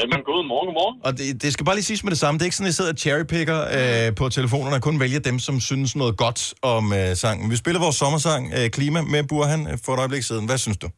Jamen, 0.00 0.20
god 0.30 0.42
morgen, 0.52 0.66
god 0.70 0.76
morgen. 0.80 0.96
Og 1.06 1.12
det, 1.18 1.26
det 1.42 1.50
skal 1.54 1.64
bare 1.68 1.76
lige 1.78 1.88
siges 1.90 2.04
med 2.06 2.12
det 2.14 2.20
samme. 2.24 2.34
Det 2.36 2.42
er 2.44 2.48
ikke 2.50 2.58
sådan, 2.60 2.70
at 2.70 2.72
jeg 2.74 2.78
sidder 2.80 2.94
og 2.96 3.00
cherrypicker 3.04 3.58
øh, 3.78 4.08
på 4.20 4.24
telefonerne 4.38 4.74
og 4.78 4.82
kun 4.88 4.96
vælger 5.04 5.20
dem, 5.30 5.36
som 5.46 5.54
synes 5.70 5.90
noget 6.02 6.14
godt 6.24 6.40
om 6.74 6.84
øh, 7.00 7.10
sangen. 7.22 7.46
Vi 7.52 7.56
spiller 7.62 7.80
vores 7.86 7.96
sommersang 8.02 8.42
øh, 8.58 8.66
Klima 8.76 9.00
med 9.14 9.22
Burhan 9.30 9.62
øh, 9.70 9.76
for 9.84 9.90
et 9.94 10.00
øjeblik 10.04 10.24
siden. 10.30 10.44
Hvad 10.50 10.58
synes 10.64 10.78
du? 10.84 10.88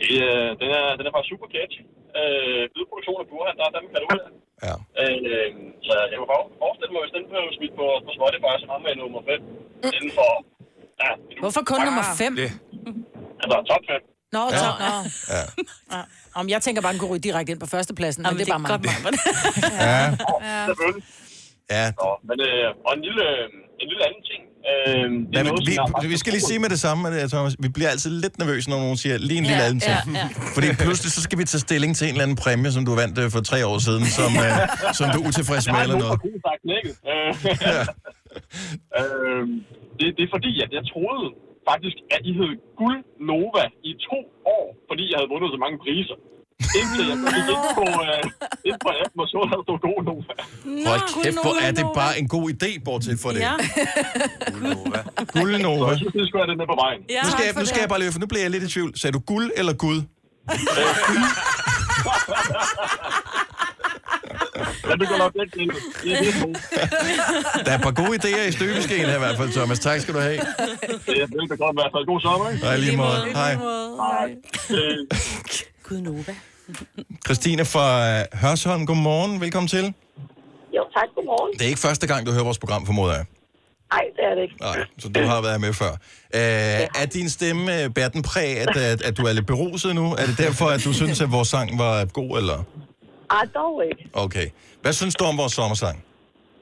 Det, 0.00 0.14
øh, 0.30 0.48
den, 0.62 0.70
er, 0.80 0.84
den 0.98 1.04
er 1.08 1.12
bare 1.18 1.26
super 1.32 1.48
catchy. 1.56 1.82
Øh, 2.20 2.62
lydproduktion 2.76 3.18
af 3.24 3.28
Burhan, 3.32 3.54
der 3.58 3.64
er 3.68 3.72
dem 3.78 3.84
kan 3.92 4.00
du 4.04 4.08
Ja. 4.68 4.74
øh, 5.02 5.48
Så 5.88 5.92
jeg 6.10 6.16
kunne 6.20 6.32
forestille 6.62 6.92
mig, 6.94 7.00
hvis 7.04 7.14
den 7.16 7.24
blev 7.30 7.42
smidt 7.58 7.74
på, 7.80 7.86
på 8.06 8.10
Spotify, 8.18 8.52
så 8.60 8.66
rammer 8.72 8.88
jeg 8.92 8.98
nummer 9.02 9.20
5. 9.30 9.96
Inden 9.96 10.12
for... 10.18 10.30
Ja, 11.02 11.10
Hvorfor 11.40 11.60
kun 11.66 11.80
nummer 11.84 12.02
5? 12.18 12.36
Det. 12.36 12.42
Altså 13.42 13.56
top 13.70 13.82
5. 13.90 14.00
Nå, 14.32 14.42
Ja. 14.52 14.58
så, 14.58 14.64
nå. 14.84 14.94
Ja. 15.34 15.42
Ja. 15.96 16.02
Om 16.40 16.48
jeg 16.48 16.62
tænker 16.62 16.82
bare, 16.82 16.92
den 16.92 17.00
kunne 17.00 17.10
ryge 17.10 17.20
direkte 17.28 17.52
ind 17.52 17.60
på 17.60 17.66
førstepladsen, 17.66 18.22
men 18.22 18.26
Jamen, 18.26 18.38
det 18.38 18.48
er 18.52 18.58
det 18.58 18.66
bare 18.68 18.78
mig. 18.78 18.94
godt, 19.04 19.16
Ja. 19.86 20.04
Ja. 20.48 20.66
Selvfølgelig. 20.66 21.04
Ja. 21.70 21.84
Nå, 22.00 22.08
men, 22.28 22.36
øh, 22.48 22.66
og 22.86 22.92
en 22.96 23.02
lille, 23.08 23.24
en 23.82 23.86
lille 23.92 24.02
anden 24.08 24.22
ting. 24.30 24.42
Øh, 24.70 24.84
det 24.94 25.10
Men, 25.10 25.46
noget, 25.46 25.66
vi, 25.68 25.78
vi, 26.02 26.06
vi 26.14 26.16
skal 26.18 26.32
lige 26.32 26.42
sige 26.50 26.58
med 26.58 26.70
det 26.70 26.80
samme, 26.80 27.22
øh, 27.22 27.28
Thomas. 27.28 27.54
Vi 27.58 27.68
bliver 27.68 27.90
altid 27.90 28.10
lidt 28.10 28.38
nervøse, 28.38 28.70
når 28.70 28.76
nogen 28.76 28.96
siger 28.96 29.18
lige 29.18 29.38
en 29.38 29.44
lille 29.44 29.58
Ja, 29.62 29.64
anden 29.66 29.80
ting. 29.80 29.96
ja, 30.14 30.18
ja. 30.18 30.28
Fordi 30.54 30.66
pludselig 30.84 31.12
så 31.12 31.22
skal 31.22 31.38
vi 31.38 31.44
tage 31.44 31.60
stilling 31.60 31.96
til 31.96 32.04
en 32.08 32.10
eller 32.14 32.22
anden 32.22 32.36
præmie, 32.36 32.72
som 32.72 32.84
du 32.84 32.94
vandt 32.94 33.18
øh, 33.18 33.30
for 33.30 33.40
tre 33.40 33.66
år 33.66 33.78
siden, 33.78 34.04
som, 34.06 34.30
øh, 34.46 34.52
som 34.98 35.10
du 35.14 35.22
er 35.22 35.26
utilfreds 35.28 35.66
med 35.72 35.80
eller 35.82 35.98
noget. 35.98 36.20
Jeg 36.64 36.80
har. 37.66 37.80
Øh, 37.80 37.86
øh, 38.98 39.42
det, 39.98 40.06
det 40.16 40.22
er 40.26 40.32
fordi, 40.36 40.52
at 40.64 40.70
jeg 40.76 40.84
troede 40.92 41.26
faktisk, 41.70 41.96
at 42.14 42.20
I 42.30 42.32
hed 42.40 42.52
Guld 42.80 43.00
Nova 43.30 43.64
i 43.90 43.92
to 44.08 44.18
år, 44.56 44.66
fordi 44.88 45.04
jeg 45.10 45.16
havde 45.18 45.30
vundet 45.34 45.48
så 45.54 45.58
mange 45.64 45.78
priser. 45.84 46.18
Indtil 46.80 47.04
jeg 47.12 47.18
gik 47.34 47.46
ind 47.54 47.64
på, 47.78 47.86
øh, 48.06 48.24
ind 48.68 48.78
på 48.84 48.88
appen 49.02 49.18
og 49.24 49.28
så, 49.32 49.38
at 49.44 49.50
der 49.52 49.58
stod 49.66 49.78
God 49.86 50.00
Nova. 50.08 50.34
Hold 50.88 51.02
kæft, 51.24 51.38
hvor 51.46 51.56
er 51.66 51.72
det 51.78 51.86
bare 52.00 52.12
en 52.20 52.28
god 52.34 52.44
idé, 52.54 52.70
bortset 52.86 53.16
for 53.24 53.30
det. 53.34 53.40
Ja. 53.48 53.54
Guld 55.36 55.52
Nova. 55.66 55.90
Så 55.98 56.04
jeg 56.06 56.12
synes, 56.16 56.30
have 56.40 56.48
den 56.50 56.56
med 56.62 56.68
på 56.72 56.78
vejen. 56.84 57.00
nu, 57.26 57.30
skal 57.34 57.44
jeg, 57.46 57.54
nu 57.60 57.66
skal 57.70 57.80
jeg 57.84 57.88
bare 57.92 58.00
lige, 58.02 58.12
for 58.16 58.20
nu 58.24 58.28
bliver 58.32 58.44
jeg 58.46 58.50
lidt 58.54 58.64
i 58.68 58.70
tvivl. 58.74 58.90
Sagde 59.00 59.12
du 59.18 59.22
guld 59.32 59.48
eller 59.60 59.74
gud? 59.84 59.98
Ja, 64.88 64.94
det 65.00 65.08
går 65.08 65.18
nok 65.18 65.32
lidt 65.40 65.52
til. 65.52 65.66
Det 66.04 66.12
er 66.12 66.22
det, 66.22 67.64
Der 67.64 67.70
er 67.72 67.78
et 67.78 67.82
par 67.82 67.90
gode 67.90 68.14
idéer 68.18 68.48
i 68.48 68.52
støbeskeen 68.52 69.06
her 69.06 69.16
i 69.16 69.18
hvert 69.18 69.36
fald, 69.36 69.50
Thomas. 69.52 69.78
Tak 69.78 70.00
skal 70.00 70.14
du 70.14 70.18
have. 70.20 70.36
det 71.06 71.22
er 71.22 71.26
velbekomme 71.38 71.80
i 71.80 71.82
hvert 71.82 71.92
fald. 71.94 72.06
God 72.06 72.20
sommer, 72.20 72.50
ikke? 72.50 72.66
I 72.76 72.80
lige 72.80 72.96
måde. 72.96 73.18
Hej. 73.34 73.54
Gud 75.88 76.00
Nova. 76.00 76.34
Christine 77.26 77.64
fra 77.64 77.86
øh, 78.10 78.24
Hørsholm, 78.42 78.86
godmorgen. 78.86 79.40
Velkommen 79.40 79.68
til. 79.68 79.84
Jo, 80.76 80.82
tak. 80.96 81.08
Godmorgen. 81.14 81.52
Det 81.52 81.62
er 81.62 81.68
ikke 81.68 81.80
første 81.80 82.06
gang, 82.06 82.26
du 82.26 82.32
hører 82.32 82.44
vores 82.44 82.58
program, 82.58 82.86
formoder 82.86 83.14
jeg. 83.14 83.24
Nej, 83.92 84.02
det 84.16 84.24
er 84.30 84.34
det 84.34 84.42
ikke. 84.42 84.54
Nej, 84.60 84.78
så 84.98 85.08
du 85.08 85.20
har 85.20 85.40
været 85.42 85.60
med 85.60 85.72
før. 85.72 85.90
Øh, 86.34 87.02
er 87.02 87.06
din 87.12 87.28
stemme, 87.30 87.82
øh, 87.82 87.90
bærer 87.90 88.08
den 88.08 88.22
præg, 88.22 88.58
at, 88.58 88.76
at, 88.76 89.02
at 89.02 89.16
du 89.18 89.22
er 89.22 89.32
lidt 89.32 89.46
beruset 89.46 89.94
nu? 89.94 90.12
Er 90.12 90.26
det 90.26 90.38
derfor, 90.38 90.66
at 90.66 90.84
du 90.84 90.92
synes, 90.92 91.20
at 91.20 91.32
vores 91.32 91.48
sang 91.48 91.78
var 91.78 92.04
god, 92.04 92.38
eller? 92.38 92.64
Ej, 93.36 93.44
dog 93.58 93.74
ikke. 93.90 94.02
Okay. 94.24 94.46
Hvad 94.82 94.92
synes 95.00 95.14
du 95.18 95.24
om 95.30 95.36
vores 95.42 95.54
sommersang? 95.60 95.96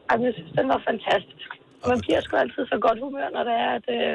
Ej, 0.09 0.15
men 0.17 0.25
jeg 0.29 0.35
synes, 0.39 0.53
den 0.59 0.67
var 0.75 0.81
fantastisk. 0.91 1.49
Man 1.93 2.01
bliver 2.05 2.21
sgu 2.25 2.33
altid 2.45 2.63
så 2.73 2.79
godt 2.87 2.99
humør, 3.05 3.29
når 3.37 3.43
det 3.49 3.57
er, 3.67 3.71
at 3.79 3.87
øh, 3.99 4.13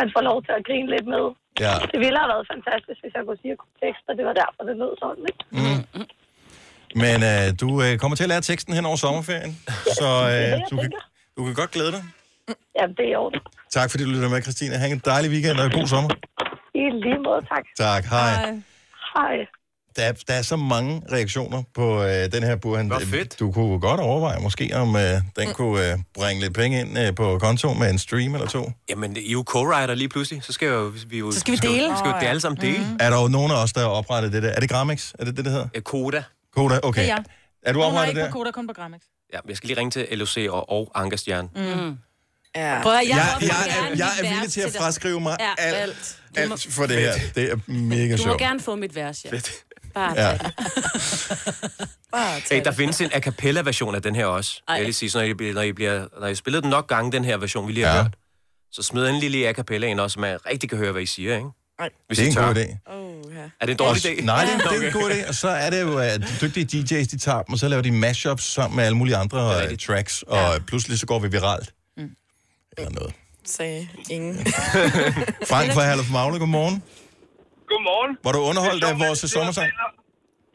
man 0.00 0.08
får 0.14 0.22
lov 0.30 0.38
til 0.46 0.52
at 0.58 0.62
grine 0.68 0.88
lidt 0.94 1.06
med. 1.14 1.24
Ja. 1.66 1.74
Det 1.92 1.98
ville 2.04 2.18
have 2.22 2.30
været 2.34 2.46
fantastisk, 2.54 2.98
hvis 3.02 3.14
jeg 3.16 3.22
kunne 3.26 3.40
sige 3.44 3.56
tekster. 3.82 4.12
Det 4.18 4.24
var 4.28 4.34
derfor, 4.42 4.60
det 4.68 4.76
lød 4.82 4.92
sådan, 5.02 5.24
ikke? 5.30 5.42
Mm. 5.58 5.80
Men 7.02 7.18
øh, 7.32 7.46
du 7.62 7.68
øh, 7.84 7.92
kommer 8.00 8.14
til 8.16 8.26
at 8.26 8.32
lære 8.32 8.44
teksten 8.50 8.72
hen 8.78 8.84
over 8.90 8.98
sommerferien, 9.04 9.52
så 9.98 10.08
det 10.08 10.26
er 10.26 10.30
det, 10.30 10.44
øh, 10.44 10.50
jeg 10.50 10.66
du, 10.70 10.76
kan, 10.82 10.90
du 11.36 11.40
kan 11.46 11.54
godt 11.60 11.70
glæde 11.76 11.92
dig. 11.96 12.02
Jamen, 12.78 12.94
det 12.98 13.04
er 13.08 13.12
i 13.14 13.14
orden. 13.24 13.40
Tak 13.76 13.90
fordi 13.90 14.02
du 14.04 14.10
lytter 14.14 14.30
med, 14.34 14.42
Christine. 14.46 14.74
Ha' 14.80 14.86
en 14.98 15.02
dejlig 15.12 15.30
weekend 15.34 15.56
og 15.64 15.68
god 15.78 15.86
sommer. 15.94 16.10
I 16.80 16.82
lige 17.04 17.20
måde, 17.26 17.42
tak. 17.52 17.64
Tak, 17.84 18.02
hej. 18.14 18.32
Hej. 19.16 19.34
Der, 19.96 20.02
er, 20.02 20.12
der 20.28 20.34
er 20.34 20.42
så 20.42 20.56
mange 20.56 21.02
reaktioner 21.12 21.62
på 21.74 22.02
øh, 22.02 22.32
den 22.32 22.42
her 22.42 22.56
Burhan. 22.56 22.86
Hvor 22.86 22.98
fedt. 22.98 23.38
Du 23.40 23.52
kunne 23.52 23.80
godt 23.80 24.00
overveje 24.00 24.40
måske, 24.40 24.70
om 24.74 24.96
øh, 24.96 25.02
den 25.38 25.52
kunne 25.54 25.92
øh, 25.92 25.98
bringe 26.14 26.40
lidt 26.42 26.54
penge 26.54 26.80
ind 26.80 26.98
øh, 26.98 27.14
på 27.14 27.38
konto 27.38 27.72
med 27.74 27.90
en 27.90 27.98
stream 27.98 28.34
eller 28.34 28.46
to. 28.48 28.72
Jamen, 28.88 29.16
I 29.16 29.28
er 29.28 29.32
jo 29.32 29.44
co-writer 29.50 29.94
lige 29.94 30.08
pludselig. 30.08 30.44
Så 30.44 30.52
skal, 30.52 30.68
jo, 30.68 30.92
vi 31.08 31.18
jo, 31.18 31.32
Så 31.32 31.40
skal 31.40 31.52
vi 31.52 31.56
dele. 31.56 31.84
Skal, 31.86 31.98
skal 31.98 32.10
vi 32.10 32.14
ja. 32.22 32.28
alle 32.28 32.40
sammen 32.40 32.60
dele. 32.60 32.78
Mhm. 32.78 32.96
Er 33.00 33.10
der 33.10 33.22
jo 33.22 33.28
nogen 33.28 33.52
af 33.52 33.62
os, 33.62 33.72
der 33.72 33.80
har 33.80 33.88
oprettet 33.88 34.32
det 34.32 34.42
der? 34.42 34.48
Er 34.48 34.60
det 34.60 34.70
Gramex? 34.70 35.12
Er 35.18 35.24
det 35.24 35.36
det, 35.36 35.44
det 35.44 35.52
hedder? 35.52 35.68
Mm. 35.74 35.82
Koda. 35.82 36.22
Koda, 36.56 36.78
okay. 36.82 37.00
Det 37.02 37.10
er 37.10 37.14
jeg. 37.14 37.24
Er 37.62 37.72
du 37.72 37.82
oprettet 37.82 38.08
ikke 38.08 38.20
der? 38.20 38.30
på 38.30 38.38
Koda, 38.38 38.50
kun 38.50 38.66
på 38.66 38.72
Gramex. 38.72 39.00
Ja, 39.32 39.38
jeg 39.48 39.56
skal 39.56 39.66
lige 39.68 39.78
ringe 39.80 39.90
til 39.90 40.06
LOC 40.18 40.36
og, 40.50 40.70
og 40.70 40.90
Ankerstjern. 40.94 41.48
Mm. 41.56 41.96
Ja. 42.56 42.82
Prøv 42.82 42.92
at, 42.92 43.08
jeg, 43.08 43.16
Jeg, 43.16 43.36
vil 43.40 43.46
jeg, 43.46 43.56
gerne 43.66 43.86
er, 43.86 43.88
jeg 43.88 44.10
give 44.18 44.26
er 44.28 44.34
villig 44.34 44.52
til 44.52 44.60
at 44.60 44.72
fraskrive 44.78 45.20
mig 45.20 45.36
Ja, 45.40 45.50
alt, 45.58 45.76
alt. 45.76 46.16
alt 46.36 46.66
for 46.70 46.86
det 46.86 46.96
her. 47.00 47.12
Det 47.34 47.50
er 47.52 47.56
mega 47.66 48.06
Du 48.06 48.10
må 48.10 48.16
sjovt. 48.16 48.38
gerne 48.40 48.60
få 48.60 48.74
mit 48.76 48.94
vers, 48.94 49.24
ja. 49.24 49.30
Bare 49.96 50.14
Ja. 50.16 50.38
Bare 52.12 52.40
Hey, 52.50 52.64
der 52.64 52.72
findes 52.72 53.00
en 53.00 53.10
a 53.12 53.20
cappella-version 53.20 53.94
af 53.94 54.02
den 54.02 54.14
her 54.16 54.26
også. 54.26 54.62
Ej. 54.68 54.74
Jeg 54.74 54.80
vil 54.80 54.86
lige 54.86 54.94
sige, 54.94 55.10
så 55.10 55.18
når 55.18 55.24
I, 55.24 55.34
bliver- 55.34 55.54
når 55.54 55.62
I, 55.62 55.72
bliver, 55.72 56.06
når 56.20 56.26
I 56.26 56.34
spiller 56.34 56.60
den 56.60 56.70
nok 56.70 56.88
gange, 56.88 57.12
den 57.12 57.24
her 57.24 57.36
version, 57.36 57.68
vi 57.68 57.72
lige 57.72 57.86
har 57.86 57.96
Ja. 57.96 58.02
hørt, 58.02 58.14
så 58.72 58.82
smid 58.82 59.06
en 59.08 59.20
lille 59.20 59.48
a 59.48 59.52
cappella 59.52 59.86
ind 59.86 60.00
også, 60.00 60.14
så 60.14 60.20
man 60.20 60.38
rigtig 60.46 60.68
kan 60.68 60.78
høre, 60.78 60.92
hvad 60.92 61.02
I 61.02 61.06
siger, 61.06 61.36
ikke? 61.36 61.48
Nej. 61.78 61.90
Hvis 62.06 62.18
Det 62.18 62.22
er 62.22 62.26
I 62.26 62.28
en 62.28 62.34
tør. 62.34 62.46
god 62.46 62.54
idé. 62.56 62.92
Oh, 62.94 63.34
ja. 63.36 63.40
Er 63.60 63.66
det 63.66 63.70
en 63.72 63.76
dårlig 63.76 64.06
idé? 64.06 64.24
Nej, 64.24 64.44
det 64.44 64.54
er, 64.54 64.58
det 64.70 64.82
er 64.82 64.86
en 64.86 64.92
god 64.92 65.10
idé. 65.10 65.28
Og 65.28 65.34
så 65.34 65.48
er 65.48 65.70
det 65.70 65.80
jo, 65.82 65.98
at 65.98 66.20
de 66.20 66.26
dygtige 66.48 66.64
DJ's, 67.00 67.04
de 67.10 67.18
tager 67.18 67.42
dem, 67.42 67.52
og 67.52 67.58
så 67.58 67.68
laver 67.68 67.82
de 67.82 67.92
mashups 67.92 68.44
sammen 68.44 68.76
med 68.76 68.84
alle 68.84 68.96
mulige 68.98 69.16
andre 69.16 69.66
øh, 69.70 69.78
tracks, 69.78 70.22
og 70.22 70.36
ja. 70.52 70.58
pludselig 70.58 70.98
så 70.98 71.06
går 71.06 71.18
vi 71.18 71.28
viralt. 71.28 71.72
Mm. 71.96 72.10
Eller 72.78 72.90
noget. 72.90 73.12
Sagde 73.44 73.88
ingen. 74.10 74.46
Frank 75.50 75.72
fra 75.72 75.84
Herluf 75.86 76.10
Magle, 76.10 76.38
godmorgen. 76.38 76.82
Godmorgen. 77.70 78.12
Var 78.26 78.32
du 78.36 78.40
underholdt 78.50 78.82
af 78.90 78.94
vores 79.04 79.20
sommersang? 79.36 79.68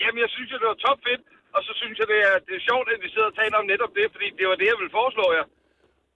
Jamen, 0.04 0.20
jeg 0.24 0.30
synes 0.36 0.50
det 0.64 0.70
var 0.74 0.80
topfedt. 0.88 1.24
Og 1.56 1.62
så 1.68 1.72
synes 1.80 1.96
jeg, 2.02 2.08
det 2.14 2.20
er, 2.30 2.36
det 2.48 2.54
er 2.60 2.64
sjovt, 2.70 2.88
at 2.94 3.00
vi 3.06 3.10
sidder 3.14 3.30
og 3.32 3.38
taler 3.42 3.56
om 3.62 3.66
netop 3.74 3.92
det, 4.00 4.06
fordi 4.14 4.28
det 4.40 4.46
var 4.52 4.58
det, 4.62 4.68
jeg 4.72 4.78
ville 4.82 4.94
foreslå 5.00 5.26
jer. 5.38 5.46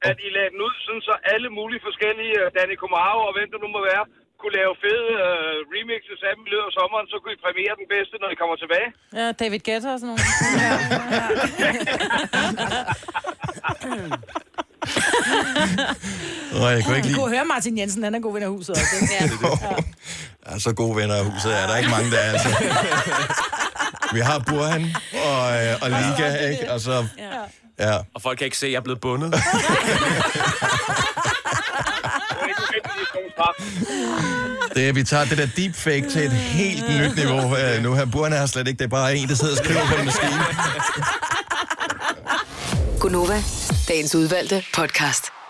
At 0.10 0.18
I 0.28 0.30
lagde 0.36 0.52
den 0.54 0.60
ud, 0.68 0.74
sådan 0.86 1.06
så 1.10 1.14
alle 1.34 1.50
mulige 1.60 1.82
forskellige, 1.88 2.36
øh, 2.42 2.48
Danny 2.58 2.76
Comaro 2.84 3.20
og 3.28 3.34
hvem 3.36 3.48
det 3.54 3.60
nu 3.64 3.70
må 3.76 3.82
være, 3.92 4.06
kunne 4.42 4.56
lave 4.62 4.74
fede 4.84 5.08
uh, 5.26 5.58
remixes 5.74 6.22
af 6.28 6.34
dem 6.36 6.44
i 6.48 6.50
løbet 6.54 6.68
af 6.70 6.74
sommeren, 6.80 7.08
så 7.12 7.16
kunne 7.22 7.36
I 7.38 7.44
præmiere 7.46 7.76
den 7.82 7.88
bedste, 7.96 8.16
når 8.22 8.30
I 8.34 8.38
kommer 8.42 8.58
tilbage. 8.64 8.90
Ja, 9.20 9.26
David 9.42 9.62
Guetta 9.68 9.90
og 9.94 10.00
sådan 10.00 10.10
nogle. 10.12 10.24
Nå, 16.54 16.68
jeg 16.70 16.84
kunne 16.86 16.96
ikke 16.98 17.08
Du 17.08 17.08
lide... 17.08 17.14
kunne 17.20 17.30
høre 17.30 17.46
Martin 17.46 17.78
Jensen, 17.78 18.04
han 18.04 18.16
er 18.16 18.20
god 18.20 18.34
ven 18.34 18.44
af 18.44 18.50
huset 18.50 18.70
også. 18.70 18.84
ikke? 19.02 19.14
Ja. 19.14 19.30
Ja, 20.52 20.60
så 20.60 20.74
gode 20.74 20.96
venner 20.96 21.16
af 21.16 21.26
huset 21.26 21.58
er 21.62 21.68
der 21.68 21.78
ikke 21.78 21.90
mange, 21.90 22.12
der 22.12 22.18
er. 22.18 22.32
Altså. 22.32 22.50
Vi 24.14 24.20
har 24.20 24.40
Burhan 24.40 24.96
og, 25.26 25.66
øh, 25.66 25.74
og 25.82 25.90
Liga, 25.90 26.36
ikke? 26.50 26.72
Og 26.72 26.82
så... 26.82 27.06
Ja. 27.80 27.98
Og 28.16 28.22
folk 28.22 28.38
kan 28.38 28.46
ikke 28.46 28.58
se, 28.58 28.66
at 28.66 28.72
jeg 28.72 28.78
er 28.78 28.82
blevet 28.82 29.02
bundet. 29.02 29.34
Det, 34.76 34.96
vi 34.96 35.04
tager 35.04 35.26
det 35.26 35.38
der 35.38 35.48
deepfake 35.56 36.10
til 36.10 36.26
et 36.26 36.32
helt 36.32 36.84
nyt 36.90 37.16
niveau 37.16 37.58
øh, 37.58 37.84
nu 37.84 37.94
her. 37.94 38.06
Burhan 38.06 38.34
er 38.34 38.46
slet 38.46 38.68
ikke, 38.68 38.78
det 38.78 38.84
er 38.86 38.90
bare 38.90 39.16
en, 39.16 39.28
der 39.28 39.36
sidder 39.36 39.54
og 39.60 39.66
skriver 39.66 39.82
på 39.88 39.96
en 40.00 40.06
maskine. 40.06 40.44
Gunova, 43.06 43.38
dagens 43.88 44.16
udvalgte 44.16 44.64
podcast. 44.72 45.45